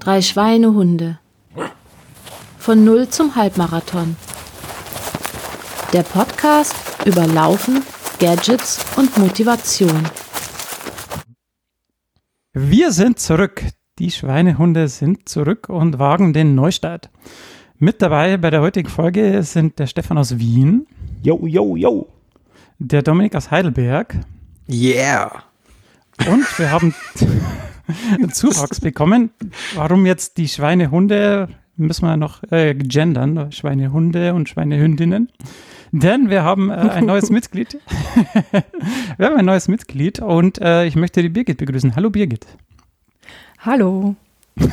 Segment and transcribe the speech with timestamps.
[0.00, 1.18] Drei Schweinehunde.
[2.58, 4.16] Von Null zum Halbmarathon.
[5.92, 7.82] Der Podcast über Laufen,
[8.18, 10.08] Gadgets und Motivation.
[12.52, 13.62] Wir sind zurück.
[13.98, 17.10] Die Schweinehunde sind zurück und wagen den Neustart.
[17.78, 20.86] Mit dabei bei der heutigen Folge sind der Stefan aus Wien.
[21.22, 22.08] Yo, yo, yo.
[22.78, 24.16] Der Dominik aus Heidelberg.
[24.68, 25.44] Yeah.
[26.28, 26.94] Und wir haben
[28.32, 29.30] Zuwachs bekommen.
[29.74, 31.48] Warum jetzt die Schweinehunde?
[31.76, 33.50] Müssen wir noch äh, gendern.
[33.50, 35.30] Schweinehunde und Schweinehündinnen.
[35.90, 37.78] Denn wir haben äh, ein neues Mitglied.
[39.16, 41.96] wir haben ein neues Mitglied und äh, ich möchte die Birgit begrüßen.
[41.96, 42.46] Hallo Birgit.
[43.58, 44.16] Hallo.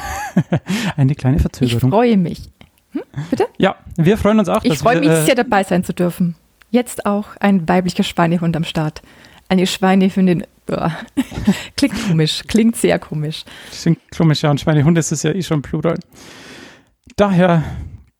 [0.97, 1.89] Eine kleine Verzögerung.
[1.89, 2.49] Ich freue mich.
[2.91, 3.02] Hm?
[3.30, 3.47] Bitte?
[3.58, 4.63] Ja, wir freuen uns auch.
[4.63, 6.35] Ich freue mich äh, sehr dabei sein zu dürfen.
[6.71, 9.02] Jetzt auch ein weiblicher Schweinehund am Start.
[9.49, 10.45] Eine Schweinehündin.
[11.76, 13.44] klingt komisch, klingt sehr komisch.
[13.72, 14.52] Klingt komisch, ja.
[14.52, 15.98] Und Schweinehund ist es ja eh schon Plural.
[17.16, 17.64] Daher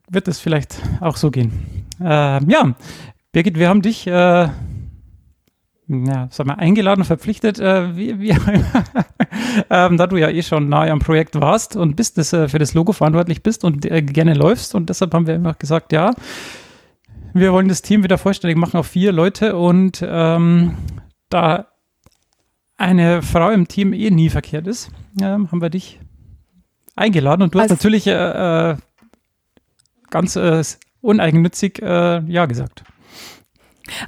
[0.10, 1.86] wird es vielleicht auch so gehen.
[2.02, 2.76] Äh, ja,
[3.32, 4.50] Birgit, wir haben dich äh,
[5.90, 8.30] ja, sag mal, eingeladen, verpflichtet, äh, wie, wie
[9.70, 12.60] ähm, da du ja eh schon nahe am Projekt warst und bist, das, äh, für
[12.60, 14.76] das Logo verantwortlich bist und äh, gerne läufst.
[14.76, 16.14] Und deshalb haben wir einfach gesagt, ja,
[17.34, 20.76] wir wollen das Team wieder vollständig machen auf vier Leute und ähm,
[21.30, 21.68] da
[22.78, 24.90] eine Frau im Team eh nie verkehrt ist,
[25.22, 26.00] ähm, haben wir dich
[26.96, 28.78] eingeladen und du also, hast natürlich äh, äh
[30.10, 30.64] ganz äh,
[31.02, 32.84] uneigennützig äh, Ja gesagt.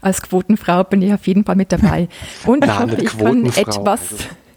[0.02, 2.08] Als Quotenfrau bin ich auf jeden Fall mit dabei.
[2.46, 4.02] Und ich hoffe, ich kann etwas,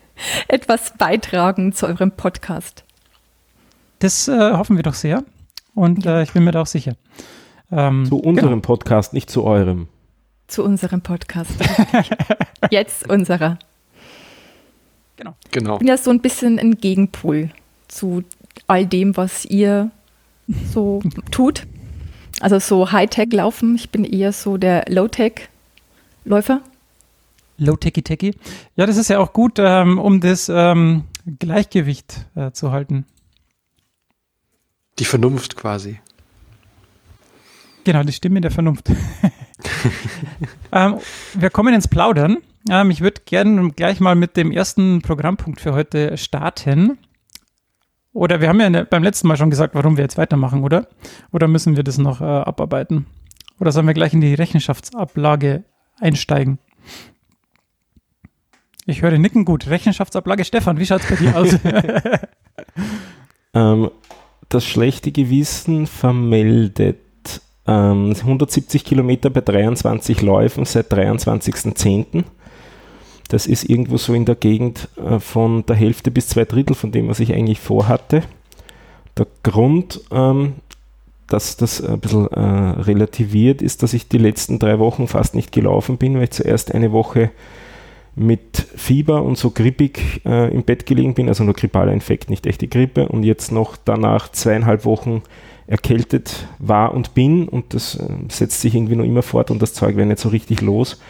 [0.48, 2.84] etwas beitragen zu eurem Podcast.
[4.00, 5.24] Das äh, hoffen wir doch sehr.
[5.74, 6.96] Und äh, ich bin mir da auch sicher.
[7.72, 8.60] Ähm, zu unserem genau.
[8.60, 9.88] Podcast, nicht zu eurem.
[10.46, 11.52] Zu unserem Podcast.
[12.70, 13.58] Jetzt unserer.
[15.16, 15.34] Genau.
[15.50, 15.74] genau.
[15.74, 17.50] Ich bin ja so ein bisschen ein Gegenpol
[17.88, 18.24] zu
[18.66, 19.90] all dem, was ihr
[20.72, 21.66] so tut.
[22.40, 23.76] Also so Hightech laufen.
[23.76, 26.60] Ich bin eher so der Low-Tech-Läufer.
[27.58, 28.34] Low-Techy-Techy.
[28.76, 31.04] Ja, das ist ja auch gut, ähm, um das ähm,
[31.38, 33.06] Gleichgewicht äh, zu halten.
[34.98, 36.00] Die Vernunft quasi.
[37.84, 38.90] Genau, die Stimme der Vernunft.
[40.72, 40.98] ähm,
[41.34, 42.38] wir kommen ins Plaudern.
[42.70, 46.98] Ähm, ich würde gerne gleich mal mit dem ersten Programmpunkt für heute starten.
[48.12, 50.86] Oder wir haben ja beim letzten Mal schon gesagt, warum wir jetzt weitermachen, oder?
[51.32, 53.06] Oder müssen wir das noch äh, abarbeiten?
[53.58, 55.64] Oder sollen wir gleich in die Rechenschaftsablage
[56.00, 56.58] einsteigen?
[58.86, 59.66] Ich höre Nicken gut.
[59.66, 60.44] Rechenschaftsablage.
[60.44, 61.58] Stefan, wie schaut es bei dir aus?
[63.54, 63.90] ähm,
[64.48, 66.98] das schlechte Gewissen vermeldet
[67.66, 72.24] ähm, 170 Kilometer bei 23 Läufen seit 23.10.
[73.28, 76.92] Das ist irgendwo so in der Gegend äh, von der Hälfte bis zwei Drittel von
[76.92, 78.22] dem, was ich eigentlich vorhatte.
[79.16, 80.54] Der Grund, ähm,
[81.26, 85.52] dass das ein bisschen äh, relativiert, ist, dass ich die letzten drei Wochen fast nicht
[85.52, 87.30] gelaufen bin, weil ich zuerst eine Woche
[88.16, 92.46] mit Fieber und so grippig äh, im Bett gelegen bin, also nur grippaler Infekt, nicht
[92.46, 95.22] echte Grippe, und jetzt noch danach zweieinhalb Wochen
[95.66, 99.74] erkältet war und bin und das äh, setzt sich irgendwie noch immer fort und das
[99.74, 101.00] Zeug wäre nicht so richtig los.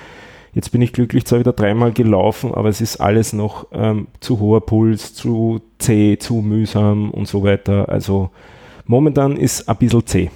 [0.54, 4.38] Jetzt bin ich glücklich zwar wieder dreimal gelaufen, aber es ist alles noch ähm, zu
[4.38, 7.88] hoher Puls, zu zäh, zu mühsam und so weiter.
[7.88, 8.30] Also
[8.86, 10.30] momentan ist ein bisschen zäh.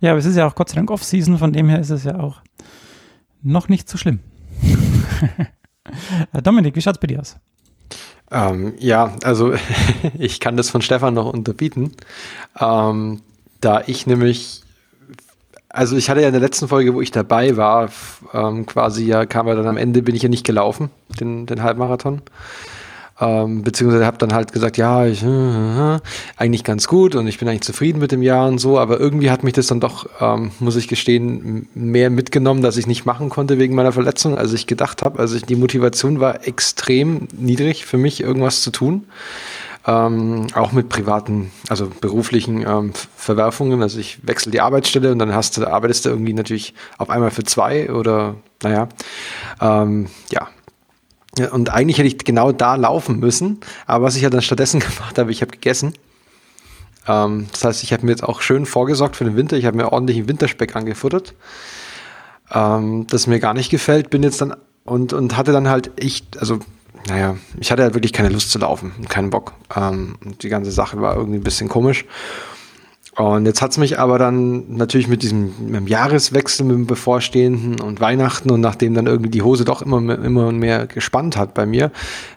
[0.00, 2.04] Ja, aber es ist ja auch Gott sei Dank Off-Season, von dem her ist es
[2.04, 2.42] ja auch
[3.42, 4.20] noch nicht so schlimm.
[6.42, 7.36] Dominik, wie schaut es bei dir aus?
[8.30, 9.54] Ähm, ja, also
[10.18, 11.92] ich kann das von Stefan noch unterbieten.
[12.60, 13.20] Ähm,
[13.60, 14.62] da ich nämlich
[15.70, 17.90] also ich hatte ja in der letzten Folge, wo ich dabei war,
[18.32, 20.90] ähm, quasi ja, kam er dann am Ende, bin ich ja nicht gelaufen,
[21.20, 22.22] den, den Halbmarathon.
[23.20, 25.98] Ähm, beziehungsweise habe dann halt gesagt, ja, ich, äh,
[26.36, 29.30] eigentlich ganz gut und ich bin eigentlich zufrieden mit dem Jahr und so, aber irgendwie
[29.30, 33.28] hat mich das dann doch, ähm, muss ich gestehen, mehr mitgenommen, dass ich nicht machen
[33.28, 35.18] konnte wegen meiner Verletzung, als ich gedacht habe.
[35.18, 39.04] Also ich, die Motivation war extrem niedrig für mich, irgendwas zu tun
[39.88, 43.80] ähm, auch mit privaten, also beruflichen ähm, Verwerfungen.
[43.82, 47.30] Also ich wechsle die Arbeitsstelle und dann hast du, arbeitest du irgendwie natürlich auf einmal
[47.30, 48.88] für zwei oder naja,
[49.60, 50.48] ähm, ja.
[51.46, 55.18] Und eigentlich hätte ich genau da laufen müssen, aber was ich ja dann stattdessen gemacht
[55.18, 55.94] habe, ich habe gegessen.
[57.06, 59.56] Ähm, das heißt, ich habe mir jetzt auch schön vorgesorgt für den Winter.
[59.56, 61.34] Ich habe mir ordentlichen Winterspeck angefuttert,
[62.52, 64.10] ähm, das mir gar nicht gefällt.
[64.10, 64.54] Bin jetzt dann
[64.84, 66.60] und, und hatte dann halt echt, also
[67.08, 69.54] naja, ich hatte halt wirklich keine Lust zu laufen, keinen Bock.
[69.74, 72.04] Ähm, die ganze Sache war irgendwie ein bisschen komisch.
[73.18, 76.86] Und jetzt hat es mich aber dann natürlich mit diesem mit dem Jahreswechsel, mit dem
[76.86, 81.52] bevorstehenden und Weihnachten und nachdem dann irgendwie die Hose doch immer, immer mehr gespannt hat
[81.52, 81.90] bei mir,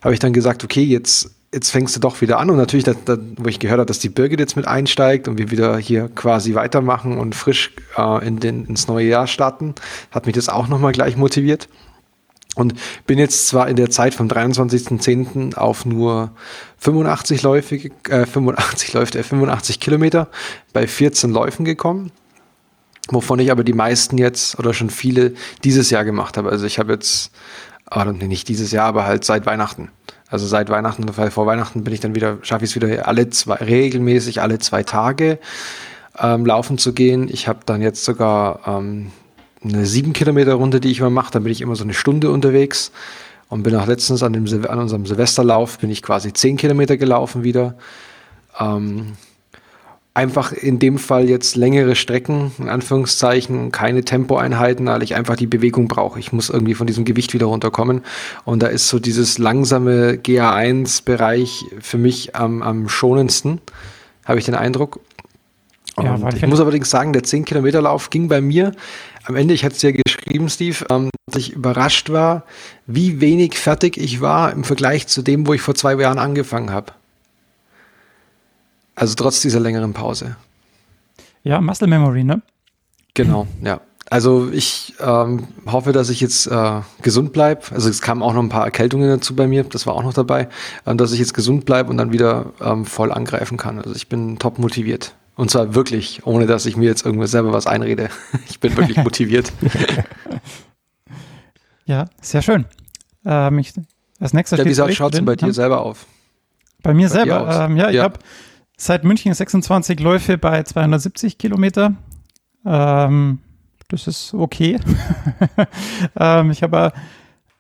[0.04, 2.98] habe ich dann gesagt, okay, jetzt jetzt fängst du doch wieder an und natürlich, das,
[3.06, 6.10] das, wo ich gehört habe, dass die Birgit jetzt mit einsteigt und wir wieder hier
[6.16, 9.76] quasi weitermachen und frisch äh, in den, ins neue Jahr starten,
[10.10, 11.68] hat mich das auch nochmal gleich motiviert.
[12.56, 12.74] Und
[13.08, 15.56] bin jetzt zwar in der Zeit vom 23.10.
[15.56, 16.32] auf nur
[16.80, 17.76] 85 Läufe,
[18.10, 20.28] äh, 85 Läufe, äh, 85 Kilometer
[20.74, 22.12] bei 14 Läufen gekommen,
[23.10, 25.34] wovon ich aber die meisten jetzt oder schon viele
[25.64, 26.50] dieses Jahr gemacht habe.
[26.50, 27.32] Also ich habe jetzt,
[27.90, 29.90] oder nicht dieses Jahr, aber halt seit Weihnachten.
[30.28, 33.56] Also seit Weihnachten, vor Weihnachten bin ich dann wieder, schaffe ich es wieder alle zwei,
[33.56, 35.40] regelmäßig alle zwei Tage
[36.20, 37.30] ähm, laufen zu gehen.
[37.32, 39.12] Ich habe dann jetzt sogar ähm,
[39.64, 41.32] eine sieben Kilometer Runde, die ich immer mache.
[41.32, 42.92] Da bin ich immer so eine Stunde unterwegs
[43.50, 47.44] und bin auch letztens an, dem, an unserem Silvesterlauf bin ich quasi zehn Kilometer gelaufen
[47.44, 47.76] wieder.
[48.60, 49.14] Ähm,
[50.14, 55.48] einfach in dem Fall jetzt längere Strecken, in Anführungszeichen, keine Tempoeinheiten, weil ich einfach die
[55.48, 56.20] Bewegung brauche.
[56.20, 58.02] Ich muss irgendwie von diesem Gewicht wieder runterkommen.
[58.44, 63.62] Und da ist so dieses langsame GA1-Bereich für mich am, am schonendsten,
[64.26, 65.00] habe ich den Eindruck.
[66.02, 68.72] Ja, ich muss allerdings sagen, der 10-Kilometer-Lauf ging bei mir
[69.26, 72.44] am Ende, ich hatte es ja geschrieben, Steve, ähm, dass ich überrascht war,
[72.88, 76.72] wie wenig fertig ich war im Vergleich zu dem, wo ich vor zwei Jahren angefangen
[76.72, 76.94] habe.
[78.96, 80.36] Also trotz dieser längeren Pause.
[81.44, 82.42] Ja, Muscle Memory, ne?
[83.14, 83.82] Genau, ja.
[84.10, 87.62] Also ich ähm, hoffe, dass ich jetzt äh, gesund bleibe.
[87.72, 90.14] Also es kamen auch noch ein paar Erkältungen dazu bei mir, das war auch noch
[90.14, 90.50] dabei,
[90.86, 93.80] ähm, dass ich jetzt gesund bleibe und dann wieder ähm, voll angreifen kann.
[93.80, 95.16] Also ich bin top motiviert.
[95.42, 98.10] Und zwar wirklich, ohne dass ich mir jetzt irgendwo selber was einrede.
[98.48, 99.52] Ich bin wirklich motiviert.
[101.86, 102.66] ja, sehr schön.
[103.26, 103.74] Ähm, ich,
[104.20, 106.06] als nächstes ja, wie schaut es denn bei dir selber auf?
[106.84, 107.66] Bei mir bei selber?
[107.66, 108.20] Ähm, ja, ich habe
[108.78, 111.96] seit München 26 Läufe bei 270 Kilometer.
[112.64, 113.40] Ähm,
[113.88, 114.80] das ist okay.
[116.20, 116.94] ähm, ich habe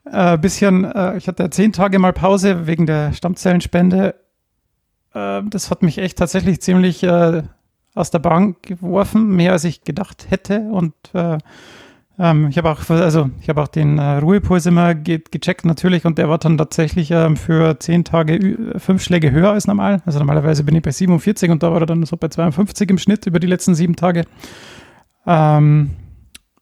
[0.06, 4.14] ein äh, bisschen, äh, ich hatte zehn Tage mal Pause wegen der Stammzellenspende.
[5.16, 7.42] Äh, das hat mich echt tatsächlich ziemlich äh,
[7.94, 10.60] aus der Bank geworfen, mehr als ich gedacht hätte.
[10.72, 11.38] Und äh,
[12.20, 16.06] ähm, ich habe auch, also ich habe auch den äh, Ruhepuls immer ge gecheckt natürlich
[16.06, 20.02] und der war dann tatsächlich ähm, für zehn Tage fünf Schläge höher als normal.
[20.06, 22.98] Also normalerweise bin ich bei 47 und da war er dann so bei 52 im
[22.98, 24.26] Schnitt über die letzten sieben Tage.
[25.26, 25.92] Ähm,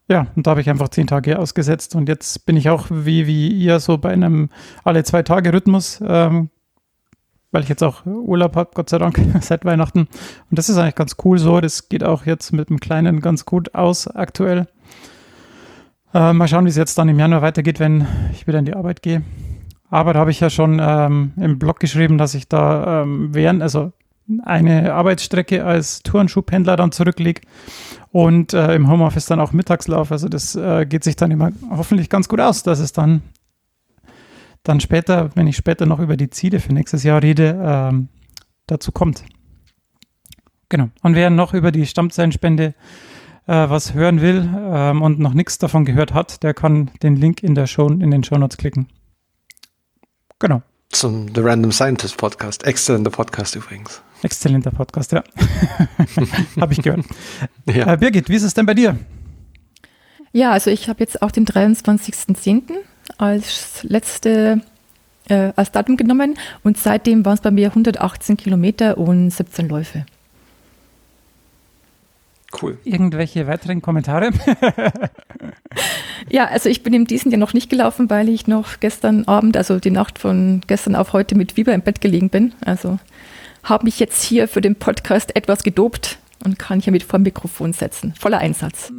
[0.08, 3.26] ja, und da habe ich einfach zehn Tage ausgesetzt und jetzt bin ich auch wie,
[3.26, 4.48] wie ihr so bei einem
[4.82, 6.50] alle zwei Tage Rhythmus ähm,
[7.52, 10.00] weil ich jetzt auch Urlaub habe, Gott sei Dank, seit Weihnachten.
[10.00, 11.60] Und das ist eigentlich ganz cool so.
[11.60, 14.66] Das geht auch jetzt mit dem Kleinen ganz gut aus aktuell.
[16.12, 18.74] Äh, mal schauen, wie es jetzt dann im Januar weitergeht, wenn ich wieder in die
[18.74, 19.22] Arbeit gehe.
[19.90, 23.62] Aber da habe ich ja schon ähm, im Blog geschrieben, dass ich da ähm, während,
[23.62, 23.92] also
[24.44, 27.40] eine Arbeitsstrecke als Turnschuhpendler dann zurücklege
[28.12, 30.12] und äh, im Homeoffice dann auch Mittagslauf.
[30.12, 33.22] Also das äh, geht sich dann immer hoffentlich ganz gut aus, dass es dann
[34.62, 38.08] dann später, wenn ich später noch über die Ziele für nächstes Jahr rede, ähm,
[38.66, 39.24] dazu kommt.
[40.68, 40.88] Genau.
[41.02, 42.74] Und wer noch über die Stammzellenspende
[43.46, 47.42] äh, was hören will ähm, und noch nichts davon gehört hat, der kann den Link
[47.42, 48.86] in, der Show, in den Show Notes klicken.
[50.38, 50.62] Genau.
[50.90, 52.64] Zum The Random Scientist Podcast.
[52.64, 54.02] Exzellenter Podcast übrigens.
[54.22, 55.22] Exzellenter Podcast, ja.
[56.60, 57.04] habe ich gehört.
[57.66, 57.92] Ja.
[57.92, 58.98] Äh, Birgit, wie ist es denn bei dir?
[60.32, 62.72] Ja, also ich habe jetzt auch den 23.10
[63.18, 64.60] als letzte
[65.28, 70.04] äh, als Datum genommen und seitdem waren es bei mir 118 Kilometer und 17 Läufe.
[72.60, 72.78] Cool.
[72.84, 74.30] Irgendwelche weiteren Kommentare?
[76.28, 79.56] ja, also ich bin in diesem Jahr noch nicht gelaufen, weil ich noch gestern Abend,
[79.56, 82.52] also die Nacht von gestern auf heute mit Fieber im Bett gelegen bin.
[82.64, 82.98] Also
[83.62, 87.24] habe mich jetzt hier für den Podcast etwas gedopt und kann hier mit vor dem
[87.24, 88.14] Mikrofon setzen.
[88.18, 88.92] Voller Einsatz.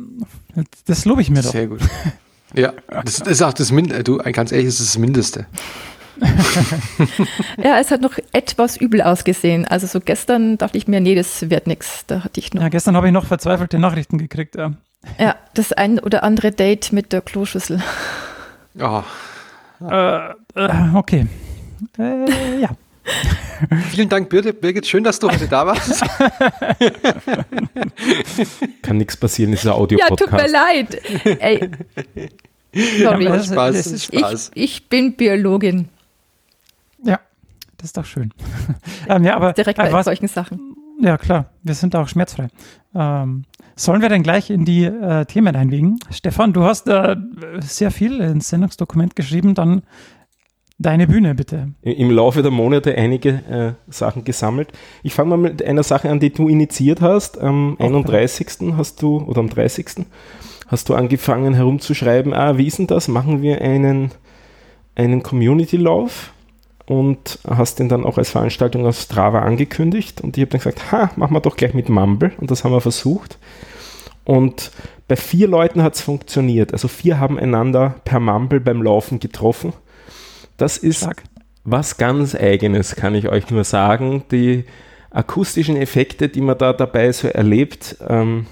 [0.85, 1.51] Das lobe ich mir doch.
[1.51, 1.81] Sehr gut.
[2.53, 4.03] Ja, das ist auch das Mindeste.
[4.03, 5.45] Du, ganz ehrlich, das ist das Mindeste.
[7.57, 9.65] ja, es hat noch etwas übel ausgesehen.
[9.65, 12.05] Also so gestern dachte ich mir, nee, das wird nichts.
[12.07, 12.61] Da hatte ich noch.
[12.61, 14.55] Ja, gestern habe ich noch verzweifelte Nachrichten gekriegt.
[14.55, 14.73] Ja.
[15.17, 17.81] ja, das ein oder andere Date mit der Kloschüssel.
[18.79, 19.03] Oh.
[19.81, 21.27] Äh, äh, okay.
[21.97, 22.69] Äh, ja.
[23.89, 24.87] Vielen Dank, Birgit.
[24.87, 26.01] Schön, dass du heute da warst.
[28.81, 30.21] Kann nichts passieren, ist ein Audio-Podcast.
[30.21, 30.99] Ja, tut mir leid.
[31.41, 31.69] Ey.
[32.73, 33.25] Sorry.
[33.25, 34.51] Ja, Spaß, das ist Spaß.
[34.55, 35.89] Ich, ich, bin Biologin.
[37.03, 37.19] Ja,
[37.77, 38.33] das ist doch schön.
[39.09, 40.75] ähm, ja, aber, Direkt bei was, solchen Sachen.
[40.99, 41.45] Ja, klar.
[41.63, 42.47] Wir sind auch schmerzfrei.
[42.95, 45.99] Ähm, sollen wir dann gleich in die äh, Themen einlegen?
[46.11, 47.15] Stefan, du hast äh,
[47.59, 49.55] sehr viel ins Sendungsdokument geschrieben.
[49.55, 49.81] Dann
[50.81, 51.69] Deine Bühne, bitte.
[51.83, 53.29] Im Laufe der Monate einige
[53.87, 54.69] äh, Sachen gesammelt.
[55.03, 57.39] Ich fange mal mit einer Sache an, die du initiiert hast.
[57.39, 57.83] Am okay.
[57.83, 58.47] 31.
[58.75, 60.05] hast du, oder am 30.
[60.65, 63.07] hast du angefangen herumzuschreiben, ah, wie ist denn das?
[63.07, 64.11] Machen wir einen,
[64.95, 66.33] einen Community-Lauf?
[66.87, 70.19] und hast den dann auch als Veranstaltung aus Strava angekündigt.
[70.19, 72.33] Und ich habe dann gesagt, ha, machen wir doch gleich mit Mumble.
[72.37, 73.37] Und das haben wir versucht.
[74.25, 74.71] Und
[75.07, 76.73] bei vier Leuten hat es funktioniert.
[76.73, 79.71] Also vier haben einander per Mumble beim Laufen getroffen.
[80.61, 81.23] Das ist Stark.
[81.63, 84.23] was ganz Eigenes, kann ich euch nur sagen.
[84.31, 84.65] Die
[85.09, 88.45] akustischen Effekte, die man da dabei so erlebt, ähm,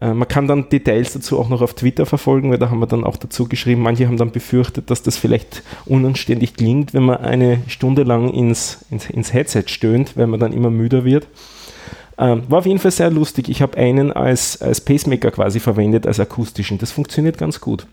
[0.00, 2.86] äh, man kann dann Details dazu auch noch auf Twitter verfolgen, weil da haben wir
[2.86, 7.16] dann auch dazu geschrieben, manche haben dann befürchtet, dass das vielleicht unanständig klingt, wenn man
[7.16, 11.26] eine Stunde lang ins, ins, ins Headset stöhnt, weil man dann immer müder wird.
[12.18, 13.48] Ähm, war auf jeden Fall sehr lustig.
[13.48, 16.78] Ich habe einen als, als Pacemaker quasi verwendet, als akustischen.
[16.78, 17.88] Das funktioniert ganz gut.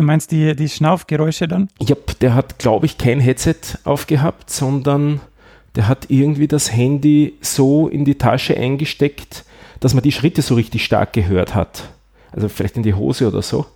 [0.00, 1.68] Du meinst die, die Schnaufgeräusche dann?
[1.78, 5.20] Ja, der hat, glaube ich, kein Headset aufgehabt, sondern
[5.76, 9.44] der hat irgendwie das Handy so in die Tasche eingesteckt,
[9.78, 11.90] dass man die Schritte so richtig stark gehört hat.
[12.32, 13.66] Also vielleicht in die Hose oder so.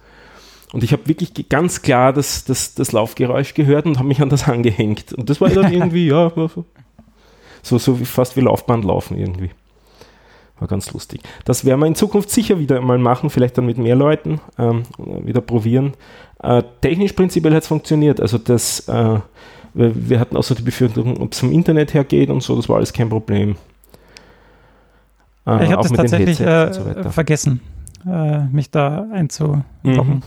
[0.73, 4.31] Und ich habe wirklich ganz klar das, das, das Laufgeräusch gehört und habe mich an
[4.31, 5.13] das angehängt.
[5.13, 6.33] Und das war dann irgendwie, ja,
[7.63, 9.51] so, so wie, fast wie Laufband laufen irgendwie.
[10.59, 11.21] War ganz lustig.
[11.45, 14.85] Das werden wir in Zukunft sicher wieder mal machen, vielleicht dann mit mehr Leuten, ähm,
[14.99, 15.95] wieder probieren.
[16.43, 18.21] Äh, technisch prinzipiell hat es funktioniert.
[18.21, 19.19] Also das, äh,
[19.75, 22.69] wir, hatten auch so die Befürchtung, ob es vom Internet her geht und so, das
[22.69, 23.57] war alles kein Problem.
[25.47, 27.61] Äh, ich habe das tatsächlich äh, so vergessen,
[28.07, 29.65] äh, mich da einzuloggen.
[29.83, 30.23] Mhm.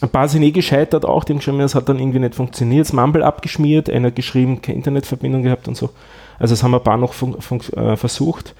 [0.00, 2.86] Ein paar sind eh gescheitert auch, haben geschrieben, es hat dann irgendwie nicht funktioniert.
[2.86, 5.90] Das Mumble abgeschmiert, einer geschrieben, keine Internetverbindung gehabt und so.
[6.38, 7.14] Also das haben ein paar noch
[7.76, 8.54] äh, versucht.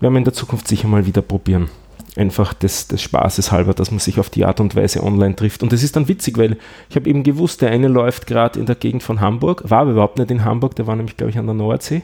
[0.00, 1.68] Werden wir in der Zukunft sicher mal wieder probieren.
[2.16, 5.62] Einfach des, des Spaßes halber, dass man sich auf die Art und Weise online trifft.
[5.62, 6.56] Und das ist dann witzig, weil
[6.88, 9.92] ich habe eben gewusst, der eine läuft gerade in der Gegend von Hamburg, war aber
[9.92, 12.02] überhaupt nicht in Hamburg, der war nämlich, glaube ich, an der Nordsee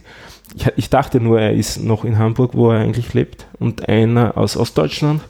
[0.55, 4.37] ich, ich, dachte nur, er ist noch in Hamburg, wo er eigentlich lebt, und einer
[4.37, 5.23] aus Ostdeutschland.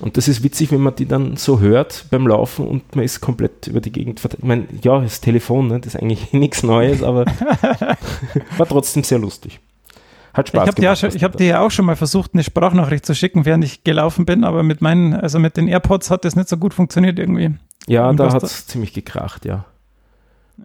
[0.00, 3.22] Und das ist witzig, wenn man die dann so hört beim Laufen und man ist
[3.22, 4.42] komplett über die Gegend verteilt.
[4.42, 7.24] Ich meine, ja, das Telefon, ne, das ist eigentlich nichts Neues, aber
[8.58, 9.58] war trotzdem sehr lustig.
[10.36, 11.02] Hat Spaß ich gemacht.
[11.02, 13.84] Ja ich habe dir ja auch schon mal versucht, eine Sprachnachricht zu schicken, während ich
[13.84, 17.18] gelaufen bin, aber mit meinen, also mit den AirPods hat das nicht so gut funktioniert
[17.18, 17.54] irgendwie.
[17.86, 19.64] Ja, und da hat es ziemlich gekracht, ja.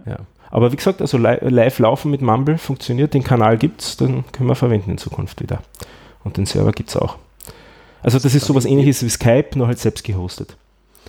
[0.05, 0.17] ja.
[0.49, 4.49] Aber wie gesagt, also live laufen mit Mumble funktioniert, den Kanal gibt es, den können
[4.49, 5.59] wir verwenden in Zukunft wieder.
[6.25, 7.15] Und den Server gibt es auch.
[8.03, 10.57] Also das ist sowas ähnliches wie Skype, nur halt selbst gehostet.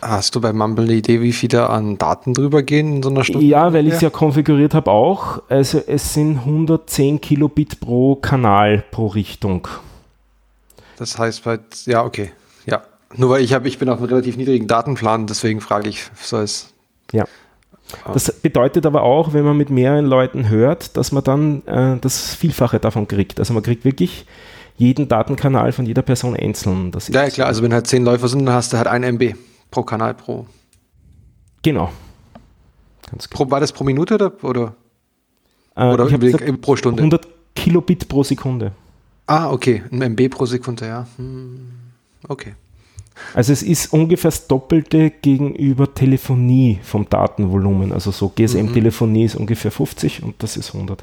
[0.00, 3.10] Hast du bei Mumble eine Idee, wie viel da an Daten drüber gehen in so
[3.10, 3.46] einer Stunde?
[3.46, 5.42] Ja, weil ich es ja konfiguriert habe auch.
[5.48, 9.68] Also es sind 110 Kilobit pro Kanal pro Richtung.
[10.96, 12.32] Das heißt, bei, ja, okay.
[12.66, 12.82] Ja.
[13.14, 16.44] Nur weil ich habe, ich bin auf einem relativ niedrigen Datenplan, deswegen frage ich, soll
[16.44, 16.72] es.
[17.12, 17.24] Ja.
[18.12, 22.34] Das bedeutet aber auch, wenn man mit mehreren Leuten hört, dass man dann äh, das
[22.34, 23.38] Vielfache davon kriegt.
[23.38, 24.26] Also man kriegt wirklich
[24.78, 26.90] jeden Datenkanal von jeder Person einzeln.
[26.90, 29.34] Das ja, klar, also wenn halt zehn Läufer sind, dann hast du halt ein MB
[29.72, 30.46] pro Kanal pro.
[31.62, 31.90] Genau.
[33.10, 34.44] Ganz pro, war das pro Minute oder?
[34.44, 34.74] Oder,
[35.74, 37.00] äh, oder gesagt, pro Stunde?
[37.00, 37.26] 100
[37.56, 38.72] Kilobit pro Sekunde.
[39.26, 39.82] Ah, okay.
[39.90, 41.06] Ein MB pro Sekunde, ja.
[41.16, 41.72] Hm,
[42.28, 42.54] okay.
[43.34, 47.92] Also es ist ungefähr das Doppelte gegenüber Telefonie vom Datenvolumen.
[47.92, 49.26] Also so GSM-Telefonie mhm.
[49.26, 51.02] ist ungefähr 50 und das ist 100.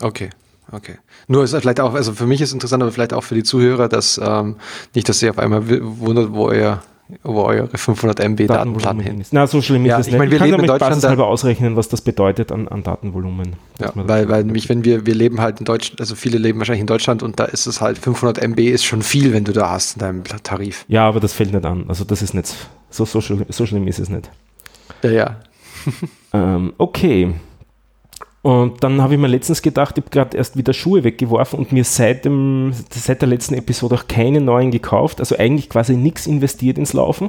[0.00, 0.30] Okay.
[0.70, 0.96] Okay.
[1.28, 3.88] Nur ist vielleicht auch, also für mich ist interessant, aber vielleicht auch für die Zuhörer,
[3.88, 4.56] dass ähm,
[4.94, 6.82] nicht, dass ihr auf einmal wundert, wo ihr
[7.22, 9.32] wo eure 500 MB Datenplan hin ist.
[9.32, 10.14] Na, so schlimm ist ja, es nicht.
[10.14, 12.82] Ich, mein, wir ich kann leben in Deutschland halber ausrechnen, was das bedeutet an, an
[12.82, 13.54] Datenvolumen.
[13.80, 16.82] Ja, weil, weil nämlich, wenn wir, wir leben halt in Deutschland, also viele leben wahrscheinlich
[16.82, 19.70] in Deutschland und da ist es halt 500 MB ist schon viel, wenn du da
[19.70, 20.84] hast in deinem Tarif.
[20.88, 21.86] Ja, aber das fällt nicht an.
[21.88, 22.54] Also das ist nicht,
[22.90, 24.30] so, so, schlimm, so schlimm ist es nicht.
[25.02, 25.36] Ja, ja.
[26.34, 27.34] ähm, okay.
[28.48, 31.70] Und dann habe ich mir letztens gedacht, ich habe gerade erst wieder Schuhe weggeworfen und
[31.70, 35.20] mir seit, dem, seit der letzten Episode auch keine neuen gekauft.
[35.20, 37.28] Also eigentlich quasi nichts investiert ins Laufen.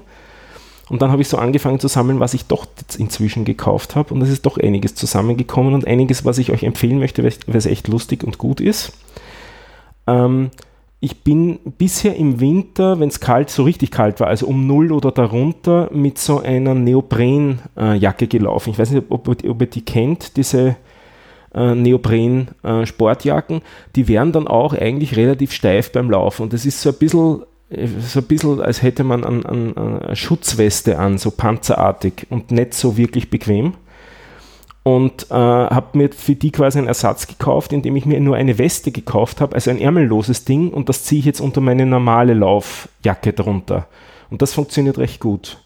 [0.88, 4.14] Und dann habe ich so angefangen zu sammeln, was ich doch inzwischen gekauft habe.
[4.14, 7.66] Und es ist doch einiges zusammengekommen und einiges, was ich euch empfehlen möchte, weil es
[7.66, 8.94] echt lustig und gut ist.
[10.08, 10.52] Ähm,
[11.02, 14.94] ich bin bisher im Winter, wenn es kalt, so richtig kalt war, also um null
[14.94, 18.70] oder darunter, mit so einer Neoprenjacke äh, gelaufen.
[18.70, 20.78] Ich weiß nicht, ob, ob, ihr die kennt, diese
[21.60, 23.62] äh, Neopren-Sportjacken, äh,
[23.96, 26.44] die wären dann auch eigentlich relativ steif beim Laufen.
[26.44, 29.76] Und das ist so ein bisschen, äh, so ein bisschen als hätte man an, an,
[29.76, 33.74] an eine Schutzweste an, so panzerartig und nicht so wirklich bequem.
[34.84, 38.58] Und äh, habe mir für die quasi einen Ersatz gekauft, indem ich mir nur eine
[38.58, 42.34] Weste gekauft habe, also ein ärmelloses Ding, und das ziehe ich jetzt unter meine normale
[42.34, 43.88] Laufjacke drunter.
[44.32, 45.60] Und das funktioniert recht gut.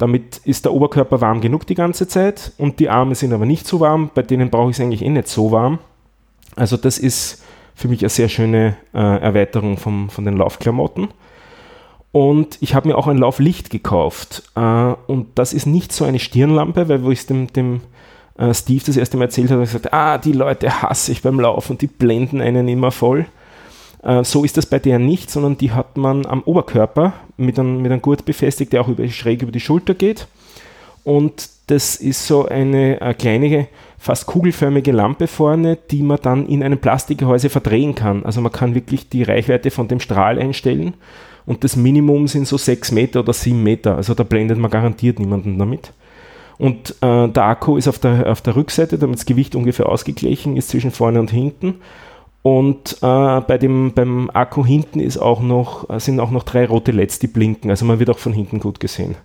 [0.00, 3.66] Damit ist der Oberkörper warm genug die ganze Zeit und die Arme sind aber nicht
[3.66, 4.10] so warm.
[4.14, 5.78] Bei denen brauche ich es eigentlich eh nicht so warm.
[6.56, 7.42] Also das ist
[7.74, 11.08] für mich eine sehr schöne äh, Erweiterung vom, von den Laufklamotten.
[12.12, 14.42] Und ich habe mir auch ein Lauflicht gekauft.
[14.56, 17.82] Äh, und das ist nicht so eine Stirnlampe, weil wo ich es dem, dem
[18.38, 21.20] äh, Steve das erste Mal erzählt hat, hat er gesagt, ah, die Leute hasse ich
[21.20, 23.26] beim Laufen, die blenden einen immer voll.
[24.02, 27.82] Äh, so ist das bei der nicht, sondern die hat man am Oberkörper mit einem,
[27.82, 30.26] mit einem Gurt befestigt, der auch über, schräg über die Schulter geht.
[31.04, 36.62] Und das ist so eine, eine kleine, fast kugelförmige Lampe vorne, die man dann in
[36.62, 38.24] einem Plastikgehäuse verdrehen kann.
[38.24, 40.94] Also man kann wirklich die Reichweite von dem Strahl einstellen
[41.46, 43.96] und das Minimum sind so 6 Meter oder 7 Meter.
[43.96, 45.92] Also da blendet man garantiert niemanden damit.
[46.58, 50.56] Und äh, der Akku ist auf der, auf der Rückseite, damit das Gewicht ungefähr ausgeglichen
[50.56, 51.76] ist zwischen vorne und hinten.
[52.42, 56.92] Und äh, bei dem, beim Akku hinten ist auch noch, sind auch noch drei rote
[56.92, 57.70] LEDs, die blinken.
[57.70, 59.16] Also man wird auch von hinten gut gesehen.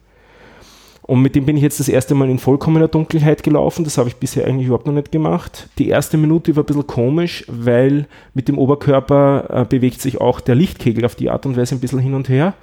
[1.07, 3.83] Und mit dem bin ich jetzt das erste Mal in vollkommener Dunkelheit gelaufen.
[3.83, 5.69] Das habe ich bisher eigentlich überhaupt noch nicht gemacht.
[5.77, 10.41] Die erste Minute war ein bisschen komisch, weil mit dem Oberkörper äh, bewegt sich auch
[10.41, 12.55] der Lichtkegel auf die Art und Weise ein bisschen hin und her.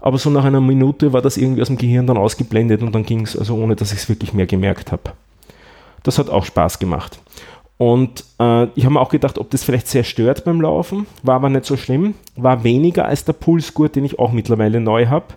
[0.00, 3.04] Aber so nach einer Minute war das irgendwie aus dem Gehirn dann ausgeblendet und dann
[3.04, 5.12] ging es, also ohne dass ich es wirklich mehr gemerkt habe.
[6.02, 7.20] Das hat auch Spaß gemacht.
[7.78, 11.06] Und äh, ich habe mir auch gedacht, ob das vielleicht sehr stört beim Laufen.
[11.22, 12.14] War aber nicht so schlimm.
[12.34, 15.34] War weniger als der Pulsgurt, den ich auch mittlerweile neu habe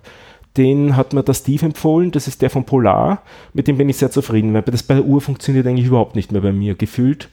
[0.56, 3.98] den hat mir der Steve empfohlen, das ist der von Polar, mit dem bin ich
[3.98, 7.28] sehr zufrieden, weil das bei der Uhr funktioniert eigentlich überhaupt nicht mehr bei mir, gefühlt.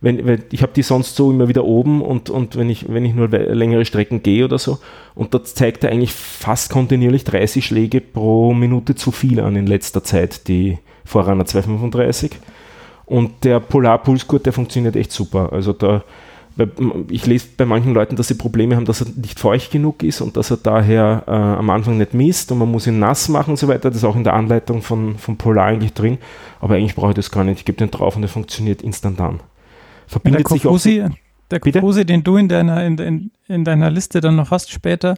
[0.00, 3.04] Wenn, wenn, ich habe die sonst so immer wieder oben und, und wenn, ich, wenn
[3.04, 4.78] ich nur längere Strecken gehe oder so,
[5.16, 9.66] und da zeigt er eigentlich fast kontinuierlich 30 Schläge pro Minute zu viel an in
[9.66, 12.30] letzter Zeit, die Vorrunner 235.
[13.08, 15.52] Und der Polar Pulsgurt, der funktioniert echt super.
[15.52, 16.02] Also da
[17.08, 20.20] ich lese bei manchen Leuten, dass sie Probleme haben, dass er nicht feucht genug ist
[20.20, 23.50] und dass er daher äh, am Anfang nicht misst und man muss ihn nass machen
[23.50, 23.90] und so weiter.
[23.90, 26.18] Das ist auch in der Anleitung von, von Polar eigentlich drin,
[26.60, 27.60] aber eigentlich brauche ich das gar nicht.
[27.60, 29.40] Ich gebe den drauf und der funktioniert instantan.
[30.08, 31.10] Verbindet der sich Kofusi, auch.
[31.50, 35.14] Der Kofusi, den du in deiner, in, in, in, deiner Liste dann noch hast später,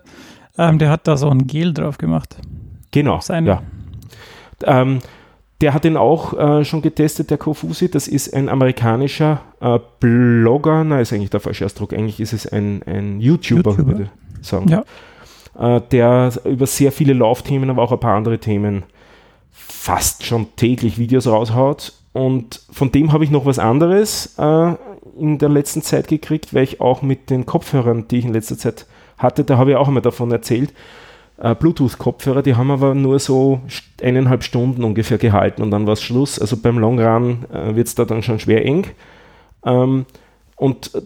[0.59, 2.37] ähm, der hat da so ein Gel drauf gemacht.
[2.91, 3.19] Genau.
[3.29, 3.63] Ja.
[4.65, 4.99] Ähm,
[5.61, 7.91] der hat ihn auch äh, schon getestet, der Kofusi.
[7.91, 11.93] Das ist ein amerikanischer äh, Blogger, nein, ist eigentlich der falsche Ausdruck.
[11.93, 14.69] Eigentlich ist es ein, ein YouTuber, YouTuber, würde ich sagen.
[14.69, 14.85] Ja.
[15.59, 18.85] Äh, der über sehr viele Laufthemen, aber auch ein paar andere Themen
[19.51, 21.93] fast schon täglich Videos raushaut.
[22.13, 24.75] Und von dem habe ich noch was anderes äh,
[25.19, 28.57] in der letzten Zeit gekriegt, weil ich auch mit den Kopfhörern, die ich in letzter
[28.57, 28.87] Zeit
[29.19, 30.73] hatte, da habe ich auch einmal davon erzählt,
[31.41, 33.61] äh, Bluetooth-Kopfhörer, die haben aber nur so
[34.03, 36.39] eineinhalb Stunden ungefähr gehalten und dann war es Schluss.
[36.39, 38.87] Also beim Long Run äh, wird es da dann schon schwer eng.
[39.65, 40.07] Ähm,
[40.57, 41.03] und äh,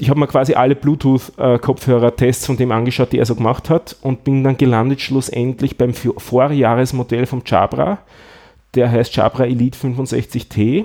[0.00, 4.22] ich habe mir quasi alle Bluetooth-Kopfhörer-Tests von dem angeschaut, die er so gemacht hat und
[4.24, 7.98] bin dann gelandet schlussendlich beim Vorjahresmodell vom Jabra.
[8.74, 10.84] Der heißt Jabra Elite 65T.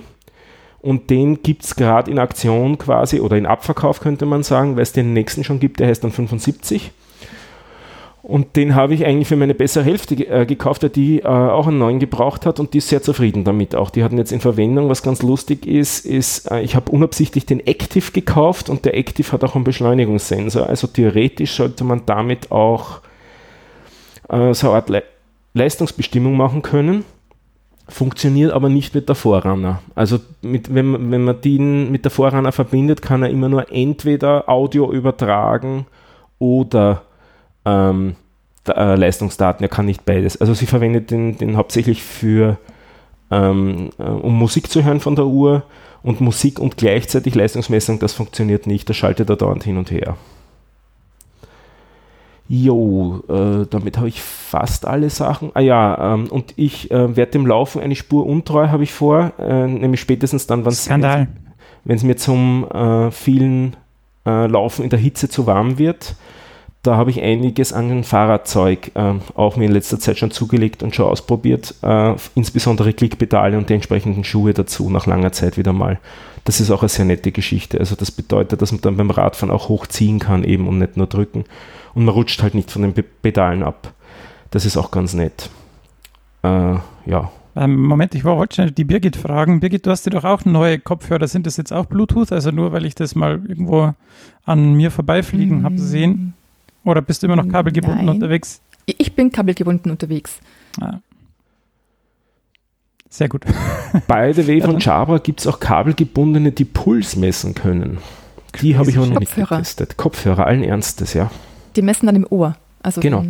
[0.79, 4.83] Und den gibt es gerade in Aktion quasi oder in Abverkauf könnte man sagen, weil
[4.83, 6.91] es den nächsten schon gibt, der heißt dann 75.
[8.23, 11.77] Und den habe ich eigentlich für meine bessere Hälfte äh, gekauft, die äh, auch einen
[11.77, 13.89] neuen gebraucht hat und die ist sehr zufrieden damit auch.
[13.89, 17.59] Die hatten jetzt in Verwendung, was ganz lustig ist, ist, äh, ich habe unabsichtlich den
[17.59, 20.67] Active gekauft und der Active hat auch einen Beschleunigungssensor.
[20.67, 23.01] Also theoretisch sollte man damit auch
[24.29, 25.03] äh, so eine Art Le
[25.53, 27.03] Leistungsbestimmung machen können.
[27.89, 29.81] Funktioniert aber nicht mit der Vorrunner.
[29.95, 34.47] Also mit, wenn, wenn man den mit der Vorrunner verbindet, kann er immer nur entweder
[34.47, 35.85] Audio übertragen
[36.39, 37.03] oder
[37.65, 38.15] ähm,
[38.67, 40.39] äh, Leistungsdaten, er kann nicht beides.
[40.39, 42.57] Also sie verwendet den, den hauptsächlich für,
[43.31, 45.63] ähm, äh, um Musik zu hören von der Uhr
[46.01, 50.17] und Musik und gleichzeitig Leistungsmessung, das funktioniert nicht, da schaltet er dauernd hin und her.
[52.49, 55.51] Jo, äh, damit habe ich fast alle Sachen.
[55.53, 59.31] Ah ja, ähm, und ich äh, werde dem Laufen eine Spur untreu, habe ich vor,
[59.39, 63.77] äh, nämlich spätestens dann, wenn es mir zum äh, vielen
[64.25, 66.15] äh, Laufen in der Hitze zu warm wird
[66.83, 70.93] da habe ich einiges an Fahrradzeug äh, auch mir in letzter Zeit schon zugelegt und
[70.93, 75.99] schon ausprobiert, äh, insbesondere Klickpedale und die entsprechenden Schuhe dazu nach langer Zeit wieder mal.
[76.43, 77.79] Das ist auch eine sehr nette Geschichte.
[77.79, 81.07] Also das bedeutet, dass man dann beim Radfahren auch hochziehen kann eben und nicht nur
[81.07, 81.45] drücken.
[81.93, 83.93] Und man rutscht halt nicht von den Pedalen ab.
[84.51, 85.49] Das ist auch ganz nett.
[86.43, 87.31] Äh, ja.
[87.55, 89.61] Ähm, Moment, ich wollte schnell die Birgit fragen.
[89.61, 91.27] Birgit, du hast dir doch auch neue Kopfhörer.
[91.29, 92.33] Sind das jetzt auch Bluetooth?
[92.33, 93.93] Also nur, weil ich das mal irgendwo
[94.43, 95.63] an mir vorbeifliegen mhm.
[95.63, 96.33] habe sehen.
[96.85, 98.15] Oder bist du immer noch kabelgebunden Nein.
[98.15, 98.61] unterwegs?
[98.85, 100.39] Ich bin kabelgebunden unterwegs.
[100.79, 100.99] Ah.
[103.09, 103.45] Sehr gut.
[104.07, 107.99] By the way, von Jabra gibt es auch kabelgebundene, die Puls messen können.
[108.61, 109.97] Die habe ich auch noch nicht getestet.
[109.97, 111.31] Kopfhörer, allen Ernstes, ja.
[111.75, 112.55] Die messen dann im Ohr.
[112.81, 113.23] Also genau.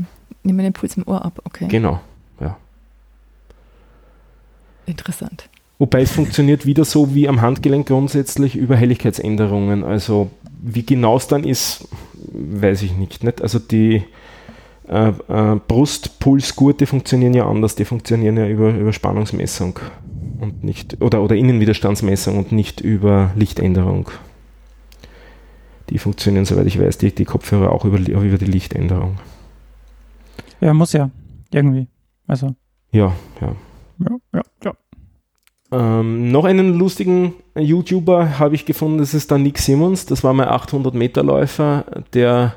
[0.43, 1.67] nehmen den Puls im Ohr ab, okay.
[1.67, 2.01] Genau,
[2.39, 2.57] ja.
[4.85, 5.49] Interessant.
[5.83, 9.83] Wobei es funktioniert wieder so wie am Handgelenk grundsätzlich über Helligkeitsänderungen.
[9.83, 11.89] Also wie genau es dann ist,
[12.31, 13.21] weiß ich nicht.
[13.21, 13.41] nicht?
[13.41, 14.01] Also die
[14.87, 19.77] äh, äh, Brustpulsgurte funktionieren ja anders, die funktionieren ja über, über Spannungsmessung
[20.39, 24.09] und nicht, oder, oder Innenwiderstandsmessung und nicht über Lichtänderung.
[25.89, 29.17] Die funktionieren, soweit ich weiß, die, die Kopfhörer auch über, über die Lichtänderung.
[30.61, 31.11] Ja, muss ja.
[31.51, 31.89] Irgendwie.
[32.25, 32.55] Also.
[32.93, 33.55] Ja, ja.
[33.99, 34.73] Ja, ja, ja.
[35.73, 40.31] Ähm, noch einen lustigen YouTuber habe ich gefunden, das ist der Nick Simmons, das war
[40.33, 42.53] mein 800-Meter-Läufer, der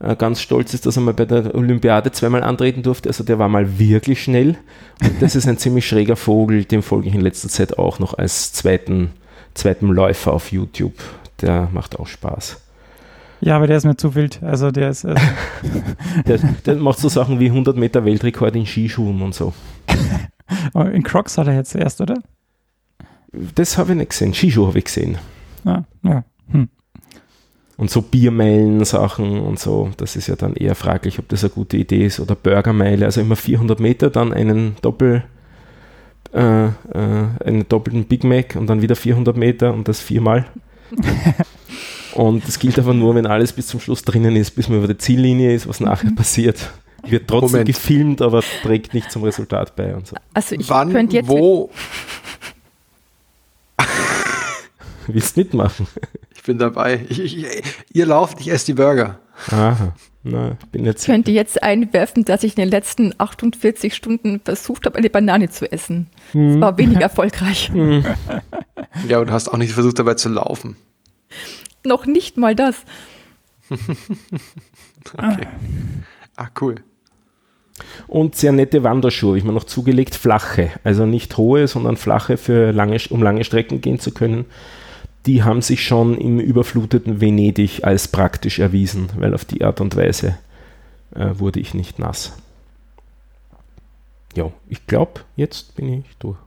[0.00, 3.10] äh, ganz stolz ist, dass er mal bei der Olympiade zweimal antreten durfte.
[3.10, 4.56] Also der war mal wirklich schnell.
[5.00, 8.14] Und das ist ein ziemlich schräger Vogel, dem folge ich in letzter Zeit auch noch
[8.14, 9.10] als zweiten,
[9.54, 10.94] zweiten Läufer auf YouTube.
[11.40, 12.60] Der macht auch Spaß.
[13.40, 14.42] Ja, aber der ist mir zu wild.
[14.42, 15.04] Also der ist.
[15.04, 15.14] Äh
[16.26, 19.52] der, der, macht so Sachen wie 100 Meter Weltrekord in Skischuhen und so.
[20.92, 22.16] in Crocs hat er jetzt erst, oder?
[23.32, 24.34] Das habe ich nicht gesehen.
[24.34, 25.18] Skischuhe habe ich gesehen.
[25.64, 26.24] Ah, ja.
[26.50, 26.68] Hm.
[27.76, 31.76] Und so Biermeilen-Sachen und so, das ist ja dann eher fraglich, ob das eine gute
[31.76, 32.18] Idee ist.
[32.18, 35.24] Oder Burgermeile, also immer 400 Meter, dann einen Doppel,
[36.32, 36.70] äh, äh,
[37.44, 40.46] einen doppelten Big Mac und dann wieder 400 Meter und das viermal.
[42.14, 44.88] und das gilt aber nur, wenn alles bis zum Schluss drinnen ist, bis man über
[44.88, 46.16] die Ziellinie ist, was nachher mhm.
[46.16, 46.72] passiert.
[47.06, 47.68] Wird trotzdem Moment.
[47.68, 50.16] gefilmt, aber trägt nicht zum Resultat bei und so.
[50.34, 51.70] Also ich Wann, könnte jetzt wo
[55.12, 55.86] Willst mitmachen?
[56.34, 57.04] Ich bin dabei.
[57.08, 57.46] Ich, ich,
[57.92, 59.18] ihr lauft, ich esse die Burger.
[59.50, 59.94] Aha.
[60.24, 64.84] Na, bin jetzt ich könnte jetzt einwerfen, dass ich in den letzten 48 Stunden versucht
[64.84, 66.08] habe, eine Banane zu essen.
[66.32, 66.52] Hm.
[66.52, 67.70] Das war weniger erfolgreich.
[67.78, 68.04] Hm.
[69.08, 70.76] Ja, und du hast auch nicht versucht, dabei zu laufen.
[71.84, 72.76] Noch nicht mal das.
[73.70, 75.46] okay.
[76.36, 76.76] Ah, cool.
[78.06, 80.70] Und sehr nette Wanderschuhe, habe ich mir noch zugelegt, flache.
[80.84, 84.46] Also nicht hohe, sondern flache, für lange, um lange Strecken gehen zu können
[85.28, 89.94] die haben sich schon im überfluteten Venedig als praktisch erwiesen, weil auf die Art und
[89.94, 90.38] Weise
[91.14, 92.34] äh, wurde ich nicht nass.
[94.34, 96.38] Ja, ich glaube, jetzt bin ich durch.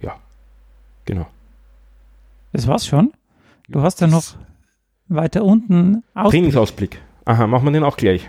[0.00, 0.16] Ja,
[1.06, 1.26] genau.
[2.52, 3.12] Das war's schon.
[3.68, 4.34] Du hast ja noch
[5.08, 6.30] weiter unten Ausblick.
[6.30, 7.00] Trainingsausblick.
[7.24, 8.28] Aha, machen wir den auch gleich.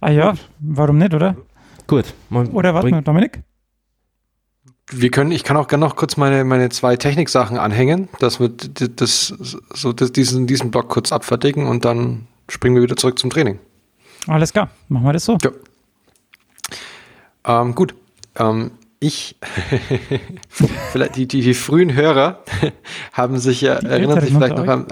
[0.00, 1.34] Ah ja, warum nicht, oder?
[1.86, 2.12] Gut.
[2.30, 3.42] Oder warte mal, Dominik?
[4.90, 8.48] Wir können, ich kann auch gerne noch kurz meine, meine zwei Techniksachen anhängen, dass wir
[8.48, 9.34] das,
[9.74, 13.58] so das, diesen, diesen Block kurz abfertigen und dann springen wir wieder zurück zum Training.
[14.26, 15.38] Alles klar, machen wir das so.
[15.42, 15.50] Ja.
[17.60, 17.94] Ähm, gut.
[18.36, 19.36] Ähm, ich,
[20.92, 22.44] vielleicht die, die, die, frühen Hörer
[23.12, 24.86] haben sich ja, die erinnern sich vielleicht noch an,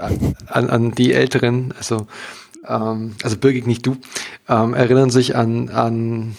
[0.47, 2.07] an, an, die Älteren, also,
[2.67, 3.95] ähm, also Birgit, nicht du,
[4.49, 6.35] ähm, erinnern sich an, an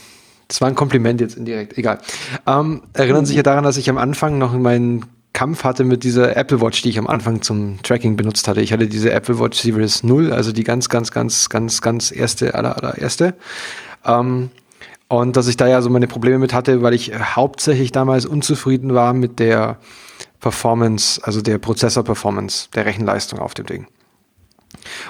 [0.48, 1.98] das war ein Kompliment jetzt indirekt, egal.
[2.46, 6.37] Ähm, erinnern sich ja daran, dass ich am Anfang noch meinen Kampf hatte mit dieser
[6.37, 8.61] Apple Watch, die ich am Anfang zum Tracking benutzt hatte.
[8.61, 12.55] Ich hatte diese Apple Watch Series 0, also die ganz, ganz, ganz, ganz, ganz erste,
[12.55, 13.35] aller, allererste.
[14.05, 14.50] Ähm,
[15.09, 18.94] und dass ich da ja so meine Probleme mit hatte, weil ich hauptsächlich damals unzufrieden
[18.94, 19.78] war mit der
[20.40, 23.87] Performance, also der Prozessor-Performance, der Rechenleistung auf dem Ding.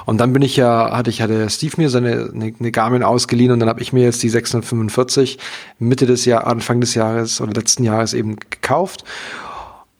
[0.06, 3.52] Und dann bin ich ja, hatte ich hatte Steve mir seine eine, eine Garmin ausgeliehen
[3.52, 5.38] und dann habe ich mir jetzt die 645
[5.78, 9.04] Mitte des Jahr, Anfang des Jahres oder letzten Jahres eben gekauft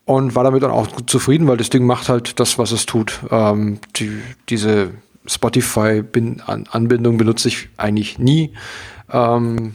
[0.04, 2.86] und war damit dann auch gut zufrieden, weil das Ding macht halt das, was es
[2.86, 3.20] tut.
[3.30, 4.90] Ähm, die, diese
[5.26, 8.52] Spotify-Anbindung benutze ich eigentlich nie.
[9.10, 9.74] Ähm,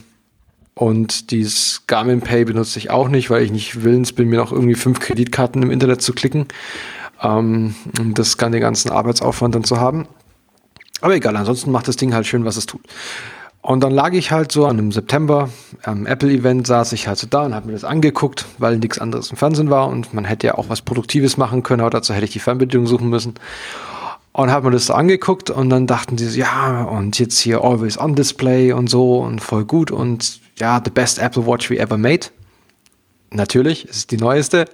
[0.74, 4.52] und dieses Garmin Pay benutze ich auch nicht, weil ich nicht willens bin, mir noch
[4.52, 6.46] irgendwie fünf Kreditkarten im Internet zu klicken
[7.20, 7.74] um
[8.14, 10.06] das den ganzen Arbeitsaufwand dann zu haben.
[11.00, 12.82] Aber egal, ansonsten macht das Ding halt schön, was es tut.
[13.60, 15.50] Und dann lag ich halt so an einem September
[15.82, 19.30] am Apple-Event, saß ich halt so da und habe mir das angeguckt, weil nichts anderes
[19.30, 22.24] im Fernsehen war und man hätte ja auch was Produktives machen können, aber dazu hätte
[22.24, 23.34] ich die Fernbedienung suchen müssen.
[24.32, 27.64] Und habe mir das so angeguckt und dann dachten die so, ja, und jetzt hier
[27.64, 31.78] Always On Display und so und voll gut und ja, the best Apple Watch we
[31.78, 32.28] ever made.
[33.30, 34.66] Natürlich, es ist die neueste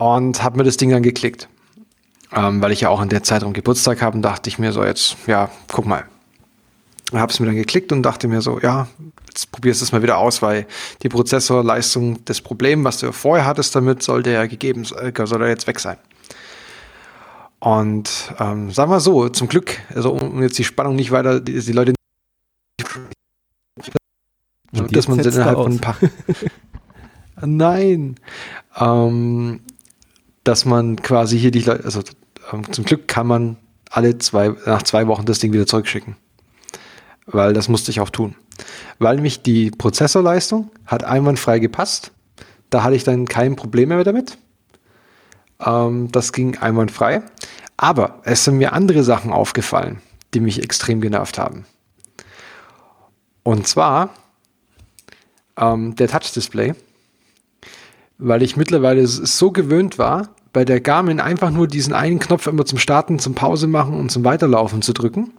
[0.00, 1.46] und habe mir das Ding dann geklickt.
[2.32, 5.16] Ähm, weil ich ja auch in der Zeitraum Geburtstag habe, dachte ich mir so jetzt,
[5.26, 6.04] ja, guck mal.
[7.12, 8.88] Habe es mir dann geklickt und dachte mir so, ja,
[9.28, 10.66] jetzt probierst du es mal wieder aus, weil
[11.02, 15.66] die Prozessorleistung, das Problem, was du vorher hattest damit, sollte ja gegeben, äh, soll jetzt
[15.66, 15.98] weg sein.
[17.58, 21.60] Und ähm, sagen wir so, zum Glück, also um jetzt die Spannung nicht weiter, die,
[21.60, 21.92] die Leute,
[24.72, 25.96] dass man innerhalb von ein paar.
[27.42, 28.16] Nein.
[28.78, 29.60] Ähm,
[30.44, 32.02] dass man quasi hier die Leute, also
[32.52, 33.56] ähm, zum Glück kann man
[33.90, 36.16] alle zwei, nach zwei Wochen das Ding wieder zurückschicken.
[37.26, 38.34] Weil das musste ich auch tun.
[38.98, 42.12] Weil nämlich die Prozessorleistung hat einwandfrei gepasst.
[42.70, 44.38] Da hatte ich dann kein Problem mehr damit.
[45.60, 47.22] Ähm, das ging einwandfrei.
[47.76, 50.00] Aber es sind mir andere Sachen aufgefallen,
[50.34, 51.64] die mich extrem genervt haben.
[53.42, 54.10] Und zwar
[55.56, 56.74] ähm, der Touch-Display
[58.20, 62.64] weil ich mittlerweile so gewöhnt war, bei der Garmin einfach nur diesen einen Knopf immer
[62.64, 65.32] zum Starten, zum Pause machen und zum Weiterlaufen zu drücken,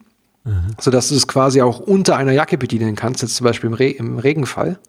[0.43, 0.75] mhm.
[0.79, 3.89] sodass du es quasi auch unter einer Jacke bedienen kannst, jetzt zum Beispiel im, Re
[3.89, 4.79] im Regenfall.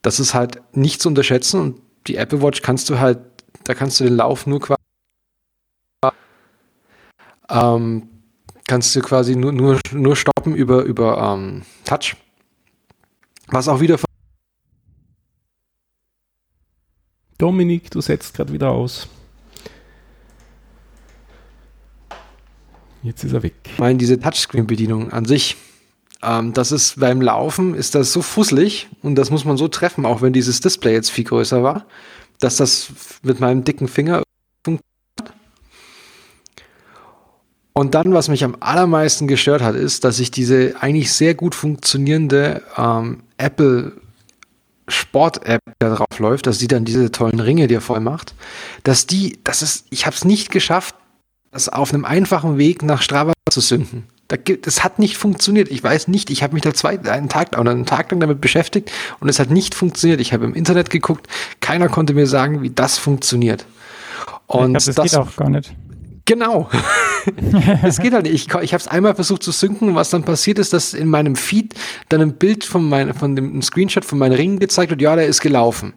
[0.00, 3.20] Das ist halt nicht zu unterschätzen und die Apple Watch kannst du halt,
[3.64, 4.82] da kannst du den Lauf nur quasi
[7.48, 8.08] ähm,
[8.66, 12.16] kannst du quasi nur, nur, nur stoppen über, über ähm, Touch.
[13.48, 13.98] Was auch wieder
[17.42, 19.08] Dominik, du setzt gerade wieder aus.
[23.02, 23.54] Jetzt ist er weg.
[23.64, 25.56] Ich meine, diese Touchscreen-Bedienung an sich,
[26.22, 30.06] ähm, das ist beim Laufen ist das so fusselig und das muss man so treffen,
[30.06, 31.84] auch wenn dieses Display jetzt viel größer war,
[32.38, 32.92] dass das
[33.24, 34.22] mit meinem dicken Finger
[34.64, 35.36] funktioniert.
[37.72, 41.56] Und dann, was mich am allermeisten gestört hat, ist, dass ich diese eigentlich sehr gut
[41.56, 44.00] funktionierende ähm, Apple
[44.88, 48.34] Sport-App da drauf läuft, dass die dann diese tollen Ringe dir voll macht,
[48.82, 50.94] dass die, das ist, ich habe es nicht geschafft,
[51.50, 54.08] das auf einem einfachen Weg nach Strava zu sünden.
[54.62, 55.70] Das hat nicht funktioniert.
[55.70, 58.40] Ich weiß nicht, ich habe mich da zwei, einen Tag oder einen Tag lang damit
[58.40, 58.90] beschäftigt
[59.20, 60.22] und es hat nicht funktioniert.
[60.22, 61.26] Ich habe im Internet geguckt,
[61.60, 63.66] keiner konnte mir sagen, wie das funktioniert.
[64.46, 65.74] Und glaub, das, das geht auch gar nicht.
[66.32, 66.68] Genau.
[67.84, 68.34] Es geht halt nicht.
[68.34, 69.94] Ich, ich habe es einmal versucht zu synken.
[69.94, 71.74] Was dann passiert ist, dass in meinem Feed
[72.08, 75.00] dann ein Bild von, mein, von dem ein Screenshot von meinem Ring gezeigt wird.
[75.00, 75.92] Ja, der ist gelaufen.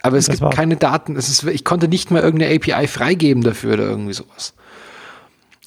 [0.00, 0.50] Aber es das gibt war.
[0.50, 1.16] keine Daten.
[1.16, 4.54] Es ist, ich konnte nicht mal irgendeine API freigeben dafür oder irgendwie sowas.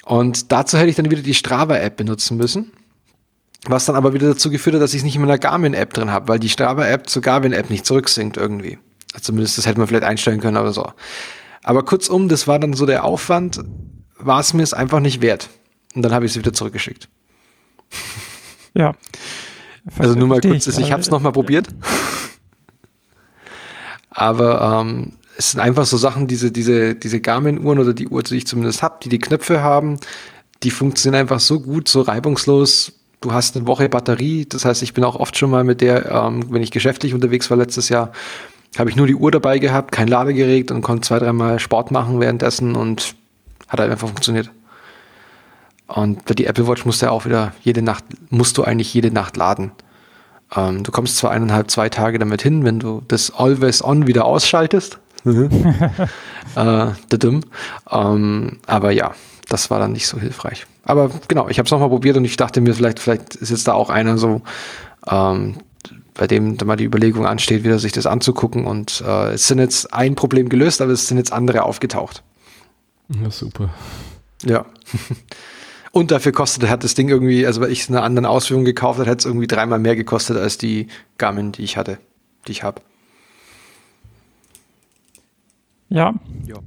[0.06, 2.72] Und dazu hätte ich dann wieder die Strava-App benutzen müssen.
[3.66, 6.12] Was dann aber wieder dazu geführt hat, dass ich es nicht in meiner Garmin-App drin
[6.12, 8.78] habe, weil die Strava-App zur Garmin-App nicht zurücksinkt irgendwie.
[9.20, 10.94] Zumindest das hätte man vielleicht einstellen können oder so.
[11.68, 13.62] Aber kurzum, das war dann so der Aufwand,
[14.18, 15.50] war es mir es einfach nicht wert.
[15.96, 17.10] Und dann habe ich sie wieder zurückgeschickt.
[18.74, 18.94] Ja.
[19.98, 21.70] Also nur mal kurz, ich, ich habe es nochmal probiert.
[24.10, 28.36] Aber ähm, es sind einfach so Sachen, diese, diese, diese Garmin-Uhren oder die Uhr, die
[28.36, 29.98] ich zumindest habe, die die Knöpfe haben,
[30.64, 33.00] die funktionieren einfach so gut, so reibungslos.
[33.22, 36.12] Du hast eine Woche Batterie, das heißt, ich bin auch oft schon mal mit der,
[36.12, 38.12] ähm, wenn ich geschäftlich unterwegs war letztes Jahr,
[38.78, 42.20] habe ich nur die Uhr dabei gehabt, kein Ladegerät und konnte zwei, dreimal Sport machen
[42.20, 43.16] währenddessen und
[43.68, 44.52] hat halt einfach funktioniert.
[45.88, 49.12] Und die Apple Watch musst du ja auch wieder jede Nacht, musst du eigentlich jede
[49.12, 49.72] Nacht laden.
[50.56, 54.26] Ähm, du kommst zwar eineinhalb, zwei Tage damit hin, wenn du das Always On wieder
[54.26, 55.00] ausschaltest.
[55.26, 56.88] äh,
[57.92, 59.14] ähm, aber ja,
[59.50, 60.66] das war dann nicht so hilfreich.
[60.84, 63.68] Aber genau, ich habe es nochmal probiert und ich dachte mir, vielleicht, vielleicht ist jetzt
[63.68, 64.42] da auch einer so,
[65.10, 65.56] ähm,
[66.18, 68.66] bei dem dann mal die Überlegung ansteht, wieder sich das anzugucken.
[68.66, 72.24] Und äh, es sind jetzt ein Problem gelöst, aber es sind jetzt andere aufgetaucht.
[73.22, 73.70] Ja, super.
[74.44, 74.66] Ja.
[75.92, 78.66] Und dafür kostet, hat das Ding irgendwie, also weil ich es in einer anderen Ausführung
[78.66, 81.98] gekauft habe, hat es irgendwie dreimal mehr gekostet als die Garmin, die ich hatte,
[82.48, 82.82] die ich habe.
[85.90, 86.14] Ja.
[86.46, 86.58] ja.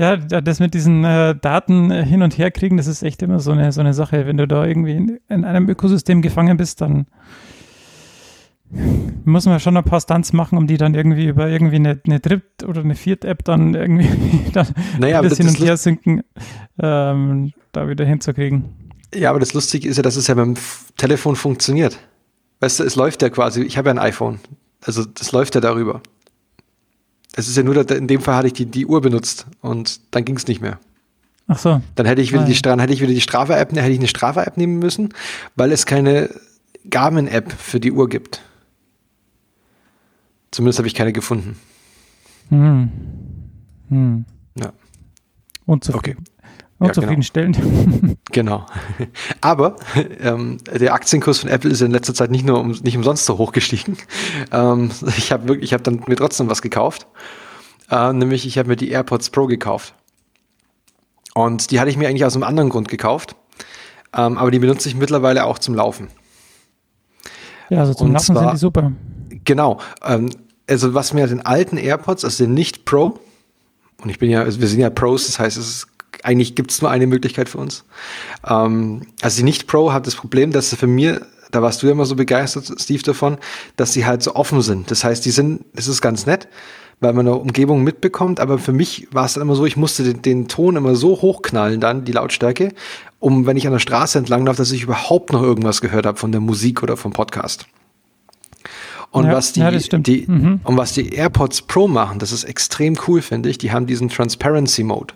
[0.00, 3.50] Ja, das mit diesen äh, Daten hin und her kriegen, das ist echt immer so
[3.50, 4.26] eine, so eine Sache.
[4.26, 7.06] Wenn du da irgendwie in, in einem Ökosystem gefangen bist, dann
[9.24, 12.20] muss man schon ein paar Stunts machen, um die dann irgendwie über irgendwie eine, eine
[12.20, 14.66] Dritt- oder eine Viert-App dann irgendwie dann
[14.98, 16.22] naja, das hin und her sinken,
[16.80, 18.64] ähm, da wieder hinzukriegen.
[19.14, 20.54] Ja, aber das Lustige ist ja, dass es ja beim
[20.96, 21.98] Telefon funktioniert.
[22.60, 24.40] Weißt du, es läuft ja quasi, ich habe ja ein iPhone,
[24.84, 26.02] also das läuft ja darüber.
[27.34, 30.24] Es ist ja nur, in dem Fall hatte ich die, die Uhr benutzt und dann
[30.24, 30.78] ging es nicht mehr.
[31.46, 31.80] Ach so.
[31.94, 34.56] Dann hätte ich wieder, die, dann hätte ich wieder die Strava-App, hätte ich eine Strava-App
[34.58, 35.14] nehmen müssen,
[35.56, 36.28] weil es keine
[36.90, 38.42] Garmin-App für die Uhr gibt.
[40.50, 41.58] Zumindest habe ich keine gefunden.
[42.48, 42.90] Hm.
[43.88, 44.24] Hm.
[44.58, 44.72] Ja.
[45.66, 46.24] Unzufrieden.
[46.24, 46.28] Okay.
[46.78, 47.58] Unzufriedenstellend.
[47.60, 48.14] Genau.
[48.32, 48.66] genau.
[49.40, 49.76] Aber
[50.20, 53.38] ähm, der Aktienkurs von Apple ist in letzter Zeit nicht nur um, nicht umsonst so
[53.38, 53.96] hoch gestiegen.
[54.50, 57.06] Ähm, ich habe wirklich, ich habe dann mir trotzdem was gekauft.
[57.90, 59.94] Äh, nämlich ich habe mir die AirPods Pro gekauft.
[61.34, 63.36] Und die hatte ich mir eigentlich aus einem anderen Grund gekauft.
[64.16, 66.08] Ähm, aber die benutze ich mittlerweile auch zum Laufen.
[67.68, 68.92] Ja, also zum Und Laufen zwar, sind die super.
[69.48, 69.80] Genau.
[70.04, 70.28] Ähm,
[70.68, 73.18] also was mir den alten AirPods, also den nicht Pro,
[74.02, 75.86] und ich bin ja, also wir sind ja Pros, das heißt, es ist,
[76.22, 77.84] eigentlich gibt es nur eine Möglichkeit für uns.
[78.46, 81.86] Ähm, also die nicht Pro hat das Problem, dass sie für mir, da warst du
[81.86, 83.38] ja immer so begeistert, Steve, davon,
[83.76, 84.90] dass sie halt so offen sind.
[84.90, 86.46] Das heißt, die sind, es ist ganz nett,
[87.00, 90.02] weil man eine Umgebung mitbekommt, aber für mich war es dann immer so, ich musste
[90.04, 92.74] den, den Ton immer so hochknallen dann, die Lautstärke,
[93.18, 96.18] um, wenn ich an der Straße entlang laufe, dass ich überhaupt noch irgendwas gehört habe
[96.18, 97.66] von der Musik oder vom Podcast.
[99.10, 100.60] Und ja, was die, ja, die mhm.
[100.64, 103.58] und was die AirPods Pro machen, das ist extrem cool, finde ich.
[103.58, 105.14] Die haben diesen Transparency Mode.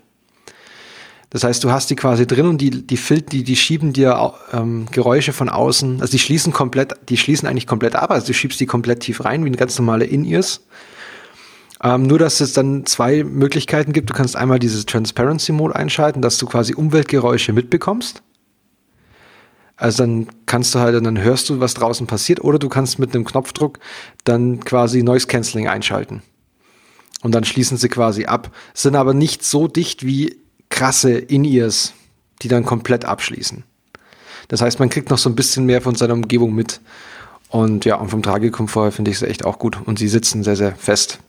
[1.33, 4.85] Das heißt, du hast die quasi drin und die, die, die, die schieben dir ähm,
[4.91, 8.59] Geräusche von außen, also die schließen komplett, die schließen eigentlich komplett ab, also du schiebst
[8.59, 10.61] die komplett tief rein, wie eine ganz normale In-Ears.
[11.83, 14.11] Ähm, nur, dass es dann zwei Möglichkeiten gibt.
[14.11, 18.21] Du kannst einmal diese Transparency Mode einschalten, dass du quasi Umweltgeräusche mitbekommst.
[19.75, 23.13] Also dann kannst du halt, dann hörst du, was draußen passiert, oder du kannst mit
[23.13, 23.79] einem Knopfdruck
[24.23, 26.21] dann quasi Noise Cancelling einschalten.
[27.21, 30.37] Und dann schließen sie quasi ab, sind aber nicht so dicht wie
[30.69, 31.93] krasse In-Ears,
[32.41, 33.63] die dann komplett abschließen.
[34.49, 36.81] Das heißt, man kriegt noch so ein bisschen mehr von seiner Umgebung mit.
[37.49, 39.77] Und ja, und vom Tragekomfort finde ich sie echt auch gut.
[39.85, 41.19] Und sie sitzen sehr, sehr fest.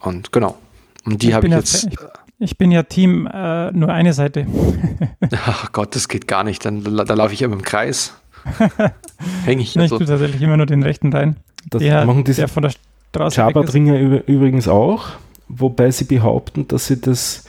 [0.00, 0.56] Und genau.
[1.04, 1.88] Und die habe ich jetzt.
[1.90, 1.98] Ich,
[2.38, 4.46] ich, bin ja Team äh, nur eine Seite.
[5.46, 6.64] Ach Gott, das geht gar nicht.
[6.64, 8.14] Dann da laufe ich immer im Kreis.
[9.44, 9.76] Hänge ich.
[9.76, 9.98] ich so.
[9.98, 11.36] tue tatsächlich immer nur den rechten rein.
[11.68, 12.72] Das der, machen diese der von der
[13.10, 15.08] Straße Java-Bringer übrigens auch,
[15.48, 17.44] wobei sie behaupten, dass sie das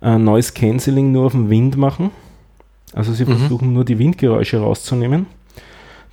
[0.00, 2.10] äh, Noise Cancelling nur auf dem Wind machen.
[2.92, 3.36] Also sie mhm.
[3.38, 5.26] versuchen nur die Windgeräusche rauszunehmen.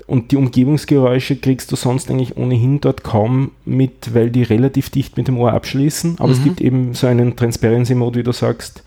[0.10, 5.18] Und die Umgebungsgeräusche kriegst du sonst eigentlich ohnehin dort kaum mit, weil die relativ dicht
[5.18, 6.16] mit dem Ohr abschließen.
[6.18, 6.34] Aber mhm.
[6.34, 8.82] es gibt eben so einen Transparency-Mode, wie du sagst,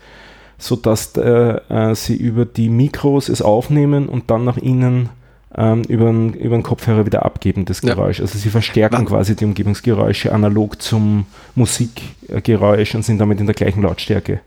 [0.57, 5.09] sodass äh, äh, sie über die Mikros es aufnehmen und dann nach innen
[5.55, 8.17] ähm, über, den, über den Kopfhörer wieder abgeben, das Geräusch.
[8.17, 8.25] Ja.
[8.25, 9.05] Also sie verstärken Was?
[9.05, 14.41] quasi die Umgebungsgeräusche analog zum Musikgeräusch und sind damit in der gleichen Lautstärke.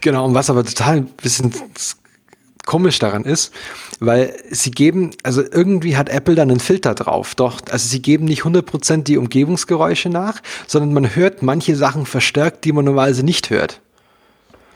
[0.00, 1.52] Genau, und was aber total ein bisschen
[2.66, 3.52] komisch daran ist,
[4.00, 8.24] weil sie geben, also irgendwie hat Apple dann einen Filter drauf, doch, also sie geben
[8.24, 13.50] nicht 100% die Umgebungsgeräusche nach, sondern man hört manche Sachen verstärkt, die man normalerweise nicht
[13.50, 13.80] hört.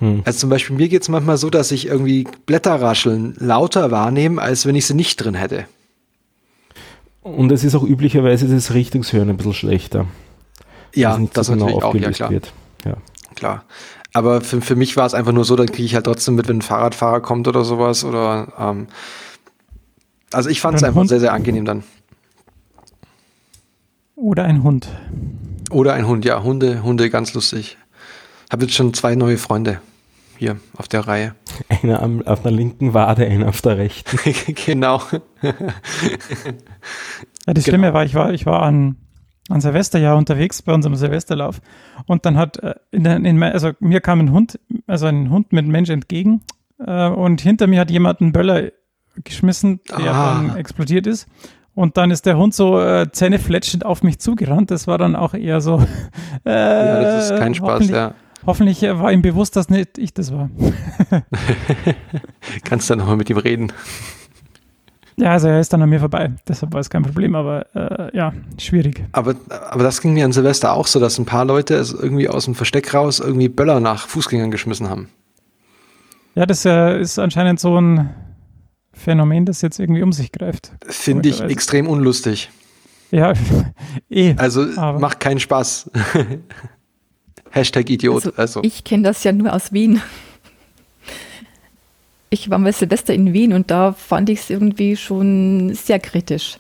[0.00, 0.22] Hm.
[0.24, 4.66] Also zum Beispiel mir geht es manchmal so, dass ich irgendwie Blätterrascheln lauter wahrnehme, als
[4.66, 5.66] wenn ich sie nicht drin hätte.
[7.22, 10.06] Und es ist auch üblicherweise das Richtungshören ein bisschen schlechter.
[10.94, 12.32] Ja, das, das natürlich auch, ja klar.
[12.84, 12.96] Ja.
[13.34, 13.64] Klar.
[14.16, 16.48] Aber für, für mich war es einfach nur so, dann kriege ich halt trotzdem mit,
[16.48, 18.02] wenn ein Fahrradfahrer kommt oder sowas.
[18.02, 18.86] Oder ähm,
[20.32, 21.10] also ich fand es einfach Hund.
[21.10, 21.84] sehr, sehr angenehm dann.
[24.14, 24.88] Oder ein Hund.
[25.70, 26.42] Oder ein Hund, ja.
[26.42, 27.76] Hunde, Hunde ganz lustig.
[28.50, 29.82] Habe jetzt schon zwei neue Freunde
[30.38, 31.34] hier auf der Reihe.
[31.68, 34.18] Einer am, auf der linken Wade, einer auf der rechten.
[34.64, 35.02] genau.
[35.42, 35.52] ja,
[37.44, 37.92] das Schlimme genau.
[37.92, 38.96] war, ich war, ich war an
[39.48, 41.60] an Silvesterjahr unterwegs bei unserem Silvesterlauf.
[42.06, 45.52] Und dann hat äh, in, der, in, also mir kam ein Hund, also ein Hund
[45.52, 46.42] mit einem Mensch entgegen.
[46.78, 48.70] Äh, und hinter mir hat jemand einen Böller
[49.24, 50.34] geschmissen, der ah.
[50.34, 51.26] dann explodiert ist.
[51.74, 54.70] Und dann ist der Hund so äh, zähnefletschend auf mich zugerannt.
[54.70, 55.82] Das war dann auch eher so.
[56.44, 58.14] Äh, ja, das ist kein Spaß, ja.
[58.46, 60.48] Hoffentlich war ihm bewusst, dass nicht ich das war.
[62.64, 63.72] Kannst dann nochmal mit ihm reden.
[65.18, 66.32] Ja, also er ist dann an mir vorbei.
[66.46, 69.02] Deshalb war es kein Problem, aber äh, ja, schwierig.
[69.12, 69.34] Aber,
[69.70, 72.44] aber das ging mir an Silvester auch so, dass ein paar Leute es irgendwie aus
[72.44, 75.08] dem Versteck raus irgendwie Böller nach Fußgängern geschmissen haben.
[76.34, 78.10] Ja, das äh, ist anscheinend so ein
[78.92, 80.72] Phänomen, das jetzt irgendwie um sich greift.
[80.86, 82.50] Finde ich extrem unlustig.
[83.10, 83.32] Ja,
[84.10, 84.34] eh.
[84.36, 84.98] Also aber.
[84.98, 85.90] macht keinen Spaß.
[87.50, 88.26] Hashtag Idiot.
[88.26, 88.62] Also, also.
[88.64, 90.02] Ich kenne das ja nur aus Wien
[92.30, 96.58] ich war mal Silvester in Wien und da fand ich es irgendwie schon sehr kritisch.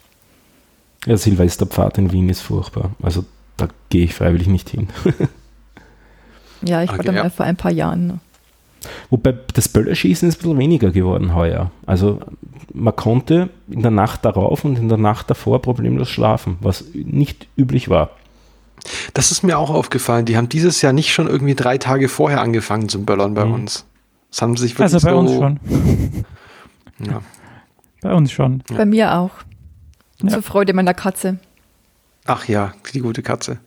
[1.06, 2.90] Ja, Silvesterpfad in Wien ist furchtbar.
[3.02, 3.24] Also
[3.56, 4.88] da gehe ich freiwillig nicht hin.
[6.62, 8.20] ja, ich okay, war da mal vor ein paar Jahren.
[9.10, 11.70] Wobei das Böllerschießen ist ein bisschen weniger geworden heuer.
[11.86, 12.20] Also
[12.72, 17.48] man konnte in der Nacht darauf und in der Nacht davor problemlos schlafen, was nicht
[17.56, 18.10] üblich war.
[19.14, 20.26] Das ist mir auch aufgefallen.
[20.26, 23.54] Die haben dieses Jahr nicht schon irgendwie drei Tage vorher angefangen zum Böllern bei mhm.
[23.54, 23.86] uns.
[24.30, 25.60] Das haben sich wirklich Also bei so uns schon.
[26.98, 27.22] ja.
[28.02, 28.62] Bei uns schon.
[28.68, 29.30] Bei mir auch.
[30.22, 30.28] Ja.
[30.30, 31.38] Zur Freude meiner Katze.
[32.24, 33.58] Ach ja, die gute Katze.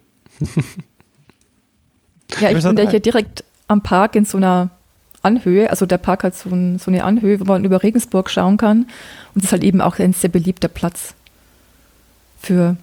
[2.39, 4.69] ja, ich bin ja hier direkt am Park in so einer
[5.21, 5.69] Anhöhe.
[5.69, 8.83] Also der Park hat so, ein, so eine Anhöhe, wo man über Regensburg schauen kann.
[9.33, 11.13] Und es ist halt eben auch ein sehr beliebter Platz
[12.41, 12.77] für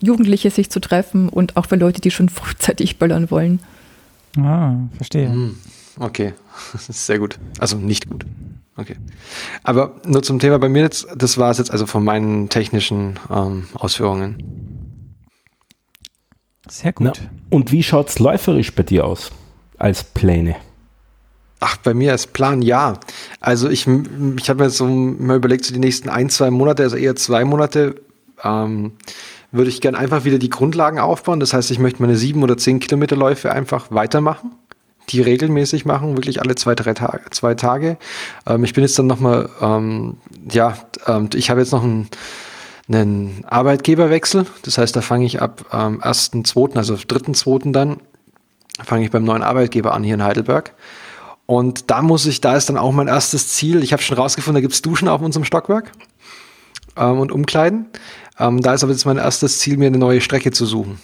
[0.00, 3.60] Jugendliche sich zu treffen und auch für Leute, die schon frühzeitig böllern wollen.
[4.38, 5.28] Ah, verstehe.
[5.30, 5.56] Hm.
[5.98, 6.34] Okay,
[6.78, 7.38] sehr gut.
[7.58, 8.24] Also nicht gut.
[8.76, 8.96] Okay.
[9.62, 13.18] Aber nur zum Thema bei mir jetzt, das war es jetzt also von meinen technischen
[13.30, 15.16] ähm, Ausführungen.
[16.68, 17.06] Sehr gut.
[17.06, 19.32] Na, und wie schaut es läuferisch bei dir aus
[19.76, 20.56] als Pläne?
[21.58, 22.98] Ach, bei mir als Plan ja.
[23.40, 26.84] Also ich, ich habe mir jetzt so mal überlegt, so die nächsten ein, zwei Monate,
[26.84, 27.96] also eher zwei Monate,
[28.42, 28.92] ähm,
[29.52, 31.40] würde ich gern einfach wieder die Grundlagen aufbauen.
[31.40, 34.52] Das heißt, ich möchte meine sieben oder zehn Kilometerläufe einfach weitermachen
[35.12, 37.22] die regelmäßig machen, wirklich alle zwei, drei Tage.
[37.30, 37.96] Zwei Tage.
[38.46, 40.16] Ähm, ich bin jetzt dann nochmal, ähm,
[40.50, 42.08] ja, ähm, ich habe jetzt noch einen,
[42.88, 44.46] einen Arbeitgeberwechsel.
[44.62, 47.72] Das heißt, da fange ich ab ähm, 1.2., also 3.2.
[47.72, 47.98] dann,
[48.82, 50.74] fange ich beim neuen Arbeitgeber an hier in Heidelberg.
[51.46, 53.82] Und da muss ich, da ist dann auch mein erstes Ziel.
[53.82, 55.90] Ich habe schon rausgefunden, da gibt es Duschen auf unserem Stockwerk
[56.96, 57.86] ähm, und Umkleiden.
[58.38, 61.00] Ähm, da ist aber jetzt mein erstes Ziel, mir eine neue Strecke zu suchen.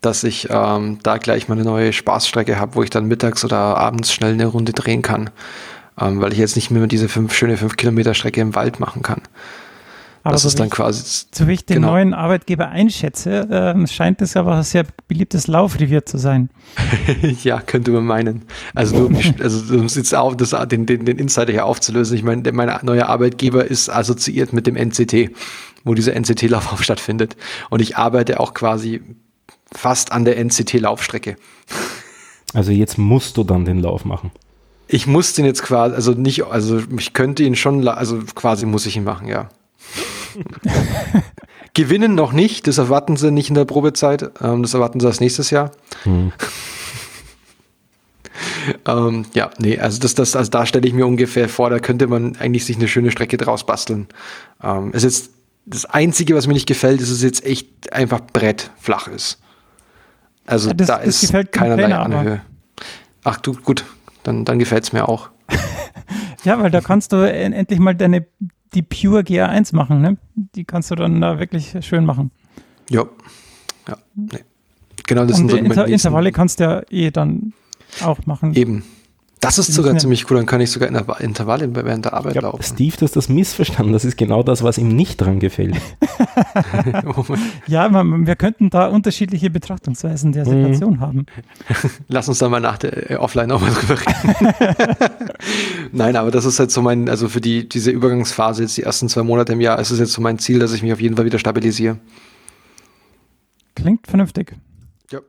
[0.00, 3.58] Dass ich ähm, da gleich mal eine neue Spaßstrecke habe, wo ich dann mittags oder
[3.58, 5.30] abends schnell eine Runde drehen kann.
[6.00, 9.02] Ähm, weil ich jetzt nicht mehr diese fünf, schöne 5 Kilometer Strecke im Wald machen
[9.02, 9.22] kann.
[10.28, 11.24] Aber das so ist dann quasi.
[11.32, 11.92] So wie ich den genau.
[11.92, 16.50] neuen Arbeitgeber einschätze, äh, scheint es aber ein sehr beliebtes Laufrevier zu sein.
[17.42, 18.42] ja, könnte man meinen.
[18.74, 22.52] Also, du, also um jetzt auf, das, den, den, den Insider hier aufzulösen, ich meine,
[22.52, 25.30] mein neuer Arbeitgeber ist assoziiert mit dem NCT,
[25.84, 27.36] wo dieser NCT-Lauf auch stattfindet.
[27.70, 29.00] Und ich arbeite auch quasi
[29.72, 31.36] fast an der NCT-Laufstrecke.
[32.54, 34.30] Also jetzt musst du dann den Lauf machen.
[34.86, 38.86] Ich muss den jetzt quasi, also nicht, also ich könnte ihn schon, also quasi muss
[38.86, 39.50] ich ihn machen, ja.
[41.74, 44.30] Gewinnen noch nicht, das erwarten sie nicht in der Probezeit.
[44.40, 45.70] Ähm, das erwarten sie erst nächstes Jahr.
[46.04, 46.32] Hm.
[48.86, 52.06] ähm, ja, nee, also das, das, also da stelle ich mir ungefähr vor, da könnte
[52.06, 54.08] man eigentlich sich eine schöne Strecke draus basteln.
[54.62, 55.32] Ähm, es ist
[55.66, 59.38] das Einzige, was mir nicht gefällt, ist, dass es jetzt echt einfach Brett flach ist.
[60.48, 62.40] Also das, da das ist keinerlei Anhöhe.
[63.22, 63.84] Ach du, gut,
[64.22, 65.28] dann, dann gefällt es mir auch.
[66.44, 68.26] ja, weil da kannst du endlich mal deine
[68.74, 70.16] die Pure GA1 machen, ne?
[70.34, 72.30] Die kannst du dann da wirklich schön machen.
[72.88, 73.04] Ja.
[73.88, 73.98] Ja.
[74.14, 74.44] Nee.
[75.06, 77.52] Genau, das Und sind so Inter Intervalle kannst du ja eh dann
[78.02, 78.54] auch machen.
[78.54, 78.84] Eben.
[79.40, 80.88] Das ist sogar ziemlich cool, dann kann ich sogar
[81.20, 82.62] Intervalle während der Arbeit glaub, laufen.
[82.62, 83.92] Steve, du hast das missverstanden.
[83.92, 85.76] Das ist genau das, was ihm nicht dran gefällt.
[87.66, 91.00] ja, man, wir könnten da unterschiedliche Betrachtungsweisen der Situation mhm.
[91.00, 91.26] haben.
[92.08, 95.30] Lass uns da mal nach der äh, Offline nochmal drüber reden.
[95.92, 99.08] Nein, aber das ist jetzt so mein, also für die, diese Übergangsphase, jetzt die ersten
[99.08, 101.16] zwei Monate im Jahr, ist es jetzt so mein Ziel, dass ich mich auf jeden
[101.16, 101.98] Fall wieder stabilisiere.
[103.74, 104.56] Klingt vernünftig.
[105.12, 105.20] Ja.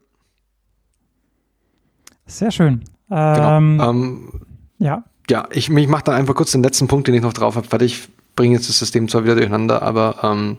[2.26, 2.84] Sehr schön.
[3.10, 3.57] Genau.
[3.57, 4.30] Ähm, ähm,
[4.78, 5.03] ja.
[5.30, 7.68] Ja, ich, ich mache dann einfach kurz den letzten Punkt, den ich noch drauf habe,
[7.72, 10.57] weil ich bringe jetzt das System zwar wieder durcheinander, aber ähm,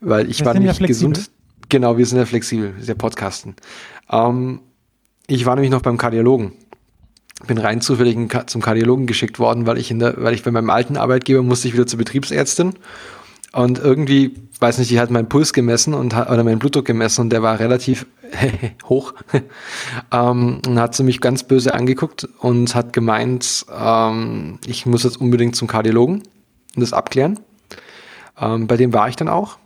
[0.00, 1.30] weil ich wir war nämlich ja gesund.
[1.68, 3.54] Genau, wir sind ja flexibel, sehr Podcasten.
[4.10, 4.60] Ähm,
[5.26, 6.52] ich war nämlich noch beim Kardiologen.
[7.46, 10.70] Bin rein zufällig zum Kardiologen geschickt worden, weil ich in der, weil ich bei meinem
[10.70, 12.74] alten Arbeitgeber musste ich wieder zur Betriebsärztin
[13.52, 17.30] und irgendwie, weiß nicht, die hat meinen Puls gemessen und oder meinen Blutdruck gemessen und
[17.30, 18.06] der war relativ
[18.84, 19.14] hoch.
[20.12, 25.20] ähm, und hat sie mich ganz böse angeguckt und hat gemeint, ähm, ich muss jetzt
[25.20, 26.22] unbedingt zum Kardiologen
[26.76, 27.40] und das abklären.
[28.40, 29.58] Ähm, bei dem war ich dann auch.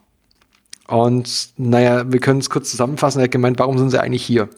[0.87, 3.21] Und naja, wir können es kurz zusammenfassen.
[3.21, 4.49] Er hat gemeint, warum sind sie eigentlich hier?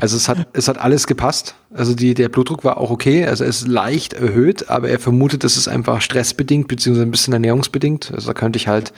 [0.00, 1.54] Also es hat, es hat alles gepasst.
[1.72, 3.26] Also die, der Blutdruck war auch okay.
[3.26, 7.32] Also er ist leicht erhöht, aber er vermutet, dass es einfach stressbedingt beziehungsweise ein bisschen
[7.32, 8.12] ernährungsbedingt.
[8.14, 8.92] Also da könnte ich halt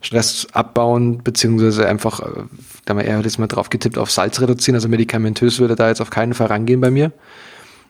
[0.00, 2.42] Stress abbauen beziehungsweise einfach, äh,
[2.84, 4.76] da haben wir eher jetzt mal drauf getippt, auf Salz reduzieren.
[4.76, 7.12] Also medikamentös würde da jetzt auf keinen Fall rangehen bei mir.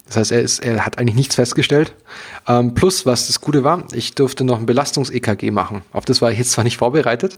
[0.08, 1.94] Das heißt, er, ist, er hat eigentlich nichts festgestellt.
[2.46, 5.82] Ähm, plus, was das Gute war, ich durfte noch ein Belastungs-EKG machen.
[5.92, 7.36] Auf das war ich jetzt zwar nicht vorbereitet,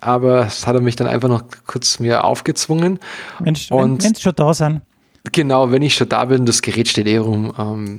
[0.00, 2.98] aber das hat er mich dann einfach noch kurz mir aufgezwungen.
[3.38, 4.82] Mensch, und wenn, schon da sein.
[5.32, 7.52] Genau, wenn ich schon da bin, das Gerät steht eh rum.
[7.56, 7.98] Ähm,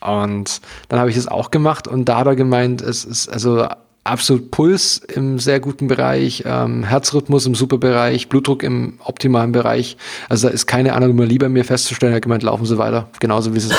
[0.00, 3.66] und dann habe ich das auch gemacht und da hat er gemeint, es ist also
[4.04, 9.96] absolut Puls im sehr guten Bereich, ähm, Herzrhythmus im super Bereich, Blutdruck im optimalen Bereich.
[10.28, 12.12] Also da ist keine Anomalie bei mir festzustellen.
[12.12, 13.08] Er hat gemeint, laufen Sie weiter.
[13.18, 13.74] Genauso wie es ist,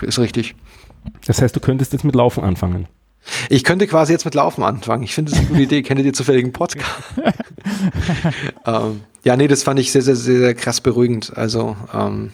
[0.00, 0.54] ist richtig.
[1.26, 2.88] Das heißt, du könntest jetzt mit Laufen anfangen.
[3.50, 5.02] Ich könnte quasi jetzt mit Laufen anfangen.
[5.02, 5.82] Ich finde das eine gute Idee.
[5.82, 6.86] Kennt ihr zufälligen Podcast?
[8.66, 11.36] ähm, ja, nee, das fand ich sehr, sehr, sehr, sehr krass beruhigend.
[11.36, 12.30] Also, ähm,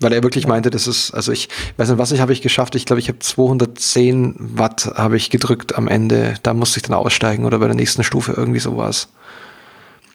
[0.00, 2.74] weil er wirklich meinte, das ist, also ich weiß nicht, was ich habe ich geschafft.
[2.74, 6.34] Ich glaube, ich habe 210 Watt habe ich gedrückt am Ende.
[6.42, 9.08] Da musste ich dann aussteigen oder bei der nächsten Stufe irgendwie sowas.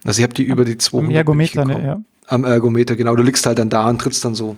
[0.03, 1.09] Also ich habe die über die 200.
[1.09, 2.01] Am Ergometer, ne, ja.
[2.27, 3.15] Am Ergometer, genau.
[3.15, 4.57] Du liegst halt dann da und trittst dann so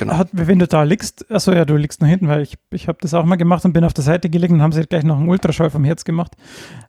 [0.00, 0.16] Genau.
[0.16, 2.96] Hat, wenn du da liegst, achso ja, du liegst noch hinten, weil ich, ich habe
[3.02, 5.18] das auch mal gemacht und bin auf der Seite gelegen und haben sie gleich noch
[5.18, 6.32] einen Ultraschall vom Herz gemacht.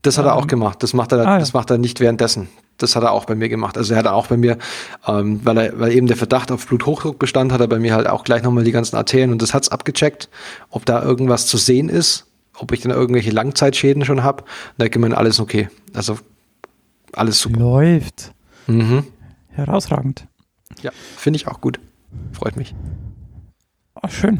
[0.01, 0.81] Das hat er auch ähm, gemacht.
[0.81, 1.59] Das macht er, ah, das ja.
[1.59, 2.47] macht er nicht währenddessen.
[2.77, 3.77] Das hat er auch bei mir gemacht.
[3.77, 4.57] Also er hat auch bei mir,
[5.05, 8.07] ähm, weil er, weil eben der Verdacht auf Bluthochdruck bestand, hat er bei mir halt
[8.07, 10.29] auch gleich nochmal die ganzen Arterien und das hat's abgecheckt,
[10.69, 14.45] ob da irgendwas zu sehen ist, ob ich dann irgendwelche Langzeitschäden schon habe.
[14.77, 15.67] Da hat gemeint, alles okay.
[15.93, 16.17] Also
[17.11, 17.59] alles super.
[17.59, 18.31] Läuft.
[18.67, 19.03] Mhm.
[19.49, 20.27] Herausragend.
[20.81, 21.77] Ja, finde ich auch gut.
[22.31, 22.75] Freut mich.
[23.95, 24.39] Ach, schön.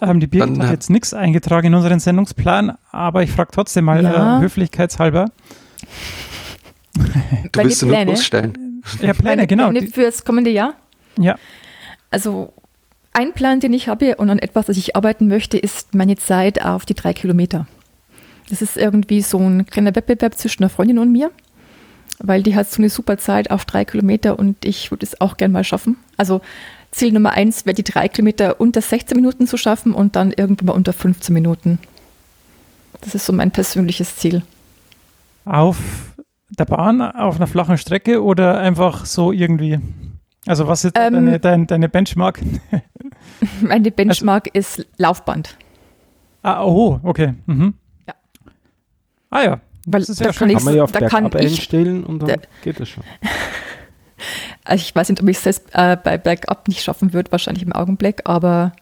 [0.00, 4.02] Ähm, die Birgit hat jetzt nichts eingetragen in unseren Sendungsplan, aber ich frage trotzdem mal
[4.04, 4.38] ja.
[4.38, 5.30] äh, höflichkeitshalber.
[7.52, 8.82] Du willst nur bloßstellen.
[9.00, 9.70] Ja, Pläne, genau.
[9.70, 10.74] Pläne für das kommende Jahr?
[11.18, 11.36] Ja.
[12.10, 12.52] Also
[13.12, 16.62] ein Plan, den ich habe und an etwas, das ich arbeiten möchte, ist meine Zeit
[16.62, 17.66] auf die drei Kilometer.
[18.50, 21.30] Das ist irgendwie so ein kleiner Wettbewerb zwischen einer Freundin und mir.
[22.18, 25.36] Weil die hat so eine super Zeit auf drei Kilometer und ich würde es auch
[25.36, 25.96] gern mal schaffen.
[26.16, 26.40] Also
[26.90, 30.66] Ziel Nummer eins wäre die drei Kilometer unter 16 Minuten zu schaffen und dann irgendwann
[30.66, 31.78] mal unter 15 Minuten.
[33.00, 34.42] Das ist so mein persönliches Ziel.
[35.44, 35.78] Auf
[36.48, 39.78] der Bahn, auf einer flachen Strecke oder einfach so irgendwie?
[40.46, 42.40] Also was ist ähm, deine, deine, deine, Benchmark?
[43.60, 45.56] Meine Benchmark also, ist Laufband.
[46.42, 47.34] Ah, oh, okay.
[47.46, 47.74] Mhm.
[48.06, 48.14] Ja.
[49.30, 49.60] Ah ja.
[49.86, 50.48] Weil das ist ja schon.
[50.48, 53.04] Kann, man ja auf da kann einstellen und dann da, geht das schon.
[54.64, 57.62] Also ich weiß nicht, ob ich es selbst äh, bei Bergab nicht schaffen würde, wahrscheinlich
[57.62, 58.72] im Augenblick, aber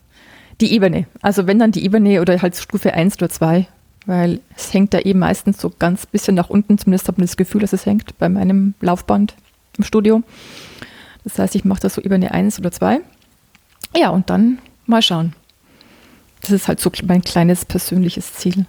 [0.62, 1.06] die Ebene.
[1.20, 3.66] Also wenn dann die Ebene oder halt Stufe 1 oder 2,
[4.06, 7.36] weil es hängt da eben meistens so ganz bisschen nach unten, zumindest habe ich das
[7.36, 9.34] Gefühl, dass es hängt bei meinem Laufband
[9.76, 10.22] im Studio.
[11.24, 13.00] Das heißt, ich mache das so Ebene 1 oder 2.
[13.96, 15.34] Ja, und dann mal schauen.
[16.40, 18.66] Das ist halt so mein kleines persönliches Ziel.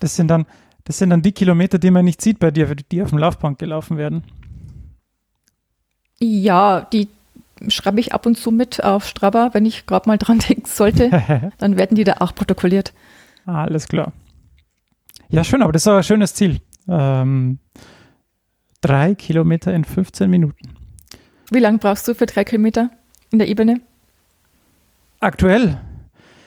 [0.00, 0.46] Das sind dann,
[0.88, 3.58] das sind dann die Kilometer, die man nicht sieht bei dir, die auf dem Laufband
[3.58, 4.24] gelaufen werden.
[6.18, 7.08] Ja, die
[7.68, 11.52] schreibe ich ab und zu mit auf Strava, wenn ich gerade mal dran denken sollte.
[11.58, 12.94] dann werden die da auch protokolliert.
[13.44, 14.14] Ah, alles klar.
[15.28, 16.62] Ja, schön, aber das ist auch ein schönes Ziel.
[16.88, 17.58] Ähm,
[18.80, 20.70] drei Kilometer in 15 Minuten.
[21.50, 22.88] Wie lange brauchst du für drei Kilometer
[23.30, 23.82] in der Ebene?
[25.20, 25.78] Aktuell?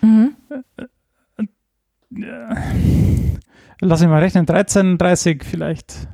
[0.02, 0.36] Mhm.
[3.84, 6.08] Lass mich mal rechnen, 13, 30 vielleicht.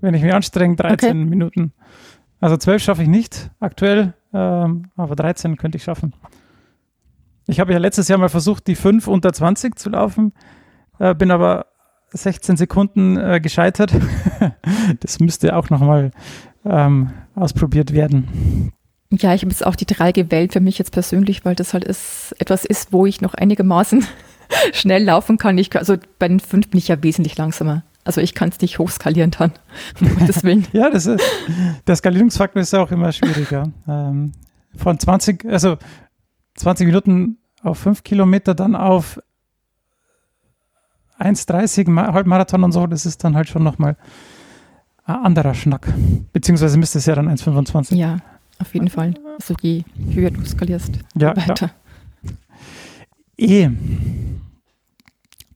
[0.00, 1.14] Wenn ich mich anstrenge, 13 okay.
[1.14, 1.72] Minuten.
[2.38, 6.14] Also 12 schaffe ich nicht aktuell, ähm, aber 13 könnte ich schaffen.
[7.48, 10.32] Ich habe ja letztes Jahr mal versucht, die 5 unter 20 zu laufen,
[11.00, 11.66] äh, bin aber
[12.10, 13.92] 16 Sekunden äh, gescheitert.
[15.00, 16.12] das müsste auch nochmal
[16.64, 18.72] ähm, ausprobiert werden.
[19.10, 21.82] Ja, ich habe jetzt auch die drei gewählt für mich jetzt persönlich, weil das halt
[21.82, 24.04] ist, etwas ist, wo ich noch einigermaßen
[24.72, 25.58] schnell laufen kann.
[25.58, 27.82] Ich, also bei den fünf bin ich ja wesentlich langsamer.
[28.04, 29.52] Also ich kann es nicht hochskalieren dann.
[30.28, 30.66] Deswegen.
[30.72, 31.22] ja, das ist,
[31.86, 33.72] der Skalierungsfaktor ist auch immer schwieriger.
[33.88, 34.32] Ähm,
[34.76, 35.76] von 20, also
[36.54, 39.20] 20 Minuten auf 5 Kilometer, dann auf
[41.18, 43.96] 1,30 Halbmarathon und so, das ist dann halt schon nochmal
[45.04, 45.92] ein anderer Schnack.
[46.32, 47.94] Beziehungsweise müsste es ja dann 1,25.
[47.94, 48.18] Ja,
[48.58, 49.14] auf jeden Fall.
[49.38, 51.70] Also je höher du skalierst, ja, weiter.
[53.38, 53.68] Eh.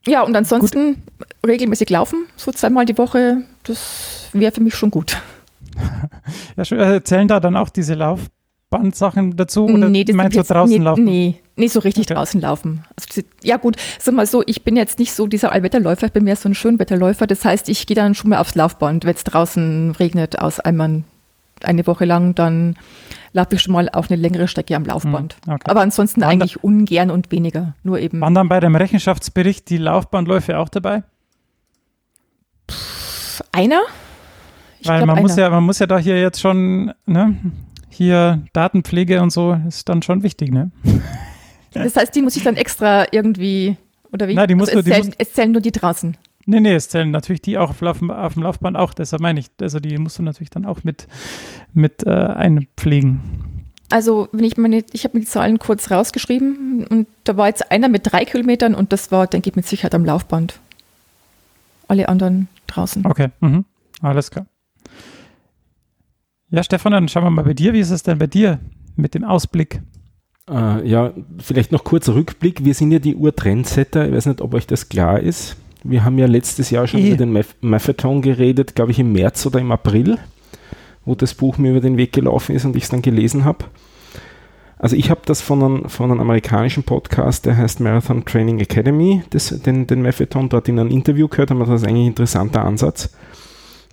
[0.07, 1.29] Ja, und ansonsten gut.
[1.47, 5.21] regelmäßig laufen, so zweimal die Woche, das wäre für mich schon gut.
[6.57, 9.67] ja, äh, zählen da dann auch diese Laufbandsachen dazu?
[9.67, 11.05] Oder nee, das meinst du draußen nee, laufen?
[11.05, 12.15] Nee, nicht so richtig okay.
[12.15, 12.85] draußen laufen.
[12.97, 16.25] Also, ja gut, sag mal so, ich bin jetzt nicht so dieser Allwetterläufer, ich bin
[16.25, 17.27] mehr so ein Schönwetterläufer.
[17.27, 21.05] Das heißt, ich gehe dann schon mal aufs Laufband, wenn es draußen regnet, aus Eimern
[21.63, 22.77] eine Woche lang, dann
[23.33, 25.37] laufe ich schon mal auf eine längere Strecke am Laufband.
[25.45, 25.71] Hm, okay.
[25.71, 27.75] Aber ansonsten Waren eigentlich ungern und weniger.
[27.83, 28.21] Nur eben.
[28.21, 31.03] Waren dann bei dem Rechenschaftsbericht die Laufbandläufe auch dabei?
[32.71, 33.81] Pff, einer?
[34.81, 35.23] Ich Weil man einer.
[35.23, 37.37] muss ja, man muss ja da hier jetzt schon, ne,
[37.89, 40.71] hier Datenpflege und so ist dann schon wichtig, ne?
[41.73, 43.77] Das heißt, die muss ich dann extra irgendwie,
[44.13, 44.35] oder wie?
[44.35, 46.17] Nein, die muss also es, nur, es zählen nur die draußen.
[46.51, 49.47] Nee, nee, es zählen natürlich die auch auf, auf dem Laufband auch, deshalb meine ich,
[49.61, 51.07] also die musst du natürlich dann auch mit,
[51.73, 53.21] mit äh, einpflegen.
[53.89, 57.71] Also, wenn ich meine, ich habe mir die Zahlen kurz rausgeschrieben und da war jetzt
[57.71, 60.59] einer mit drei Kilometern und das war, denke ich, mit Sicherheit am Laufband.
[61.87, 63.07] Alle anderen draußen.
[63.07, 63.65] Okay, mhm.
[64.03, 64.47] alles klar.
[66.51, 67.75] Ja, Stefan, dann schauen wir mal bei dir.
[67.75, 68.59] Wie ist es denn bei dir
[68.97, 69.83] mit dem Ausblick?
[70.49, 72.65] Äh, ja, vielleicht noch kurzer Rückblick.
[72.65, 74.09] Wir sind ja die Ur-Trendsetter.
[74.09, 75.57] Ich weiß nicht, ob euch das klar ist.
[75.83, 77.09] Wir haben ja letztes Jahr schon e.
[77.09, 80.19] über den Marathon geredet, glaube ich im März oder im April,
[81.05, 83.65] wo das Buch mir über den Weg gelaufen ist und ich es dann gelesen habe.
[84.81, 89.23] Also ich habe das von einem, von einem amerikanischen Podcast, der heißt Marathon Training Academy,
[89.29, 92.65] das, den, den Marathon dort in einem Interview gehört, aber das ist eigentlich ein interessanter
[92.65, 93.11] Ansatz.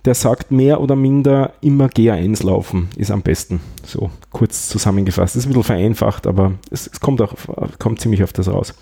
[0.06, 3.60] Der sagt, mehr oder minder immer GA1 laufen ist am besten.
[3.84, 5.34] So kurz zusammengefasst.
[5.34, 7.34] Das ist ein bisschen vereinfacht, aber es, es kommt auch
[7.78, 8.74] kommt ziemlich auf das raus.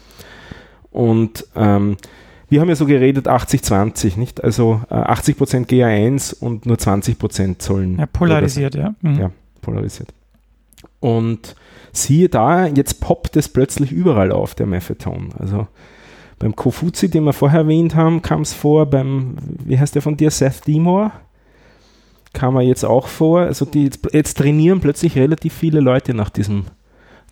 [0.92, 1.96] Und ähm,
[2.49, 4.44] wir haben ja so geredet 80-20, nicht?
[4.44, 7.99] Also äh, 80% GA1 und nur 20% sollen.
[7.99, 8.94] Ja, polarisiert, ja.
[9.01, 9.18] Mhm.
[9.18, 9.30] Ja,
[9.62, 10.12] polarisiert.
[11.01, 11.57] Und
[11.92, 15.30] siehe da, jetzt poppt es plötzlich überall auf, der Marathon.
[15.38, 15.66] Also
[16.38, 20.16] beim Kofuzi, den wir vorher erwähnt haben, kam es vor, beim, wie heißt der von
[20.16, 21.12] dir, Seth Demore,
[22.32, 23.40] kam er jetzt auch vor.
[23.40, 26.64] Also die, jetzt trainieren plötzlich relativ viele Leute nach diesem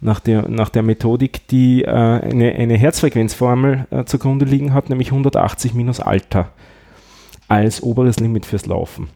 [0.00, 5.08] nach der, nach der Methodik, die äh, eine, eine Herzfrequenzformel äh, zugrunde liegen hat, nämlich
[5.08, 6.50] 180 minus Alter
[7.48, 9.08] als oberes Limit fürs Laufen.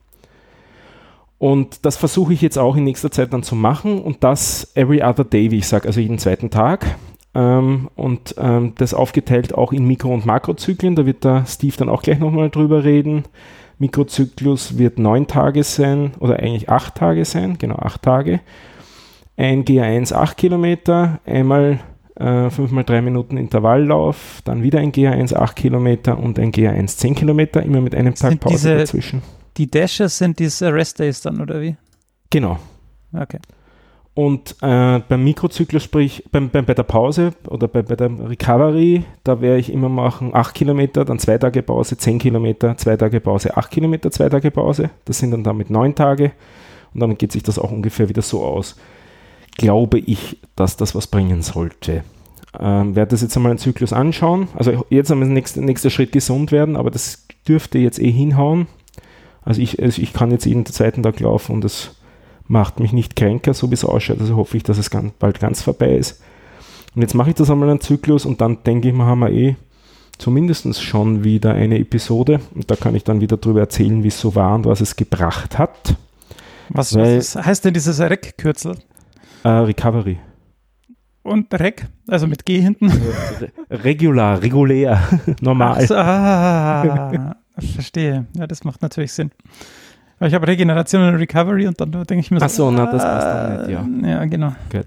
[1.38, 5.02] Und das versuche ich jetzt auch in nächster Zeit dann zu machen und das every
[5.02, 6.96] other day, wie ich sage, also jeden zweiten Tag.
[7.34, 11.88] Ähm, und ähm, das aufgeteilt auch in Mikro- und Makrozyklen, da wird der Steve dann
[11.88, 13.24] auch gleich nochmal drüber reden.
[13.78, 18.40] Mikrozyklus wird neun Tage sein oder eigentlich acht Tage sein, genau acht Tage.
[19.39, 21.78] Ein GA1 8 Kilometer, einmal
[22.16, 26.99] äh, 5 mal 3 Minuten Intervalllauf, dann wieder ein GA1 8 Kilometer und ein GA1
[26.99, 29.22] 10 Kilometer, immer mit einem Tag Pause diese, dazwischen.
[29.57, 31.76] Die Dashes sind diese Rest Days dann, oder wie?
[32.30, 32.59] Genau.
[33.12, 33.39] Okay.
[34.14, 39.05] Und äh, beim Mikrozyklus, sprich beim, beim, bei der Pause oder bei, bei der Recovery,
[39.22, 43.20] da werde ich immer machen 8 Kilometer, dann 2 Tage Pause, 10 Kilometer, 2 Tage
[43.20, 44.91] Pause, 8 Kilometer, 2 Tage Pause.
[45.05, 46.32] Das sind dann damit 9 Tage
[46.93, 48.74] und dann geht sich das auch ungefähr wieder so aus.
[49.59, 52.02] Glaube ich, dass das was bringen sollte.
[52.59, 54.48] Ähm, werde das jetzt einmal einen Zyklus anschauen.
[54.54, 58.66] Also jetzt einmal nächster nächste Schritt gesund werden, aber das dürfte jetzt eh hinhauen.
[59.42, 61.96] Also ich, also ich kann jetzt jeden zweiten Tag laufen und das
[62.46, 64.20] macht mich nicht kränker, so wie es ausschaut.
[64.20, 66.22] Also hoffe ich, dass es ganz, bald ganz vorbei ist.
[66.94, 69.30] Und jetzt mache ich das einmal einen Zyklus und dann denke ich mir, haben wir
[69.30, 69.56] eh
[70.16, 74.20] zumindest schon wieder eine Episode und da kann ich dann wieder darüber erzählen, wie es
[74.20, 75.94] so war und was es gebracht hat.
[76.70, 78.76] Was, Weil, was heißt denn dieses REC-Kürzel?
[79.45, 80.18] Äh, Recovery.
[81.22, 82.91] Und REC, also mit G hinten?
[83.70, 85.03] Regular, regulär,
[85.41, 85.86] normal.
[85.86, 88.26] So, ah, verstehe.
[88.34, 89.30] Ja, das macht natürlich Sinn.
[90.20, 92.45] Ich habe Regeneration und Recovery und dann denke ich mir so.
[92.45, 94.11] Ach so, na, das passt auch nicht, ja.
[94.11, 94.55] Ja, genau.
[94.70, 94.86] Gut.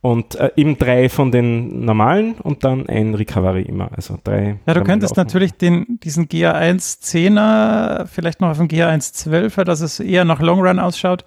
[0.00, 3.90] Und äh, eben drei von den normalen und dann ein Recovery immer.
[3.94, 4.58] Also drei.
[4.64, 5.26] Ja, du könntest laufen.
[5.26, 10.40] natürlich den, diesen GA1 10er vielleicht noch auf dem GA1 12er, dass es eher nach
[10.40, 11.24] Long Run ausschaut.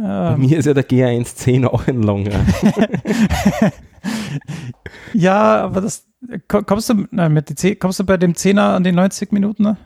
[0.00, 0.40] Bei ähm.
[0.40, 2.46] mir ist ja der GA1 10 auch ein Long Run.
[5.14, 6.06] ja, aber das
[6.48, 9.62] kommst du, nein, mit die 10, kommst du bei dem 10er an die 90 Minuten?
[9.62, 9.76] Ne?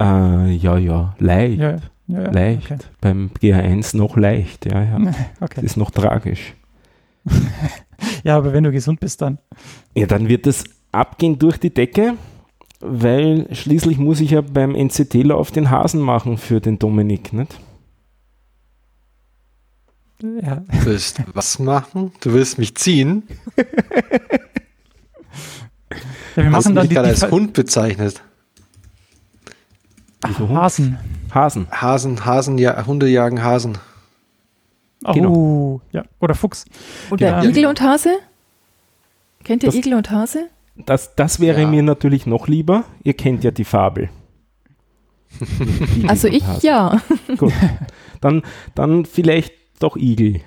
[0.00, 1.60] Äh, ja, ja, leicht.
[1.60, 1.76] Ja,
[2.08, 2.70] ja, ja, leicht.
[2.70, 2.78] Okay.
[3.00, 4.98] Beim GH1 noch leicht, ja, ja.
[5.40, 5.56] Okay.
[5.56, 6.54] Das ist noch tragisch.
[8.24, 9.38] ja, aber wenn du gesund bist, dann.
[9.94, 12.14] Ja, dann wird das abgehen durch die Decke,
[12.80, 17.58] weil schließlich muss ich ja beim NCT-Lauf den Hasen machen für den Dominik, nicht?
[20.22, 20.56] Ja.
[20.56, 22.12] Du willst was machen?
[22.20, 23.24] Du willst mich ziehen?
[23.56, 23.64] ja,
[26.36, 28.22] wir machen Hast du mich gerade als Hund bezeichnet?
[30.22, 30.98] Ach, Hasen.
[31.34, 31.66] Hasen.
[31.72, 33.78] Hasen, Hasen, ja, Hunde jagen Hasen.
[35.04, 35.80] Oh, genau.
[35.90, 36.04] ja.
[36.20, 36.66] Oder Fuchs.
[37.10, 37.50] Oder genau.
[37.50, 38.10] Igel und Hase?
[39.42, 40.48] Kennt ihr das, Igel und Hase?
[40.76, 41.66] Das, das wäre ja.
[41.66, 42.84] mir natürlich noch lieber.
[43.02, 44.10] Ihr kennt ja die Fabel.
[46.06, 47.00] also ich ja.
[47.36, 47.52] Gut.
[48.20, 48.42] Dann,
[48.76, 49.52] dann vielleicht
[49.82, 50.40] doch Igel.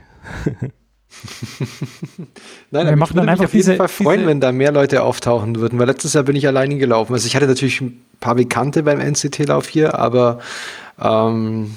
[2.72, 4.72] Nein, wir machen dann einfach mich auf jeden diese, Fall freuen, diese wenn da mehr
[4.72, 7.14] Leute auftauchen würden, weil letztes Jahr bin ich alleine gelaufen.
[7.14, 10.40] Also ich hatte natürlich ein paar Bekannte beim NCT-Lauf hier, aber
[11.00, 11.72] ähm,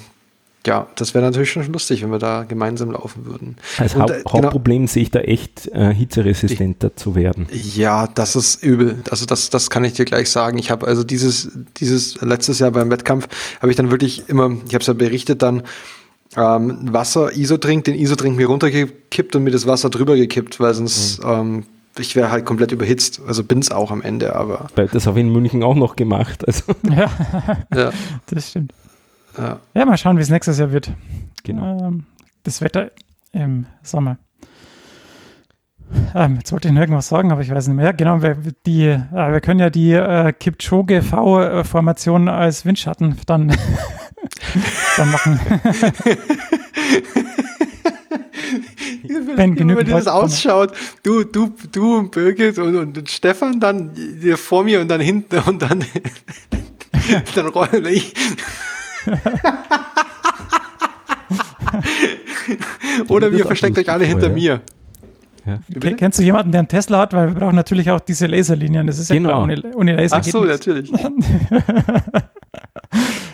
[0.66, 3.56] ja, das wäre natürlich schon lustig, wenn wir da gemeinsam laufen würden.
[3.78, 7.46] Als Und, äh, Hauptproblem genau, sehe ich da echt äh, hitzeresistenter zu werden.
[7.52, 8.98] Ja, das ist übel.
[9.11, 10.59] Also das, das kann ich dir gleich sagen.
[10.59, 13.28] Ich habe also dieses, dieses letztes Jahr beim Wettkampf
[13.61, 15.62] habe ich dann wirklich immer, ich habe es ja berichtet, dann
[16.37, 21.24] ähm, Wasser, Isodrink, den Isodrink mir runtergekippt und mir das Wasser drüber gekippt, weil sonst
[21.24, 21.31] mhm.
[21.31, 21.64] ähm,
[21.99, 23.20] ich wäre halt komplett überhitzt.
[23.26, 24.68] Also bin es auch am Ende, aber.
[24.93, 26.47] Das habe ich in München auch noch gemacht.
[26.47, 26.74] Also.
[26.89, 27.11] Ja,
[27.74, 27.91] ja.
[28.26, 28.72] das stimmt.
[29.37, 29.61] Ja.
[29.74, 30.93] ja, mal schauen, wie es nächstes Jahr wird.
[31.45, 31.87] Genau.
[31.87, 32.07] Ähm,
[32.43, 32.91] das Wetter
[33.33, 34.18] im Sommer.
[36.14, 37.93] Ähm, jetzt wollte ich noch irgendwas sagen, aber ich weiß nicht mehr.
[37.93, 43.55] Genau, wir, die, äh, wir können ja die äh, Kipchoge V-Formation als Windschatten dann
[44.97, 45.41] dann machen.
[49.36, 50.72] wenn genügend wie das ausschaut,
[51.03, 53.93] du, du, du und Birgit und, und, und Stefan dann
[54.36, 55.84] vor mir und dann hinten und dann,
[57.34, 58.14] dann rolle ich.
[63.09, 64.61] Oder wir versteckt euch alle hinter mir.
[65.49, 65.90] Ja.
[65.94, 67.12] Kennst du jemanden, der einen Tesla hat?
[67.12, 68.86] Weil wir brauchen natürlich auch diese Laserlinien.
[68.86, 69.28] Das ist ja genau.
[69.28, 70.92] klar, ohne, ohne Laser Ach so, natürlich.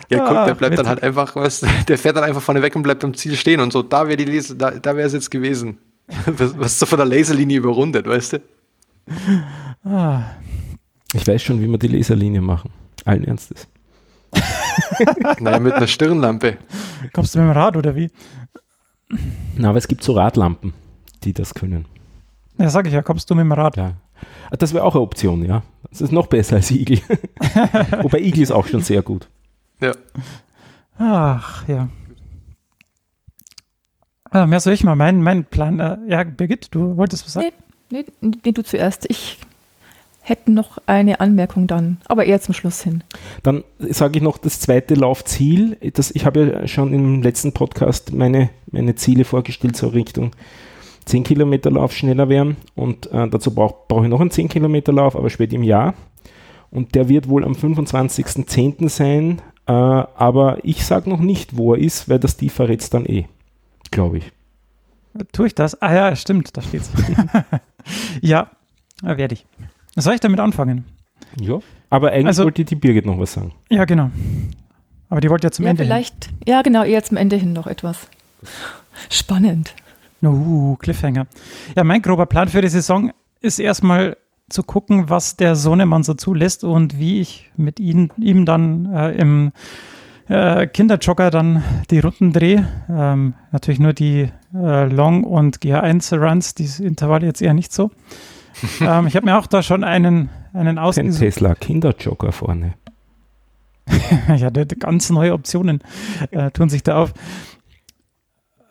[0.09, 2.75] Ja, guck, der ah, bleibt dann halt einfach, was, der fährt dann einfach vorne weg
[2.75, 3.81] und bleibt am Ziel stehen und so.
[3.81, 5.79] Da wäre die Laser, da, da wäre es jetzt gewesen.
[6.27, 8.41] Was, was so von der Laserlinie überrundet, weißt du?
[9.83, 10.21] Ah.
[11.13, 12.69] Ich weiß schon, wie wir die Laserlinie machen.
[13.05, 13.67] Allen Ernstes.
[15.39, 16.57] naja, mit einer Stirnlampe.
[17.11, 18.11] Kommst du mit dem Rad oder wie?
[19.57, 20.73] Na, aber es gibt so Radlampen,
[21.23, 21.85] die das können.
[22.57, 23.77] Ja, sag ich ja, kommst du mit dem Rad?
[23.77, 23.93] Ja.
[24.57, 25.63] Das wäre auch eine Option, ja.
[25.89, 26.99] Das ist noch besser als Igel.
[28.01, 29.27] Wobei Igel ist auch schon sehr gut.
[29.81, 29.91] Ja.
[30.97, 31.89] Ach, ja.
[34.31, 35.79] Ah, mehr soll ich mal meinen mein Plan.
[35.79, 37.47] Äh, ja, Birgit, du wolltest was sagen?
[37.89, 39.09] Nee, nee, nee, du zuerst.
[39.09, 39.39] Ich
[40.21, 43.03] hätte noch eine Anmerkung dann, aber eher zum Schluss hin.
[43.43, 45.77] Dann sage ich noch das zweite Laufziel.
[45.93, 50.31] Das, ich habe ja schon im letzten Podcast meine, meine Ziele vorgestellt, so Richtung
[51.05, 52.57] 10 Kilometer Lauf schneller werden.
[52.75, 55.93] Und äh, dazu brauche brauch ich noch einen 10 Kilometer Lauf, aber spät im Jahr.
[56.71, 58.89] Und der wird wohl am 25.10.
[58.89, 62.89] sein, äh, aber ich sage noch nicht, wo er ist, weil das die verrät es
[62.89, 63.25] dann eh,
[63.91, 64.31] glaube ich.
[65.31, 65.81] Tue ich das?
[65.81, 66.91] Ah ja, stimmt, da steht's.
[68.21, 68.51] ja,
[69.01, 69.45] werde ich.
[69.95, 70.83] Soll ich damit anfangen?
[71.39, 73.53] Ja, aber eigentlich also, wollte die Birgit noch was sagen.
[73.69, 74.09] Ja, genau.
[75.09, 76.37] Aber die wollte ja zum ja, Ende vielleicht, hin.
[76.45, 78.09] Ja, genau, eher zum Ende hin noch etwas.
[79.09, 79.73] Spannend.
[80.29, 81.27] Uh, Cliffhanger.
[81.75, 83.11] Ja, mein grober Plan für die Saison
[83.41, 84.17] ist erstmal
[84.49, 89.11] zu gucken, was der Sohnemann so zulässt und wie ich mit ihm, ihm dann äh,
[89.13, 89.51] im
[90.27, 92.67] äh, Kinderjogger dann die Runden drehe.
[92.89, 97.91] Ähm, natürlich nur die äh, Long- und GH1-Runs, die Intervalle jetzt eher nicht so.
[98.81, 101.19] ähm, ich habe mir auch da schon einen, einen ausgesucht.
[101.19, 102.73] Tesla Kinderjogger vorne.
[104.35, 105.81] ja, ganz neue Optionen
[106.31, 107.13] äh, tun sich da auf.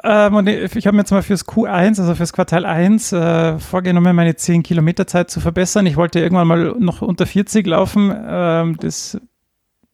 [0.07, 3.59] Ähm, und ich, ich habe mir zum Beispiel fürs Q1, also fürs Quartal 1, äh,
[3.59, 5.87] vorgenommen, meine 10 Kilometer Zeit zu verbessern.
[5.87, 8.15] Ich wollte irgendwann mal noch unter 40 laufen.
[8.15, 9.19] Ähm, das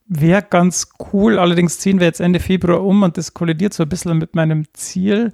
[0.09, 1.39] wäre ganz cool.
[1.39, 4.65] Allerdings ziehen wir jetzt Ende Februar um und das kollidiert so ein bisschen mit meinem
[4.73, 5.31] Ziel.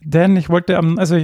[0.00, 1.16] Denn ich wollte am, also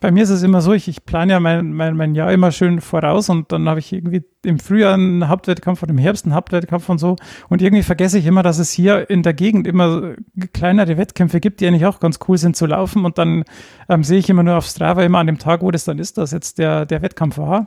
[0.00, 2.52] bei mir ist es immer so, ich, ich plane ja mein, mein, mein Jahr immer
[2.52, 6.34] schön voraus und dann habe ich irgendwie im Frühjahr einen Hauptwettkampf und im Herbst einen
[6.34, 7.16] Hauptwettkampf und so.
[7.48, 10.14] Und irgendwie vergesse ich immer, dass es hier in der Gegend immer
[10.52, 13.04] kleinere Wettkämpfe gibt, die eigentlich auch ganz cool sind zu laufen.
[13.04, 13.44] Und dann
[13.88, 16.18] ähm, sehe ich immer nur auf Strava immer an dem Tag, wo das dann ist,
[16.18, 17.66] dass jetzt der, der Wettkampf war.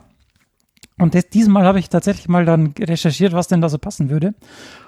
[1.00, 4.34] Und das, diesmal habe ich tatsächlich mal dann recherchiert, was denn da so passen würde.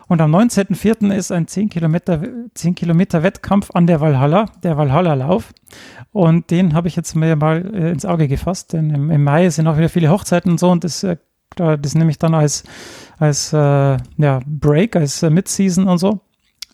[0.09, 1.11] Und am 19.04.
[1.15, 2.23] ist ein 10 Kilometer,
[2.55, 5.53] 10 Kilometer Wettkampf an der Valhalla, der Valhalla-Lauf.
[6.13, 9.49] Und den habe ich jetzt mir mal äh, ins Auge gefasst, denn im, im, Mai
[9.49, 11.17] sind auch wieder viele Hochzeiten und so und das, äh,
[11.57, 12.65] das nehme ich dann als,
[13.19, 16.21] als äh, ja, Break, als äh, Mid-Season und so.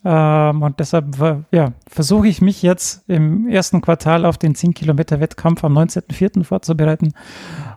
[0.03, 1.15] Ähm, und deshalb
[1.51, 6.43] ja, versuche ich mich jetzt im ersten Quartal auf den 10 Kilometer Wettkampf am 19.04.
[6.43, 7.13] vorzubereiten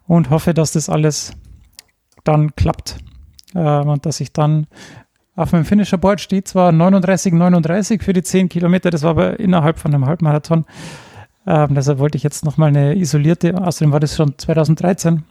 [0.08, 1.32] und hoffe, dass das alles
[2.24, 2.98] dann klappt
[3.54, 4.66] ähm, und dass ich dann
[5.34, 9.40] auf meinem Finisher Board steht zwar 39, 39 für die 10 Kilometer, das war aber
[9.40, 10.66] innerhalb von einem Halbmarathon.
[11.46, 15.24] Ähm, deshalb wollte ich jetzt nochmal eine isolierte, außerdem war das schon 2013.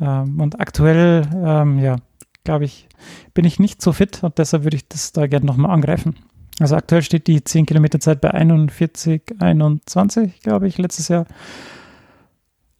[0.00, 1.96] Ähm, und aktuell, ähm, ja,
[2.44, 2.88] glaube ich,
[3.34, 6.16] bin ich nicht so fit und deshalb würde ich das da gerne nochmal angreifen.
[6.58, 11.26] Also aktuell steht die 10 Kilometer Zeit bei 41, 21, glaube ich, letztes Jahr.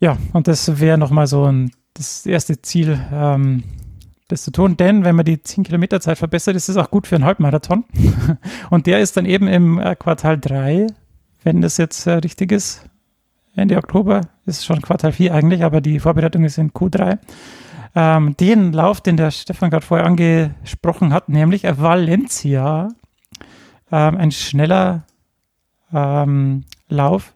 [0.01, 3.62] Ja, und das wäre nochmal so ein, das erste Ziel, ähm,
[4.28, 7.07] das zu tun, denn wenn man die 10 Kilometer Zeit verbessert, ist es auch gut
[7.07, 7.84] für einen Halbmarathon.
[8.70, 10.88] Und der ist dann eben im äh, Quartal 3,
[11.44, 12.88] wenn das jetzt äh, richtig ist.
[13.55, 17.18] Ende Oktober ist schon Quartal 4 eigentlich, aber die Vorbereitung ist in Q3.
[17.94, 22.88] Ähm, den Lauf, den der Stefan gerade vorher angesprochen hat, nämlich Valencia,
[23.90, 25.05] ähm, ein schneller
[25.92, 27.32] ähm, Lauf.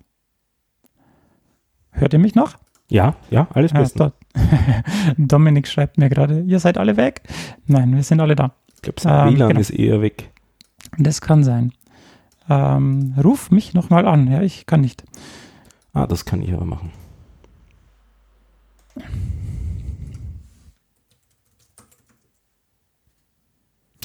[1.93, 2.57] Hört ihr mich noch?
[2.89, 4.13] Ja, ja, alles bestens.
[5.17, 7.23] Dominik schreibt mir gerade, ihr seid alle weg.
[7.67, 8.55] Nein, wir sind alle da.
[8.77, 9.61] Ich glaube, sein ähm, WLAN genau.
[9.61, 10.31] ist eher weg.
[10.99, 11.73] Das kann sein.
[12.49, 14.31] Ähm, ruf mich nochmal an.
[14.31, 15.05] Ja, ich kann nicht.
[15.93, 16.91] Ah, das kann ich aber machen.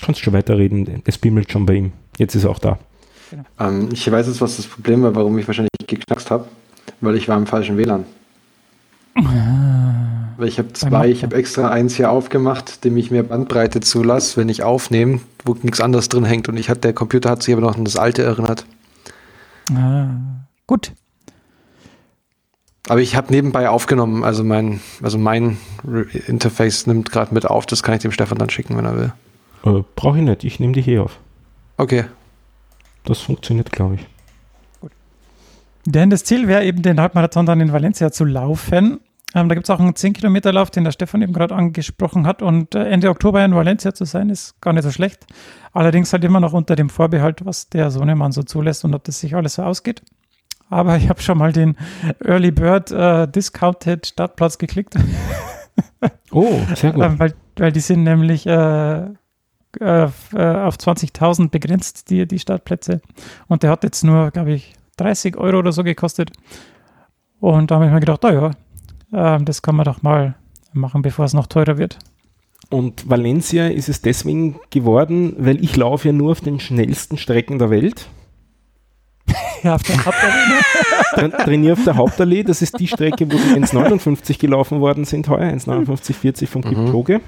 [0.02, 1.92] Kannst schon weiterreden, es bimmelt schon bei ihm.
[2.18, 2.78] Jetzt ist er auch da.
[3.32, 3.44] Genau.
[3.60, 6.48] Ähm, ich weiß jetzt, was das Problem war, warum ich wahrscheinlich geknackst habe,
[7.02, 8.06] weil ich war im falschen WLAN.
[9.16, 9.65] Ah,
[10.38, 14.38] Weil ich habe zwei, ich habe extra eins hier aufgemacht, dem ich mehr Bandbreite zulasse,
[14.38, 17.54] wenn ich aufnehme, wo nichts anderes drin hängt und ich hat, der Computer hat sich
[17.54, 18.66] aber noch an das alte erinnert.
[19.74, 20.08] Ah,
[20.68, 20.92] gut.
[22.88, 25.58] Aber ich habe nebenbei aufgenommen, also mein, also mein
[26.28, 29.14] Interface nimmt gerade mit auf, das kann ich dem Stefan dann schicken, wenn er will.
[29.66, 31.18] Äh, Brauche ich nicht, ich nehme die hier auf.
[31.78, 32.06] Okay.
[33.06, 34.08] Das funktioniert, glaube ich.
[35.86, 39.00] Denn das Ziel wäre eben, den Halbmarathon dann in Valencia zu laufen.
[39.36, 42.42] Ähm, da gibt es auch einen 10-Kilometer-Lauf, den der Stefan eben gerade angesprochen hat.
[42.42, 45.28] Und äh, Ende Oktober in Valencia zu sein, ist gar nicht so schlecht.
[45.74, 49.20] Allerdings halt immer noch unter dem Vorbehalt, was der Sohnemann so zulässt und ob das
[49.20, 50.02] sich alles so ausgeht.
[50.70, 51.76] Aber ich habe schon mal den
[52.24, 54.96] Early Bird äh, Discounted Startplatz geklickt.
[56.32, 57.04] oh, sehr gut.
[57.04, 59.02] ähm, weil, weil die sind nämlich äh,
[59.82, 63.02] äh, auf 20.000 begrenzt, die, die Startplätze.
[63.48, 66.32] Und der hat jetzt nur, glaube ich, 30 Euro oder so gekostet.
[67.42, 68.52] Und da habe ich mir gedacht, naja,
[69.16, 70.36] äh, das kann man doch mal
[70.74, 71.98] machen, bevor es noch teurer wird.
[72.70, 77.60] Und Valencia ist es deswegen geworden, weil ich laufe ja nur auf den schnellsten Strecken
[77.60, 78.08] der Welt.
[79.64, 81.38] ja, auf der Hauptallee.
[81.44, 82.44] trainiere auf der Hauptallee.
[82.44, 86.70] Das ist die Strecke, wo sie 1,59 gelaufen worden sind heuer, 1,59,40 vom mhm.
[86.70, 87.22] Kipchoge.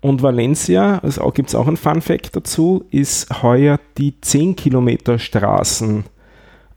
[0.00, 5.18] Und Valencia, also gibt es auch ein Fun Fact dazu, ist heuer die 10 Kilometer
[5.18, 6.04] Straßen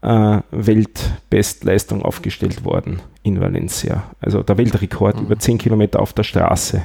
[0.08, 4.04] äh, Weltbestleistung aufgestellt worden in Valencia.
[4.22, 5.26] Also der Weltrekord mhm.
[5.26, 6.82] über 10 Kilometer auf der Straße.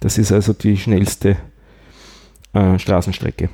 [0.00, 1.36] Das ist also die schnellste
[2.52, 3.48] äh, Straßenstrecke.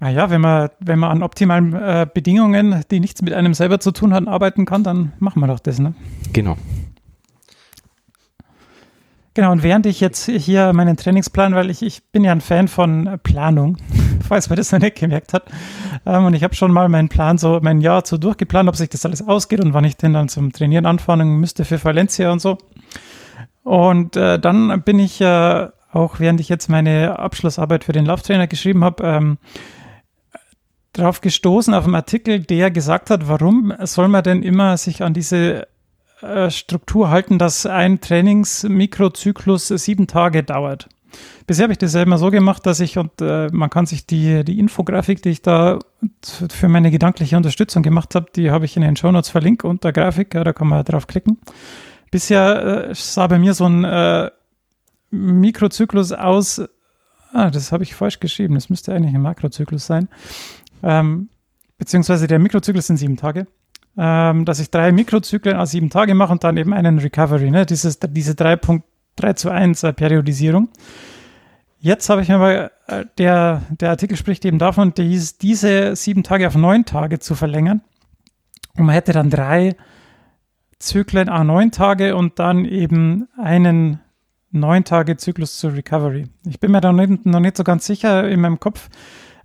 [0.00, 3.80] Ah ja, wenn man, wenn man an optimalen äh, Bedingungen, die nichts mit einem selber
[3.80, 5.94] zu tun haben, arbeiten kann, dann machen wir doch das, ne?
[6.32, 6.56] Genau.
[9.34, 12.66] Genau, und während ich jetzt hier meinen Trainingsplan, weil ich, ich bin ja ein Fan
[12.66, 13.76] von Planung,
[14.28, 15.44] falls man das noch nicht gemerkt hat.
[16.04, 18.88] Ähm, und ich habe schon mal meinen Plan so mein Jahr so durchgeplant, ob sich
[18.88, 22.40] das alles ausgeht und wann ich denn dann zum Trainieren anfangen müsste für Valencia und
[22.40, 22.58] so.
[23.62, 28.48] Und äh, dann bin ich äh, auch, während ich jetzt meine Abschlussarbeit für den Lauftrainer
[28.48, 29.38] geschrieben habe, ähm,
[30.92, 35.14] drauf gestoßen auf einen Artikel, der gesagt hat, warum soll man denn immer sich an
[35.14, 35.68] diese
[36.50, 40.88] Struktur halten, dass ein Trainingsmikrozyklus sieben Tage dauert.
[41.46, 44.06] Bisher habe ich das ja immer so gemacht, dass ich, und äh, man kann sich
[44.06, 45.78] die, die Infografik, die ich da
[46.22, 50.34] für meine gedankliche Unterstützung gemacht habe, die habe ich in den Shownotes verlinkt unter Grafik,
[50.34, 51.38] ja, da kann man drauf klicken.
[52.10, 54.30] Bisher äh, sah bei mir so ein äh,
[55.10, 56.62] Mikrozyklus aus,
[57.32, 60.08] ah, das habe ich falsch geschrieben, das müsste eigentlich ein Makrozyklus sein.
[60.82, 61.28] Ähm,
[61.78, 63.46] beziehungsweise der Mikrozyklus sind sieben Tage.
[64.02, 67.66] Ähm, dass ich drei Mikrozyklen aus sieben Tage mache und dann eben einen Recovery, ne?
[67.66, 70.70] Dieses, diese 3.3 zu 1 äh, Periodisierung.
[71.80, 76.46] Jetzt habe ich mal, äh, der, der Artikel spricht eben davon, dies, diese sieben Tage
[76.46, 77.82] auf neun Tage zu verlängern.
[78.78, 79.76] Und man hätte dann drei
[80.78, 84.00] Zyklen a neun Tage und dann eben einen
[84.50, 86.26] neun Tage Zyklus zur Recovery.
[86.48, 88.88] Ich bin mir da noch nicht, noch nicht so ganz sicher in meinem Kopf,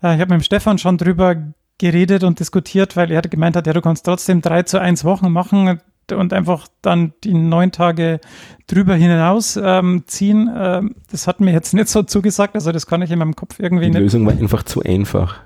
[0.02, 1.36] äh, ich habe mit dem Stefan schon drüber
[1.78, 5.32] geredet und diskutiert, weil er gemeint hat, ja, du kannst trotzdem drei zu eins Wochen
[5.32, 5.80] machen
[6.12, 8.20] und einfach dann die neun Tage
[8.68, 10.50] drüber hinaus ähm, ziehen.
[10.56, 13.60] Ähm, das hat mir jetzt nicht so zugesagt, also das kann ich in meinem Kopf
[13.60, 14.00] irgendwie die nicht.
[14.00, 15.42] Die Lösung war einfach zu einfach.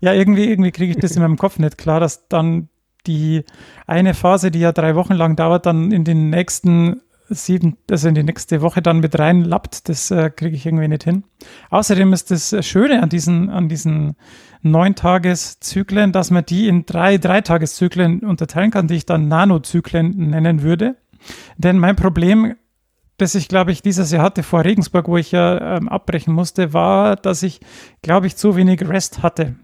[0.00, 2.68] Ja, irgendwie, irgendwie kriege ich das in meinem Kopf nicht klar, dass dann
[3.06, 3.44] die
[3.86, 8.14] eine Phase, die ja drei Wochen lang dauert, dann in den nächsten sieben, also in
[8.14, 11.24] die nächste Woche dann mit reinlappt, das äh, kriege ich irgendwie nicht hin.
[11.70, 14.16] Außerdem ist das Schöne an diesen, an diesen
[14.62, 20.62] neun Tageszyklen, dass man die in drei Dreitageszyklen unterteilen kann, die ich dann Nanozyklen nennen
[20.62, 20.96] würde.
[21.56, 22.56] Denn mein Problem,
[23.16, 26.72] das ich glaube ich dieses Jahr hatte vor Regensburg, wo ich ja ähm, abbrechen musste,
[26.72, 27.60] war, dass ich
[28.02, 29.56] glaube ich zu wenig Rest hatte.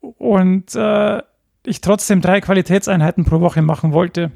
[0.00, 1.22] Und äh,
[1.64, 4.32] ich trotzdem drei Qualitätseinheiten pro Woche machen wollte.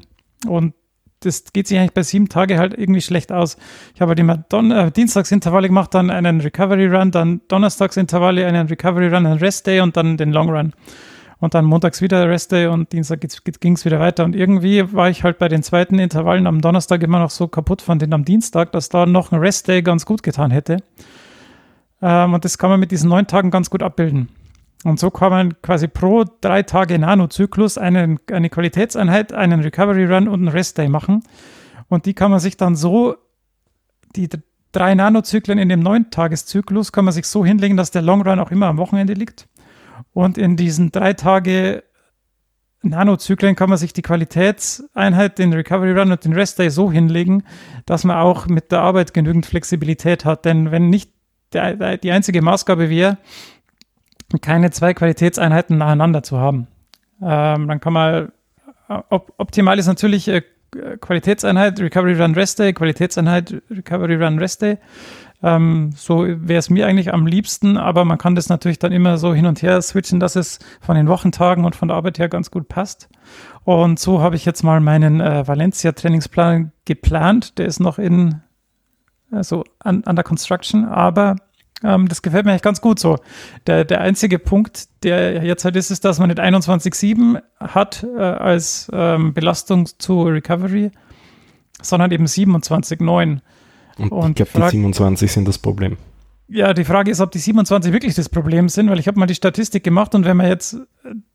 [0.47, 0.73] Und
[1.21, 3.57] das geht sich eigentlich bei sieben Tagen halt irgendwie schlecht aus.
[3.95, 8.67] Ich habe halt immer Don äh, Dienstagsintervalle gemacht, dann einen Recovery Run, dann Donnerstagsintervalle, einen
[8.67, 10.73] Recovery Run, einen Rest Day und dann den Long Run.
[11.39, 13.21] Und dann montags wieder Rest Day und Dienstag
[13.59, 14.23] ging es wieder weiter.
[14.23, 17.81] Und irgendwie war ich halt bei den zweiten Intervallen am Donnerstag immer noch so kaputt
[17.81, 20.77] von den am Dienstag, dass da noch ein Rest Day ganz gut getan hätte.
[22.01, 24.29] Ähm, und das kann man mit diesen neun Tagen ganz gut abbilden.
[24.83, 30.27] Und so kann man quasi pro drei Tage Nanozyklus einen, eine Qualitätseinheit, einen Recovery Run
[30.27, 31.23] und einen Rest Day machen.
[31.87, 33.15] Und die kann man sich dann so,
[34.15, 34.27] die
[34.71, 38.39] drei Nanozyklen in dem neun Tageszyklus kann man sich so hinlegen, dass der Long Run
[38.39, 39.47] auch immer am Wochenende liegt.
[40.13, 41.83] Und in diesen drei Tage
[42.83, 47.43] Nanozyklen kann man sich die Qualitätseinheit, den Recovery Run und den Rest Day so hinlegen,
[47.85, 50.45] dass man auch mit der Arbeit genügend Flexibilität hat.
[50.45, 51.11] Denn wenn nicht
[51.53, 53.17] die einzige Maßgabe wäre,
[54.39, 56.67] keine zwei Qualitätseinheiten nacheinander zu haben.
[57.21, 58.31] Ähm, dann kann man,
[59.09, 60.41] op optimal ist natürlich äh,
[60.99, 64.77] Qualitätseinheit, Recovery Run Rest Day, Qualitätseinheit, Recovery Run Rest Day.
[65.43, 69.17] Ähm, so wäre es mir eigentlich am liebsten, aber man kann das natürlich dann immer
[69.17, 72.29] so hin und her switchen, dass es von den Wochentagen und von der Arbeit her
[72.29, 73.09] ganz gut passt.
[73.63, 77.57] Und so habe ich jetzt mal meinen äh, Valencia-Trainingsplan geplant.
[77.57, 78.41] Der ist noch in,
[79.31, 81.35] also an, an der Construction, aber
[81.83, 83.17] ähm, das gefällt mir eigentlich ganz gut so.
[83.67, 88.21] Der, der einzige Punkt, der jetzt halt ist, ist, dass man nicht 21,7 hat äh,
[88.21, 90.91] als ähm, Belastung zu Recovery,
[91.81, 93.39] sondern eben 27,9.
[93.97, 95.97] Und, Und ich glaube, die 27 sind das Problem.
[96.53, 99.25] Ja, die Frage ist, ob die 27 wirklich das Problem sind, weil ich habe mal
[99.25, 100.73] die Statistik gemacht und wenn man jetzt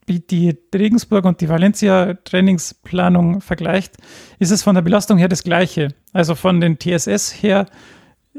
[0.08, 3.96] äh, die Regensburg und die Valencia Trainingsplanung vergleicht,
[4.38, 5.94] ist es von der Belastung her das gleiche.
[6.12, 7.66] Also von den TSS her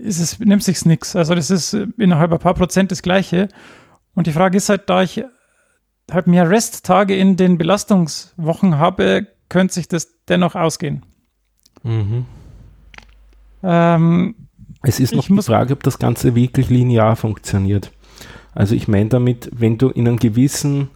[0.01, 1.15] ist es, nimmt sich nichts.
[1.15, 3.49] Also das ist innerhalb ein paar Prozent das Gleiche.
[4.13, 5.23] Und die Frage ist halt, da ich
[6.11, 11.05] halt mehr Resttage in den Belastungswochen habe, könnte sich das dennoch ausgehen.
[11.83, 12.25] Mhm.
[13.63, 14.35] Ähm,
[14.83, 17.91] es ist noch die Frage, ob das Ganze wirklich linear funktioniert.
[18.53, 20.89] Also ich meine damit, wenn du in einem gewissen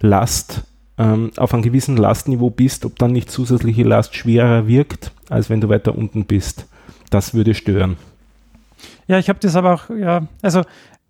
[0.00, 0.64] Last,
[0.98, 5.60] ähm, auf einem gewissen Lastniveau bist, ob dann nicht zusätzliche Last schwerer wirkt, als wenn
[5.60, 6.66] du weiter unten bist.
[7.10, 7.96] Das würde stören.
[9.06, 10.60] Ja, ich habe das aber auch, ja, also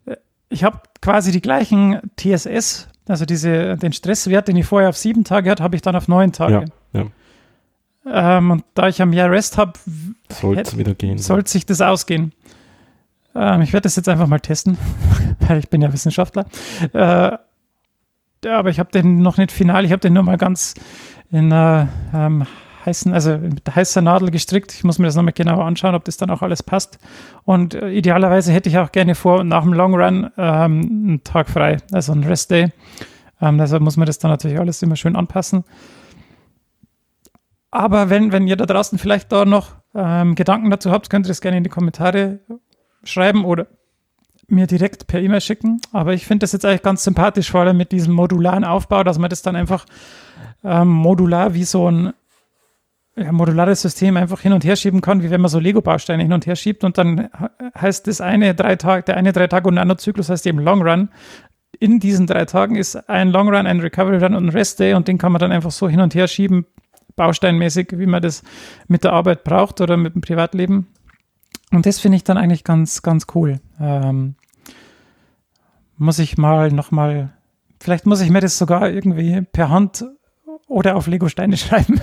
[0.07, 0.16] äh,
[0.49, 5.24] ich habe quasi die gleichen TSS, also diese, den Stresswert, den ich vorher auf sieben
[5.24, 6.64] Tage hatte, habe ich dann auf neun Tage.
[6.93, 8.38] Ja, ja.
[8.38, 9.74] Ähm, und da ich ja mehr Rest habe,
[10.28, 11.18] soll es wieder gehen.
[11.18, 12.32] Sollte sich das ausgehen.
[13.34, 14.76] Ähm, ich werde das jetzt einfach mal testen,
[15.40, 16.47] weil ich bin ja Wissenschaftler.
[16.93, 17.36] Äh,
[18.45, 20.74] ja, aber ich habe den noch nicht final, ich habe den nur mal ganz
[21.30, 22.45] in äh, ähm,
[22.85, 24.72] heißen, also mit heißer Nadel gestrickt.
[24.72, 26.99] Ich muss mir das nochmal genauer anschauen, ob das dann auch alles passt.
[27.45, 31.49] Und äh, idealerweise hätte ich auch gerne vor, nach dem Long Run ähm, einen Tag
[31.49, 32.72] frei, also einen Rest Day.
[33.41, 35.64] Ähm, deshalb muss man das dann natürlich alles immer schön anpassen.
[37.70, 41.28] Aber wenn, wenn ihr da draußen vielleicht da noch ähm, Gedanken dazu habt, könnt ihr
[41.28, 42.41] das gerne in die Kommentare
[43.03, 43.66] schreiben oder
[44.47, 45.80] mir direkt per E-Mail schicken.
[45.93, 49.18] Aber ich finde das jetzt eigentlich ganz sympathisch, vor allem mit diesem modularen Aufbau, dass
[49.18, 49.87] man das dann einfach
[50.62, 52.12] ähm, modular wie so ein
[53.16, 56.46] modulares System einfach hin und her schieben kann, wie wenn man so Lego-Bausteine hin und
[56.46, 57.28] her schiebt und dann
[57.78, 60.58] heißt das eine drei Tage, der eine drei Tage und ein anderer Zyklus heißt eben
[60.58, 61.08] Long Run.
[61.78, 64.94] In diesen drei Tagen ist ein Long Run, ein Recovery Run und ein Rest Day
[64.94, 66.66] und den kann man dann einfach so hin und her schieben,
[67.16, 68.42] bausteinmäßig, wie man das
[68.88, 70.86] mit der Arbeit braucht oder mit dem Privatleben.
[71.70, 73.60] Und das finde ich dann eigentlich ganz, ganz cool.
[73.80, 74.36] Ähm,
[75.96, 77.30] muss ich mal nochmal,
[77.80, 80.04] vielleicht muss ich mir das sogar irgendwie per Hand
[80.72, 82.00] oder auf Lego-Steine schreiben.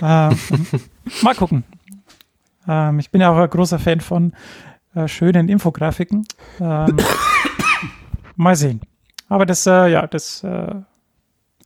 [0.00, 0.38] ähm,
[1.22, 1.64] mal gucken.
[2.66, 4.32] Ähm, ich bin ja auch ein großer Fan von
[4.94, 6.26] äh, schönen Infografiken.
[6.60, 6.96] Ähm,
[8.36, 8.80] mal sehen.
[9.28, 10.74] Aber das, äh, ja, das äh,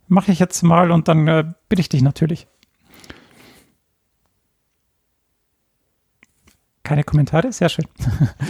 [0.09, 2.47] mache ich jetzt mal und dann äh, bitte ich dich natürlich.
[6.85, 7.87] Keine Kommentare, sehr schön.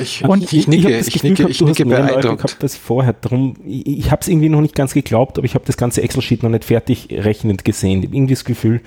[0.01, 2.45] Ich, und ich, ich nicke, ich, ich nicke, ich nicke beeindruckt.
[2.45, 5.45] Ich habe das vorher drum, ich, ich habe es irgendwie noch nicht ganz geglaubt, aber
[5.45, 8.01] ich habe das ganze Excel-Sheet noch nicht fertig rechnend gesehen.
[8.01, 8.81] Ich habe irgendwie das Gefühl,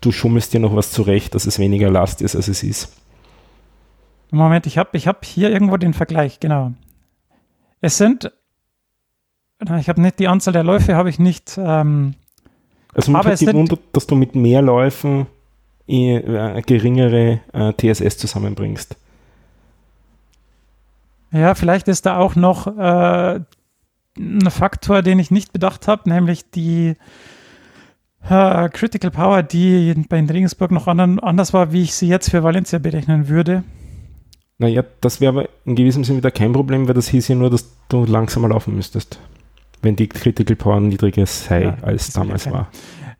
[0.00, 2.96] du schummelst dir noch was zurecht, dass es weniger Last ist, als es ist.
[4.30, 6.72] Moment, ich habe ich hab hier irgendwo den Vergleich, genau.
[7.80, 8.32] Es sind,
[9.60, 11.58] ich habe nicht die Anzahl der Läufe, habe ich nicht.
[11.58, 12.14] Ähm,
[12.94, 15.26] also mich hat gewundert, dass du mit mehr Läufen
[15.86, 18.96] geringere äh, TSS zusammenbringst.
[21.32, 23.40] Ja, vielleicht ist da auch noch äh,
[24.16, 26.94] ein Faktor, den ich nicht bedacht habe, nämlich die
[28.28, 32.78] äh, Critical Power, die bei Regensburg noch anders war, wie ich sie jetzt für Valencia
[32.78, 33.64] berechnen würde.
[34.58, 37.50] Naja, das wäre aber in gewissem Sinne wieder kein Problem, weil das hieß ja nur,
[37.50, 39.18] dass du langsamer laufen müsstest,
[39.82, 42.68] wenn die Critical Power niedriger sei, ja, als damals war.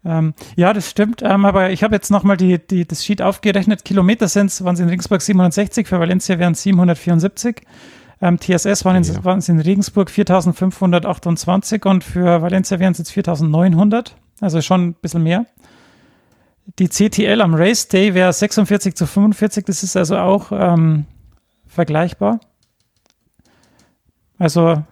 [0.05, 1.23] Ähm, ja, das stimmt.
[1.23, 3.85] Ähm, aber ich habe jetzt nochmal die, die, das Sheet aufgerechnet.
[3.85, 7.63] Kilometer sind es, waren es in Regensburg 760, für Valencia wären es 774.
[8.21, 9.25] Ähm, TSS waren, in, ja.
[9.25, 14.17] waren es in Regensburg 4528 und für Valencia wären es jetzt 4900.
[14.41, 15.47] Also schon ein bisschen mehr.
[16.79, 19.65] Die CTL am Race Day wäre 46 zu 45.
[19.65, 21.07] Das ist also auch ähm,
[21.67, 22.41] vergleichbar.
[24.39, 24.83] Also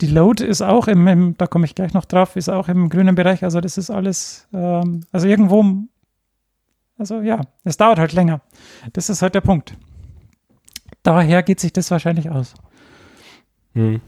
[0.00, 2.88] die Load ist auch im, im da komme ich gleich noch drauf, ist auch im
[2.88, 3.42] grünen Bereich.
[3.42, 5.64] Also das ist alles, ähm, also irgendwo,
[6.98, 8.40] also ja, es dauert halt länger.
[8.92, 9.74] Das ist halt der Punkt.
[11.02, 12.54] Daher geht sich das wahrscheinlich aus.
[13.74, 14.00] Hm.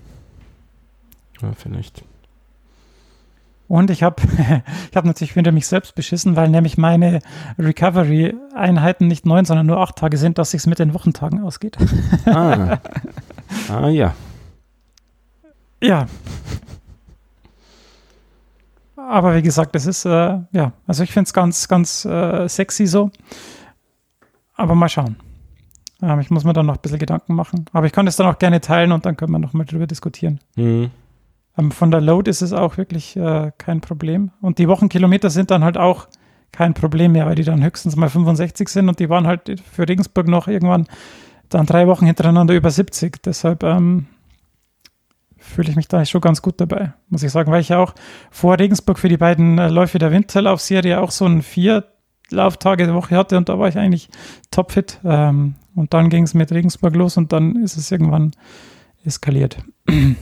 [1.42, 2.04] Ja, vielleicht.
[3.66, 4.22] Und ich habe
[4.90, 7.20] ich hab natürlich wieder mich selbst beschissen, weil nämlich meine
[7.58, 11.78] Recovery-Einheiten nicht neun, sondern nur acht Tage sind, dass sich es mit den Wochentagen ausgeht.
[12.26, 12.78] Ah.
[13.68, 14.14] ah ja.
[15.82, 16.06] Ja.
[18.96, 22.86] Aber wie gesagt, das ist, äh, ja, also ich finde es ganz, ganz äh, sexy
[22.86, 23.10] so.
[24.54, 25.16] Aber mal schauen.
[26.02, 27.64] Ähm, ich muss mir dann noch ein bisschen Gedanken machen.
[27.72, 29.86] Aber ich kann das dann auch gerne teilen und dann können wir noch mal drüber
[29.86, 30.40] diskutieren.
[30.56, 30.90] Mhm.
[31.58, 34.30] Ähm, von der Load ist es auch wirklich äh, kein Problem.
[34.40, 36.06] Und die Wochenkilometer sind dann halt auch
[36.52, 39.88] kein Problem mehr, weil die dann höchstens mal 65 sind und die waren halt für
[39.88, 40.86] Regensburg noch irgendwann
[41.48, 43.22] dann drei Wochen hintereinander über 70.
[43.22, 44.06] Deshalb, ähm,
[45.50, 47.94] fühle ich mich da schon ganz gut dabei, muss ich sagen, weil ich ja auch
[48.30, 51.84] vor Regensburg für die beiden äh, Läufe der Winterlaufserie auch so ein vier
[52.30, 54.08] Lauftage die Woche hatte und da war ich eigentlich
[54.50, 55.00] topfit.
[55.04, 58.32] Ähm, und dann ging es mit Regensburg los und dann ist es irgendwann
[59.04, 59.58] eskaliert.
[59.88, 60.14] ja,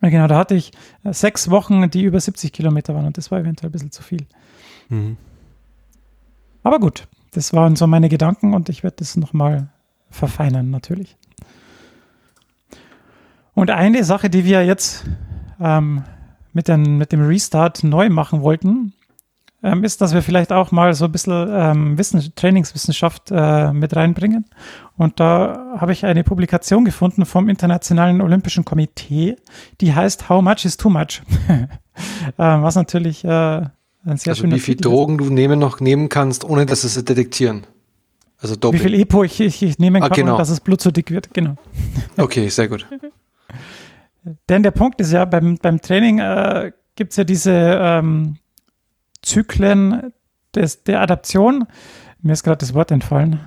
[0.00, 0.72] genau, da hatte ich
[1.04, 4.02] äh, sechs Wochen, die über 70 Kilometer waren und das war eventuell ein bisschen zu
[4.02, 4.26] viel.
[4.88, 5.16] Mhm.
[6.62, 9.68] Aber gut, das waren so meine Gedanken und ich werde das nochmal
[10.10, 11.16] verfeinern natürlich.
[13.56, 15.06] Und eine Sache, die wir jetzt
[15.58, 16.04] ähm,
[16.52, 18.92] mit, den, mit dem Restart neu machen wollten,
[19.62, 23.96] ähm, ist, dass wir vielleicht auch mal so ein bisschen ähm, Wissen, Trainingswissenschaft äh, mit
[23.96, 24.44] reinbringen.
[24.98, 29.36] Und da habe ich eine Publikation gefunden vom Internationalen Olympischen Komitee,
[29.80, 31.22] die heißt How Much is Too Much?
[31.48, 31.68] ähm,
[32.36, 33.70] was natürlich äh, ein
[34.18, 35.26] sehr also Wie viel Drogen ist.
[35.26, 37.66] du nehmen noch nehmen kannst, ohne dass es detektieren.
[38.38, 38.78] Also Doping.
[38.78, 40.32] Wie viel EPO ich, ich, ich nehmen ah, kann, ah, genau.
[40.32, 41.32] ohne dass das Blut so dick wird.
[41.32, 41.56] Genau.
[42.18, 42.84] Okay, sehr gut.
[44.48, 48.38] Denn der Punkt ist ja, beim, beim Training äh, gibt es ja diese ähm,
[49.22, 50.12] Zyklen
[50.54, 51.66] des, der Adaption,
[52.20, 53.40] mir ist gerade das Wort entfallen,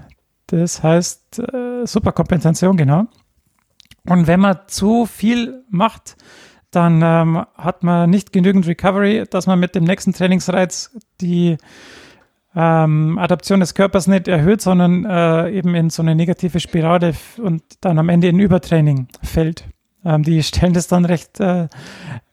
[0.48, 3.06] das heißt äh, Superkompensation, genau.
[4.06, 6.16] Und wenn man zu viel macht,
[6.72, 11.58] dann ähm, hat man nicht genügend Recovery, dass man mit dem nächsten Trainingsreiz die
[12.56, 17.64] ähm, Adaption des Körpers nicht erhöht, sondern äh, eben in so eine negative Spirale und
[17.82, 19.66] dann am Ende in Übertraining fällt.
[20.06, 21.68] Ähm, die stellen das dann recht äh,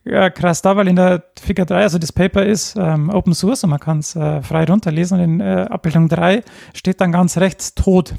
[0.04, 3.70] krass dar, weil in der Figur 3, also das Paper ist ähm, Open Source und
[3.70, 5.18] man kann es äh, frei runterlesen.
[5.18, 6.42] Und in äh, Abbildung 3
[6.74, 8.14] steht dann ganz rechts tot,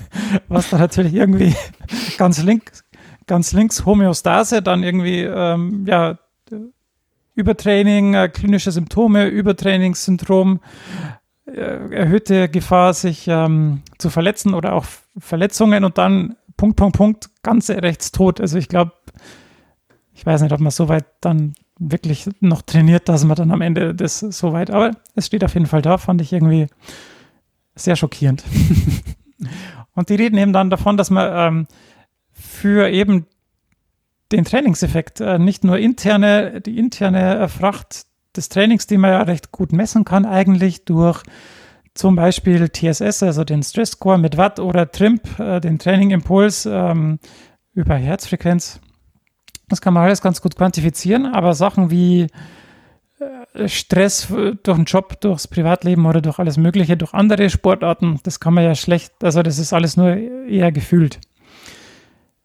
[0.48, 1.54] was dann natürlich irgendwie
[2.18, 2.84] ganz links,
[3.26, 6.18] ganz links Homöostase, dann irgendwie ähm, ja
[7.34, 10.60] Übertraining, äh, klinische Symptome, Übertrainingssyndrom,
[11.46, 14.84] äh, erhöhte Gefahr, sich ähm, zu verletzen oder auch
[15.18, 18.40] Verletzungen und dann Punkt, Punkt, Punkt, ganz rechts tot.
[18.40, 18.92] Also ich glaube,
[20.12, 23.62] ich weiß nicht, ob man so weit dann wirklich noch trainiert, dass man dann am
[23.62, 26.68] Ende das so weit, aber es steht auf jeden Fall da, fand ich irgendwie
[27.74, 28.44] sehr schockierend.
[29.96, 31.66] und die reden eben dann davon, dass man ähm,
[32.30, 33.26] für eben
[34.30, 38.06] den Trainingseffekt äh, nicht nur interne, die interne äh, Fracht
[38.36, 41.24] des Trainings, die man ja recht gut messen kann, eigentlich durch
[41.94, 46.66] zum Beispiel TSS, also den Stress Score mit Watt oder TRIMP, äh, den Training Impuls
[46.66, 47.18] ähm,
[47.74, 48.80] über Herzfrequenz.
[49.68, 52.28] Das kann man alles ganz gut quantifizieren, aber Sachen wie
[53.54, 58.40] äh, Stress durch den Job, durchs Privatleben oder durch alles Mögliche, durch andere Sportarten, das
[58.40, 61.20] kann man ja schlecht, also das ist alles nur eher gefühlt.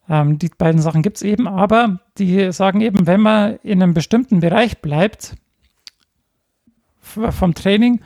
[0.08, 3.94] Ähm, die beiden Sachen gibt es eben, aber die sagen eben, wenn man in einem
[3.94, 5.36] bestimmten Bereich bleibt
[7.00, 8.00] vom Training,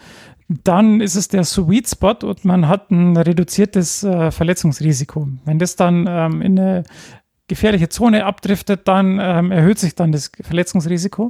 [0.65, 5.29] dann ist es der Sweet Spot und man hat ein reduziertes äh, Verletzungsrisiko.
[5.45, 6.85] Wenn das dann ähm, in eine
[7.49, 11.29] gefährliche Zone abdriftet, dann ähm, erhöht sich dann das Verletzungsrisiko.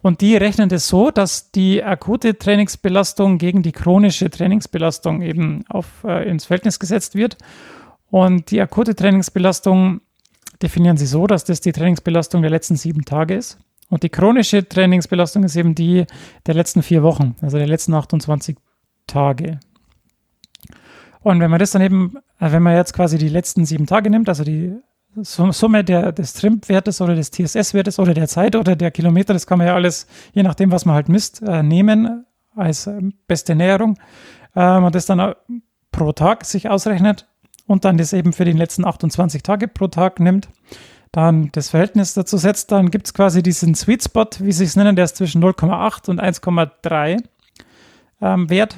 [0.00, 6.04] Und die rechnen das so, dass die akute Trainingsbelastung gegen die chronische Trainingsbelastung eben auf,
[6.04, 7.36] äh, ins Verhältnis gesetzt wird.
[8.10, 10.00] Und die akute Trainingsbelastung
[10.62, 13.58] definieren sie so, dass das die Trainingsbelastung der letzten sieben Tage ist.
[13.90, 16.04] Und die chronische Trainingsbelastung ist eben die
[16.46, 18.56] der letzten vier Wochen, also der letzten 28
[19.06, 19.60] Tage.
[21.20, 24.10] Und wenn man das dann eben, äh, wenn man jetzt quasi die letzten sieben Tage
[24.10, 24.74] nimmt, also die
[25.22, 29.58] Summe der, des Trimp-Wertes oder des TSS-Wertes oder der Zeit oder der Kilometer, das kann
[29.58, 33.98] man ja alles, je nachdem, was man halt misst, äh, nehmen als äh, beste Näherung
[34.54, 35.34] ähm, und das dann
[35.90, 37.26] pro Tag sich ausrechnet
[37.66, 40.48] und dann das eben für die letzten 28 Tage pro Tag nimmt
[41.12, 44.76] dann das Verhältnis dazu setzt, dann gibt es quasi diesen Sweet Spot, wie sie es
[44.76, 47.22] nennen, der ist zwischen 0,8 und 1,3
[48.20, 48.76] ähm, Wert.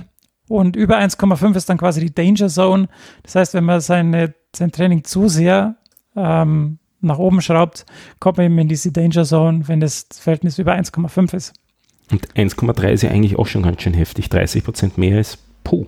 [0.48, 2.88] Und über 1,5 ist dann quasi die Danger Zone.
[3.22, 5.76] Das heißt, wenn man seine, sein Training zu sehr
[6.16, 7.86] ähm, nach oben schraubt,
[8.18, 11.54] kommt man eben in diese Danger Zone, wenn das Verhältnis über 1,5 ist.
[12.10, 14.28] Und 1,3 ist ja eigentlich auch schon ganz schön heftig.
[14.28, 15.86] 30 Prozent mehr ist puh.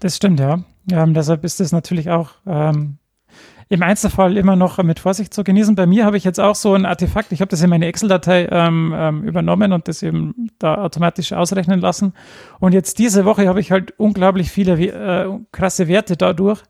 [0.00, 0.62] Das stimmt, ja.
[0.92, 2.98] Ähm, deshalb ist das natürlich auch ähm,
[3.68, 5.74] im Einzelfall immer noch mit Vorsicht zu genießen.
[5.74, 8.48] Bei mir habe ich jetzt auch so ein Artefakt, ich habe das in meine Excel-Datei
[8.50, 12.12] ähm, ähm, übernommen und das eben da automatisch ausrechnen lassen.
[12.60, 16.62] Und jetzt diese Woche habe ich halt unglaublich viele äh, krasse Werte dadurch.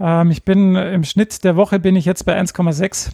[0.00, 3.10] Ähm, ich bin im Schnitt der Woche bin ich jetzt bei 1,6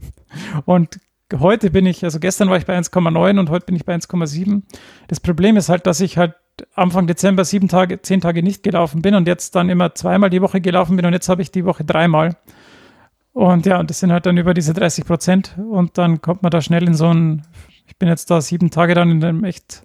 [0.64, 1.00] und
[1.38, 4.62] heute bin ich, also gestern war ich bei 1,9 und heute bin ich bei 1,7.
[5.08, 6.34] Das Problem ist halt, dass ich halt
[6.74, 10.42] Anfang Dezember sieben Tage, zehn Tage nicht gelaufen bin und jetzt dann immer zweimal die
[10.42, 12.36] Woche gelaufen bin und jetzt habe ich die Woche dreimal.
[13.32, 16.60] Und ja, das sind halt dann über diese 30 Prozent und dann kommt man da
[16.60, 17.42] schnell in so ein,
[17.86, 19.84] ich bin jetzt da sieben Tage dann in einem echt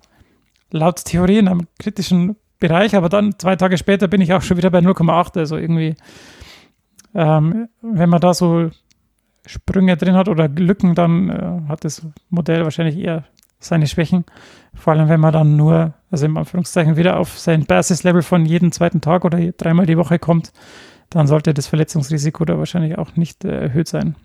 [0.71, 4.58] laut Theorie in einem kritischen Bereich, aber dann zwei Tage später bin ich auch schon
[4.58, 5.95] wieder bei 0,8, also irgendwie,
[7.13, 8.71] ähm, wenn man da so
[9.45, 13.25] Sprünge drin hat oder Lücken, dann äh, hat das Modell wahrscheinlich eher
[13.63, 14.25] seine Schwächen.
[14.73, 18.71] Vor allem, wenn man dann nur, also im Anführungszeichen, wieder auf sein Basislevel von jedem
[18.71, 20.51] zweiten Tag oder dreimal die Woche kommt,
[21.09, 24.15] dann sollte das Verletzungsrisiko da wahrscheinlich auch nicht äh, erhöht sein.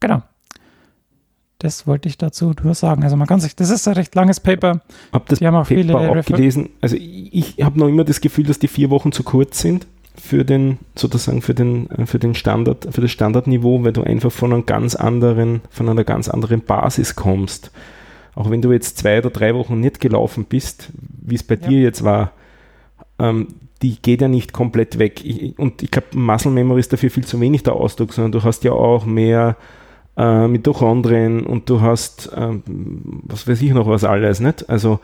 [0.00, 0.22] Genau.
[1.58, 3.04] Das wollte ich dazu nur sagen.
[3.04, 4.80] Also man kann sich, das ist ein recht langes Paper.
[5.12, 6.70] Hab das die haben auch Paper viele auch gelesen.
[6.80, 9.86] Also ich, ich habe noch immer das Gefühl, dass die vier Wochen zu kurz sind
[10.14, 14.32] für den, sozusagen für den, äh, für den Standard, für das Standardniveau, weil du einfach
[14.32, 17.70] von einem ganz anderen, von einer ganz anderen Basis kommst.
[18.34, 20.90] Auch wenn du jetzt zwei oder drei Wochen nicht gelaufen bist,
[21.22, 21.68] wie es bei ja.
[21.68, 22.32] dir jetzt war,
[23.18, 23.48] ähm,
[23.82, 25.24] die geht ja nicht komplett weg.
[25.24, 28.42] Ich, und ich glaube, Muscle Memory ist dafür viel zu wenig der Ausdruck, sondern du
[28.42, 29.56] hast ja auch mehr
[30.16, 32.62] äh, Mitochondrien und du hast, ähm,
[33.24, 34.68] was weiß ich noch was alles, nicht?
[34.68, 35.00] Also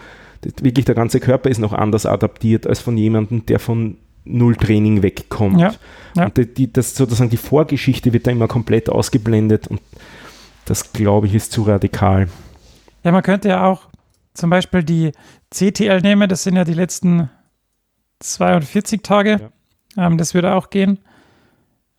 [0.61, 3.97] wirklich der ganze Körper ist noch anders adaptiert als von jemandem, der von
[4.27, 5.61] Null-Training wegkommt.
[5.61, 5.75] Ja,
[6.15, 6.25] ja.
[6.27, 9.81] Und die, die, das sozusagen die Vorgeschichte wird da immer komplett ausgeblendet und
[10.65, 12.29] das, glaube ich, ist zu radikal.
[13.05, 13.89] Ja, man könnte ja auch
[14.35, 15.13] zum Beispiel die
[15.51, 17.31] CTL nehme, das sind ja die letzten
[18.21, 19.51] 42 Tage,
[19.97, 20.07] ja.
[20.07, 20.99] ähm, das würde auch gehen.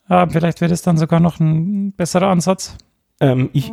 [0.09, 2.77] Ähm, vielleicht wäre das dann sogar noch ein besserer Ansatz.
[3.19, 3.71] Ähm, ich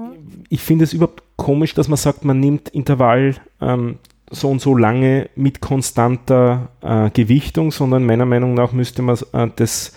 [0.48, 3.98] ich finde es überhaupt komisch, dass man sagt, man nimmt Intervall ähm,
[4.30, 9.48] so und so lange mit konstanter äh, Gewichtung, sondern meiner Meinung nach müsste man äh,
[9.56, 9.92] das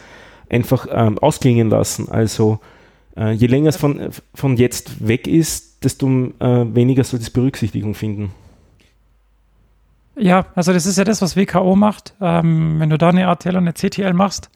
[0.49, 2.09] einfach ähm, ausklingen lassen.
[2.09, 2.59] Also
[3.15, 7.93] äh, je länger es von, von jetzt weg ist, desto äh, weniger soll es Berücksichtigung
[7.93, 8.31] finden.
[10.15, 12.15] Ja, also das ist ja das, was WKO macht.
[12.21, 14.49] Ähm, wenn du da eine ATL und eine CTL machst,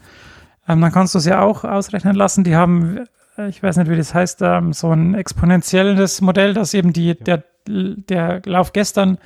[0.68, 2.44] ähm, dann kannst du es ja auch ausrechnen lassen.
[2.44, 3.06] Die haben,
[3.38, 7.16] äh, ich weiß nicht, wie das heißt, ähm, so ein exponentielles Modell, dass eben die,
[7.16, 9.20] der, der Lauf gestern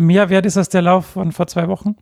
[0.00, 1.96] mehr wert ist als der Lauf von vor zwei Wochen.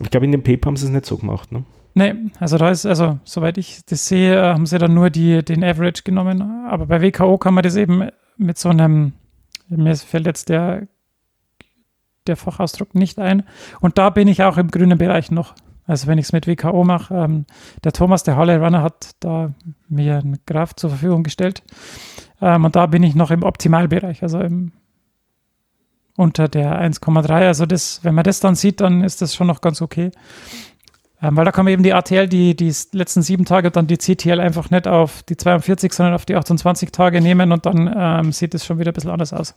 [0.00, 1.64] Ich glaube, in dem Paper haben sie es nicht so gemacht, ne?
[1.94, 5.64] Nee, also da ist, also soweit ich das sehe, haben sie dann nur die, den
[5.64, 6.42] Average genommen.
[6.68, 9.14] Aber bei WKO kann man das eben mit so einem,
[9.68, 10.86] mir fällt jetzt der,
[12.28, 13.42] der Fachausdruck nicht ein.
[13.80, 15.54] Und da bin ich auch im grünen Bereich noch.
[15.86, 17.46] Also wenn ich es mit WKO mache, ähm,
[17.82, 19.54] der Thomas, der Halle Runner, hat da
[19.88, 21.62] mir einen Graph zur Verfügung gestellt.
[22.40, 24.72] Ähm, und da bin ich noch im Optimalbereich, also im,
[26.18, 27.30] unter der 1,3.
[27.30, 30.10] Also das, wenn man das dann sieht, dann ist das schon noch ganz okay.
[31.22, 33.96] Ähm, weil da kann man eben die ATL, die, die letzten sieben Tage, dann die
[33.96, 38.32] CTL einfach nicht auf die 42, sondern auf die 28 Tage nehmen und dann ähm,
[38.32, 39.54] sieht es schon wieder ein bisschen anders aus.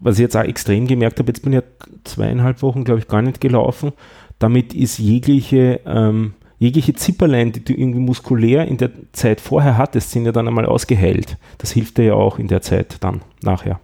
[0.00, 1.64] Was ich jetzt auch extrem gemerkt habe, jetzt bin ich ja
[2.04, 3.92] zweieinhalb Wochen, glaube ich, gar nicht gelaufen.
[4.38, 10.12] Damit ist jegliche, ähm, jegliche Zipperlein, die du irgendwie muskulär in der Zeit vorher hattest,
[10.12, 11.36] sind ja dann einmal ausgeheilt.
[11.58, 13.80] Das hilft dir ja auch in der Zeit dann nachher.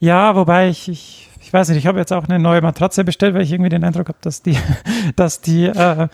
[0.00, 3.34] Ja, wobei ich, ich ich weiß nicht, ich habe jetzt auch eine neue Matratze bestellt,
[3.34, 4.56] weil ich irgendwie den Eindruck habe, dass die,
[5.16, 6.06] dass die, äh,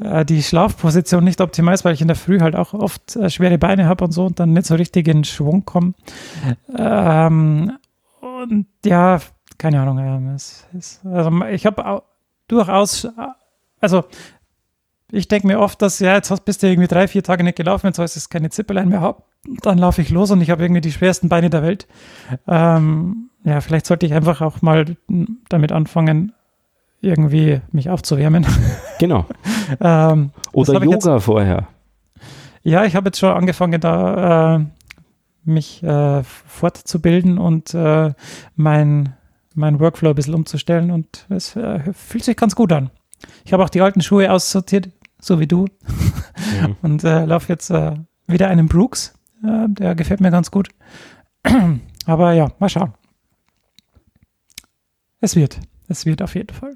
[0.00, 3.30] äh, die Schlafposition nicht optimal ist, weil ich in der Früh halt auch oft äh,
[3.30, 5.94] schwere Beine habe und so und dann nicht so richtig in Schwung komme.
[6.76, 7.78] Ähm,
[8.20, 9.20] und ja,
[9.58, 9.98] keine Ahnung.
[10.00, 12.02] Ähm, es, es, also ich habe
[12.48, 13.06] durchaus,
[13.80, 14.04] also
[15.12, 17.86] ich denke mir oft, dass ja, jetzt bist du irgendwie drei, vier Tage nicht gelaufen,
[17.86, 19.22] jetzt heißt es keine Zipperlein mehr habe.
[19.62, 21.86] Dann laufe ich los und ich habe irgendwie die schwersten Beine der Welt.
[22.46, 24.96] Ähm, ja, vielleicht sollte ich einfach auch mal
[25.48, 26.32] damit anfangen,
[27.00, 28.46] irgendwie mich aufzuwärmen.
[28.98, 29.24] Genau.
[29.80, 31.68] ähm, Oder Yoga jetzt, vorher.
[32.62, 34.64] Ja, ich habe jetzt schon angefangen, da äh,
[35.44, 38.12] mich äh, fortzubilden und äh,
[38.56, 39.14] mein,
[39.54, 42.90] mein Workflow ein bisschen umzustellen und es äh, fühlt sich ganz gut an.
[43.46, 45.66] Ich habe auch die alten Schuhe aussortiert, so wie du,
[46.62, 46.76] mhm.
[46.82, 47.94] und äh, laufe jetzt äh,
[48.26, 49.14] wieder einen Brooks.
[49.42, 50.68] der gefällt mir ganz gut.
[52.06, 52.94] Aber ja, mal schauen.
[55.20, 55.60] Es wird.
[55.88, 56.74] Es wird auf jeden Fall.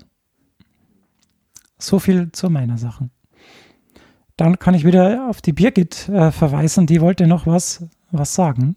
[1.79, 3.11] So viel zu meiner Sache.
[4.37, 6.87] Dann kann ich wieder auf die Birgit äh, verweisen.
[6.87, 8.77] Die wollte noch was, was sagen.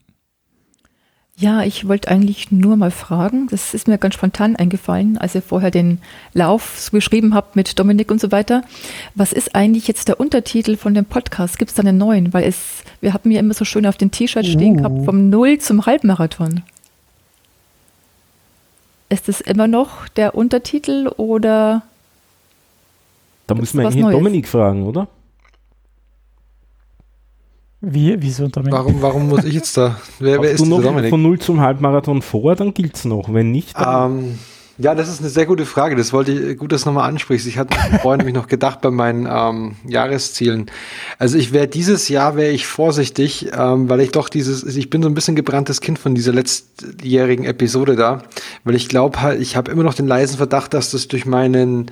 [1.39, 5.43] Ja, ich wollte eigentlich nur mal fragen, das ist mir ganz spontan eingefallen, als ihr
[5.43, 5.99] vorher den
[6.33, 8.63] Lauf so geschrieben habt mit Dominik und so weiter.
[9.13, 11.59] Was ist eigentlich jetzt der Untertitel von dem Podcast?
[11.59, 12.33] Gibt es da einen neuen?
[12.33, 14.77] Weil es, wir haben ja immer so schön auf den T-Shirt stehen uh.
[14.77, 16.63] gehabt, vom Null zum Halbmarathon.
[19.09, 21.83] Ist es immer noch der Untertitel oder?
[23.45, 25.07] Da müssen wir hier Dominik fragen, oder?
[27.81, 28.73] Wie, wieso Dominik?
[28.73, 29.99] Warum, warum muss ich jetzt da?
[30.19, 31.11] Wer, wer ist du noch Dominik?
[31.11, 33.31] von 0 zum Halbmarathon vor, dann gilt es noch.
[33.31, 34.19] Wenn nicht, dann.
[34.19, 34.39] Ähm,
[34.79, 35.95] ja, das ist eine sehr gute Frage.
[35.95, 37.47] Das wollte ich, gut, dass du nochmal ansprichst.
[37.47, 40.69] Ich hatte vorhin mich noch gedacht bei meinen ähm, Jahreszielen.
[41.17, 45.01] Also ich wäre dieses Jahr wäre ich vorsichtig, ähm, weil ich doch dieses, ich bin
[45.01, 48.23] so ein bisschen gebranntes Kind von dieser letztjährigen Episode da,
[48.63, 51.89] weil ich glaube ich habe immer noch den leisen Verdacht, dass das durch meinen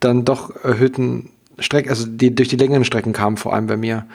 [0.00, 1.28] dann doch erhöhten
[1.58, 4.06] Strecken, also die durch die längeren Strecken kam, vor allem bei mir.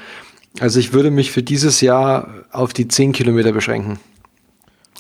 [0.60, 4.00] Also ich würde mich für dieses Jahr auf die 10 Kilometer beschränken.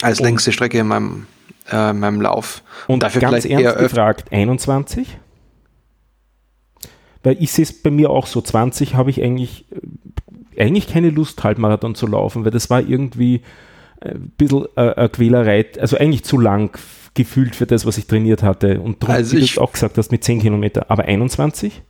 [0.01, 1.25] Als längste Strecke in meinem
[1.71, 2.63] äh, meinem Lauf.
[2.87, 5.17] Und dafür ganz ernst gefragt, 21?
[7.23, 9.65] Weil ich sehe es bei mir auch so, 20 habe ich eigentlich,
[10.55, 13.41] äh, eigentlich keine Lust, Halbmarathon zu laufen, weil das war irgendwie
[14.01, 16.77] ein bisschen äh, eine Quälerei, also eigentlich zu lang
[17.15, 18.79] gefühlt für das, was ich trainiert hatte.
[18.79, 20.85] Und darum, also wie du auch gesagt hast, mit 10 Kilometer.
[20.89, 21.81] Aber 21?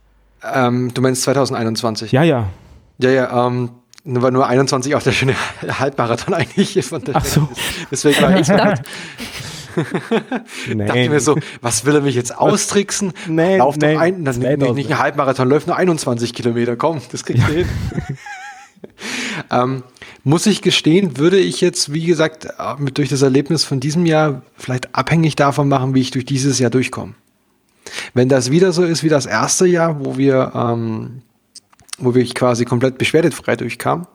[0.54, 2.14] Ähm, du meinst 2021?
[2.14, 2.50] Ja, ja.
[3.00, 3.72] Ja, ja, ähm,
[4.04, 5.36] war nur 21 auch der schöne
[5.68, 6.86] Halbmarathon eigentlich.
[6.86, 7.50] Von der Ach so.
[7.92, 8.80] Deswegen war ich Nein.
[10.88, 13.14] Dachte mir so, was will er mich jetzt austricksen?
[13.28, 16.76] Nein, Lauf doch ein, dann nicht, nicht ein Halbmarathon, läuft nur 21 Kilometer.
[16.76, 17.48] Komm, das kriegt ja.
[17.48, 17.70] hin.
[19.52, 19.84] ähm,
[20.24, 24.06] muss ich gestehen, würde ich jetzt, wie gesagt, äh, mit, durch das Erlebnis von diesem
[24.06, 27.14] Jahr vielleicht abhängig davon machen, wie ich durch dieses Jahr durchkomme.
[28.14, 31.22] Wenn das wieder so ist wie das erste Jahr, wo wir, ähm,
[31.98, 34.08] wo wir quasi komplett beschwerdefrei durchkamen,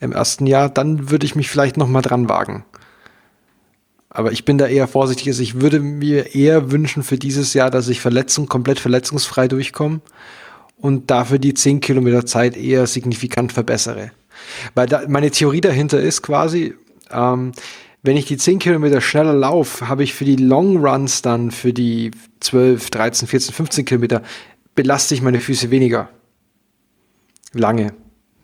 [0.00, 2.64] im ersten Jahr, dann würde ich mich vielleicht noch mal dran wagen.
[4.10, 5.28] Aber ich bin da eher vorsichtig.
[5.28, 10.00] Also ich würde mir eher wünschen für dieses Jahr, dass ich Verletzung, komplett verletzungsfrei durchkomme
[10.76, 14.12] und dafür die 10 Kilometer Zeit eher signifikant verbessere.
[14.74, 16.74] Weil da, meine Theorie dahinter ist quasi,
[17.10, 17.52] ähm,
[18.02, 21.72] wenn ich die 10 Kilometer schneller laufe, habe ich für die Long Runs dann, für
[21.72, 22.10] die
[22.40, 24.22] 12, 13, 14, 15 Kilometer,
[24.74, 26.08] belaste ich meine Füße weniger.
[27.54, 27.94] Lange.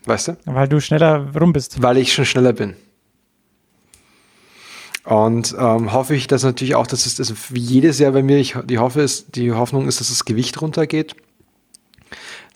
[0.04, 0.36] Weißt du?
[0.46, 1.82] Weil du schneller rum bist.
[1.82, 2.74] Weil ich schon schneller bin.
[5.04, 8.38] Und ähm, hoffe ich, dass natürlich auch, dass es das wie jedes Jahr bei mir,
[8.38, 11.16] ich, die, hoffe ist, die Hoffnung ist, dass das Gewicht runtergeht.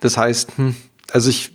[0.01, 0.77] Das heißt, hm,
[1.11, 1.53] also ich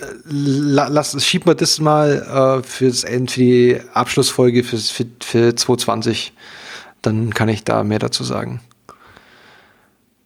[0.00, 5.56] äh, lass, schieb mal das mal äh, fürs End, für die Abschlussfolge für, für, für
[5.56, 6.32] 2020.
[7.00, 8.60] Dann kann ich da mehr dazu sagen.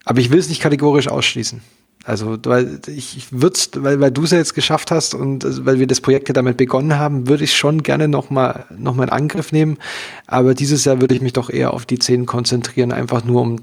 [0.04, 1.62] Aber ich will es nicht kategorisch ausschließen.
[2.04, 5.78] Also, weil ich würde weil, weil du es ja jetzt geschafft hast und also, weil
[5.78, 9.10] wir das Projekt ja damit begonnen haben, würde ich schon gerne nochmal noch mal in
[9.10, 9.78] Angriff nehmen.
[10.26, 13.60] Aber dieses Jahr würde ich mich doch eher auf die Zehen konzentrieren, einfach nur um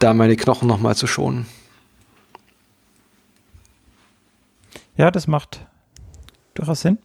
[0.00, 1.46] da meine Knochen nochmal zu schonen.
[4.96, 5.60] Ja, das macht
[6.54, 6.98] durchaus Sinn.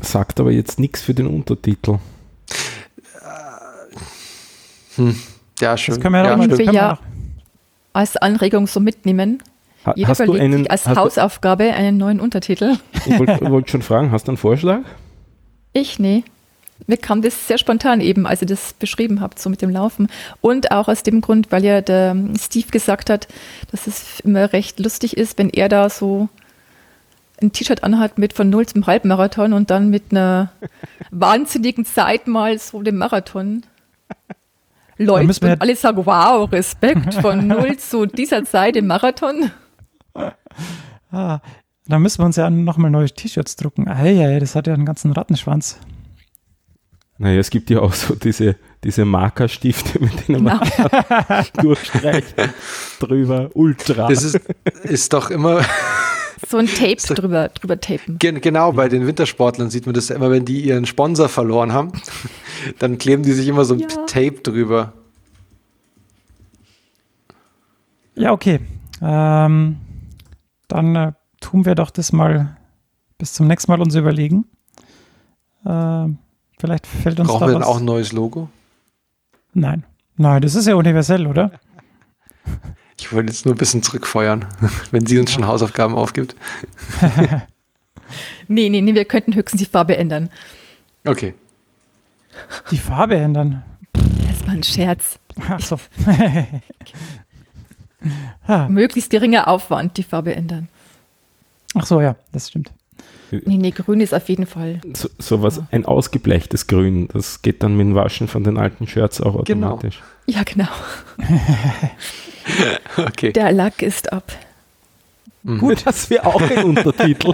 [0.00, 1.98] Sagt aber jetzt nichts für den Untertitel.
[4.96, 5.18] Hm.
[5.60, 5.94] Ja, schön.
[5.94, 6.98] Das können wir ja, ja, wir ja
[7.92, 9.42] als Anregung so mitnehmen.
[9.84, 12.76] Ha, Jeder hast du einen, als Hausaufgabe du, einen neuen Untertitel.
[13.04, 14.80] Ich wollte wollt schon fragen, hast du einen Vorschlag?
[15.72, 16.24] Ich, nee.
[16.86, 20.08] Mir kam das sehr spontan eben, als ihr das beschrieben habt, so mit dem Laufen.
[20.40, 23.28] Und auch aus dem Grund, weil ja der Steve gesagt hat,
[23.70, 26.28] dass es immer recht lustig ist, wenn er da so
[27.40, 30.52] ein T-Shirt anhat mit von Null zum Halbmarathon und dann mit einer
[31.10, 33.62] wahnsinnigen Zeit mal so den Marathon
[34.98, 39.50] läuft und alle sagen, wow, Respekt von Null zu dieser Zeit im Marathon.
[41.14, 41.40] Ah,
[41.86, 43.86] da müssen wir uns ja nochmal neue T-Shirts drucken.
[43.86, 45.78] Ah, ja, das hat ja einen ganzen Rattenschwanz.
[47.18, 51.42] Naja, es gibt ja auch so diese, diese Markerstifte, mit denen man genau.
[51.62, 52.34] durchstreicht.
[52.98, 54.08] drüber, ultra.
[54.08, 54.40] Das ist,
[54.82, 55.62] ist doch immer.
[56.48, 58.18] So ein Tape so, drüber, drüber tapen.
[58.18, 61.92] genau, bei den Wintersportlern sieht man das ja immer, wenn die ihren Sponsor verloren haben,
[62.80, 63.86] dann kleben die sich immer so ein ja.
[64.08, 64.92] Tape drüber.
[68.16, 68.58] Ja, okay.
[69.00, 69.76] Ähm,
[70.72, 72.56] dann äh, tun wir doch das mal
[73.18, 74.46] bis zum nächsten Mal uns überlegen.
[75.64, 76.06] Äh,
[76.58, 78.48] vielleicht fällt uns Brauchen da wir dann auch ein neues Logo?
[79.54, 79.84] Nein.
[80.16, 81.52] Nein, das ist ja universell, oder?
[82.98, 84.46] Ich wollte jetzt nur ein bisschen zurückfeuern,
[84.92, 86.36] wenn sie uns schon Hausaufgaben aufgibt.
[88.46, 90.30] nee, nee, nee, wir könnten höchstens die Farbe ändern.
[91.04, 91.34] Okay.
[92.70, 93.64] Die Farbe ändern?
[93.92, 95.18] Das war ein Scherz.
[95.48, 95.80] Ach so.
[98.68, 100.68] Möglichst geringer Aufwand, die Farbe ändern.
[101.74, 102.72] Ach so, ja, das stimmt.
[103.30, 104.82] Nee, nee, grün ist auf jeden Fall.
[104.92, 105.66] So, so was, ja.
[105.70, 109.68] ein ausgebleichtes Grün, das geht dann mit dem Waschen von den alten Shirts auch genau.
[109.68, 110.02] automatisch.
[110.26, 110.38] Genau.
[110.38, 110.68] Ja, genau.
[113.08, 113.32] okay.
[113.32, 114.30] Der Lack ist ab.
[115.44, 115.58] Mhm.
[115.58, 117.32] Gut, das wäre auch ein Untertitel.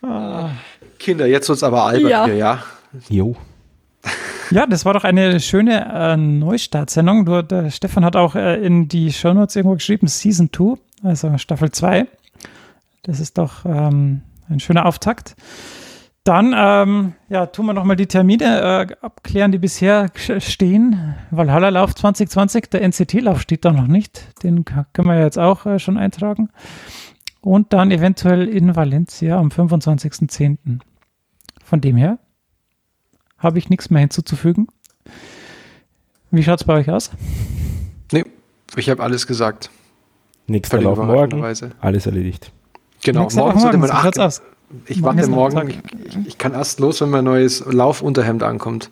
[0.98, 2.24] Kinder, jetzt wird es aber albern ja.
[2.24, 2.62] hier, ja?
[3.10, 3.36] Jo.
[4.50, 7.24] Ja, das war doch eine schöne äh, Neustartsendung.
[7.24, 11.72] Du, der Stefan hat auch äh, in die Shownotes irgendwo geschrieben, Season 2, also Staffel
[11.72, 12.06] 2.
[13.02, 15.34] Das ist doch ähm, ein schöner Auftakt.
[16.24, 21.14] Dann ähm, ja, tun wir nochmal die Termine äh, abklären, die bisher stehen.
[21.30, 24.42] Valhalla-Lauf 2020, der NCT-Lauf steht da noch nicht.
[24.42, 26.48] Den können wir jetzt auch äh, schon eintragen.
[27.42, 30.78] Und dann eventuell in Valencia am 25.10.
[31.62, 32.18] Von dem her
[33.44, 34.68] habe ich nichts mehr hinzuzufügen.
[36.30, 37.10] Wie schaut es bei euch aus?
[38.10, 38.24] Nee,
[38.76, 39.70] ich habe alles gesagt.
[40.46, 41.42] Nächster Lauf morgen,
[41.80, 42.52] alles erledigt.
[43.02, 44.18] Genau, Nächster morgen sollte man acht,
[44.86, 45.78] Ich warte morgen, ich,
[46.26, 48.90] ich, kann erst los, wenn mein neues Laufunterhemd ankommt.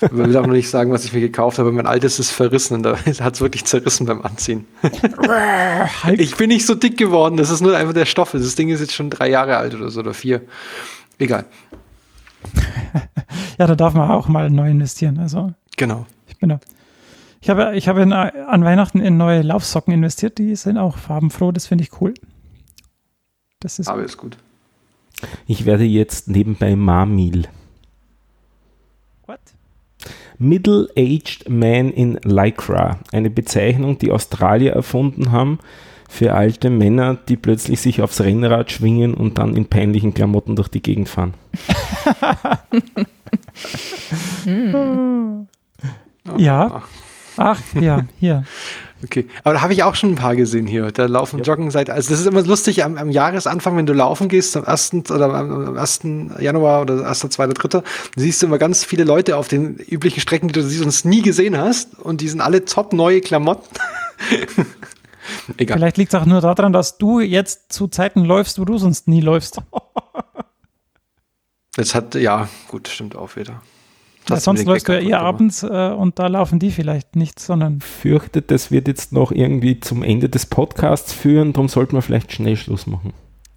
[0.00, 1.72] Ich will auch noch nicht sagen, was ich mir gekauft habe.
[1.72, 4.66] Mein altes ist verrissen und da hat es wirklich zerrissen beim Anziehen.
[6.16, 8.32] ich bin nicht so dick geworden, das ist nur einfach der Stoff.
[8.32, 10.42] Das Ding ist jetzt schon drei Jahre alt oder so oder vier.
[11.18, 11.46] Egal.
[13.58, 15.18] Ja, da darf man auch mal neu investieren.
[15.18, 16.06] Also, genau.
[16.26, 16.60] Ich bin da.
[17.40, 21.52] Ich habe, ich habe in, an Weihnachten in neue Laufsocken investiert, die sind auch farbenfroh,
[21.52, 22.14] das finde ich cool.
[23.60, 24.38] Das ist Aber ist gut.
[25.46, 27.48] Ich werde jetzt nebenbei Marmil.
[29.26, 29.40] What?
[30.38, 35.58] Middle-aged Man in Lycra, eine Bezeichnung, die Australier erfunden haben
[36.08, 40.68] für alte Männer, die plötzlich sich aufs Rennrad schwingen und dann in peinlichen Klamotten durch
[40.68, 41.34] die Gegend fahren.
[46.38, 46.82] ja.
[47.36, 48.42] Ach, ja, hier.
[49.04, 50.90] Okay, aber da habe ich auch schon ein paar gesehen hier.
[50.90, 51.44] Da laufen ja.
[51.44, 54.64] Joggen seit, also das ist immer lustig am, am, Jahresanfang, wenn du laufen gehst, am
[54.64, 55.10] 1.
[55.10, 56.00] oder am 1.
[56.40, 57.82] Januar oder 1., 2., 3.,
[58.16, 61.56] siehst du immer ganz viele Leute auf den üblichen Strecken, die du sonst nie gesehen
[61.56, 63.68] hast und die sind alle top neue Klamotten.
[65.56, 65.78] Egal.
[65.78, 69.08] Vielleicht liegt es auch nur daran, dass du jetzt zu Zeiten läufst, wo du sonst
[69.08, 69.60] nie läufst.
[71.76, 73.62] Das hat, ja, gut, stimmt auch wieder.
[74.28, 77.80] Ja, sonst läufst du ja eher abends äh, und da laufen die vielleicht nicht, sondern.
[77.80, 82.32] Fürchtet, das wird jetzt noch irgendwie zum Ende des Podcasts führen, darum sollten wir vielleicht
[82.32, 83.12] schnell Schluss machen.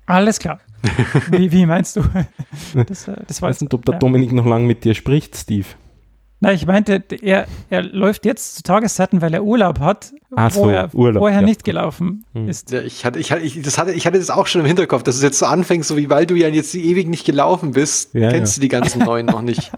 [0.06, 0.60] Alles klar.
[1.32, 2.04] wie, wie, meinst du?
[2.88, 4.00] Das, äh, das weiß nicht, ob der ja.
[4.00, 5.68] Dominik noch lange mit dir spricht, Steve.
[6.44, 10.64] Nein, ich meinte, er, er läuft jetzt zu Tageszeiten, weil er Urlaub hat, Ach wo
[10.64, 11.46] so, er Urlaub, vorher ja.
[11.46, 12.50] nicht gelaufen hm.
[12.50, 12.72] ist.
[12.72, 15.04] Ja, ich, hatte, ich, hatte, ich, das hatte, ich hatte das auch schon im Hinterkopf,
[15.04, 18.16] dass es jetzt so anfängt, so wie weil du ja jetzt ewig nicht gelaufen bist,
[18.16, 19.72] ja, kennst du die ganzen neuen noch nicht.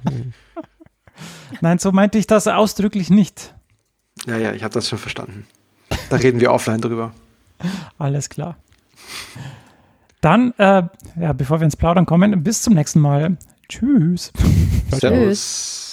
[1.59, 3.53] Nein, so meinte ich das ausdrücklich nicht.
[4.25, 5.45] Ja, ja, ich habe das schon verstanden.
[6.09, 7.11] Da reden wir offline drüber.
[7.97, 8.55] Alles klar.
[10.21, 10.83] Dann, äh,
[11.19, 13.37] ja, bevor wir ins Plaudern kommen, bis zum nächsten Mal.
[13.67, 14.31] Tschüss.
[14.91, 15.01] Servus.
[15.01, 15.92] Tschüss.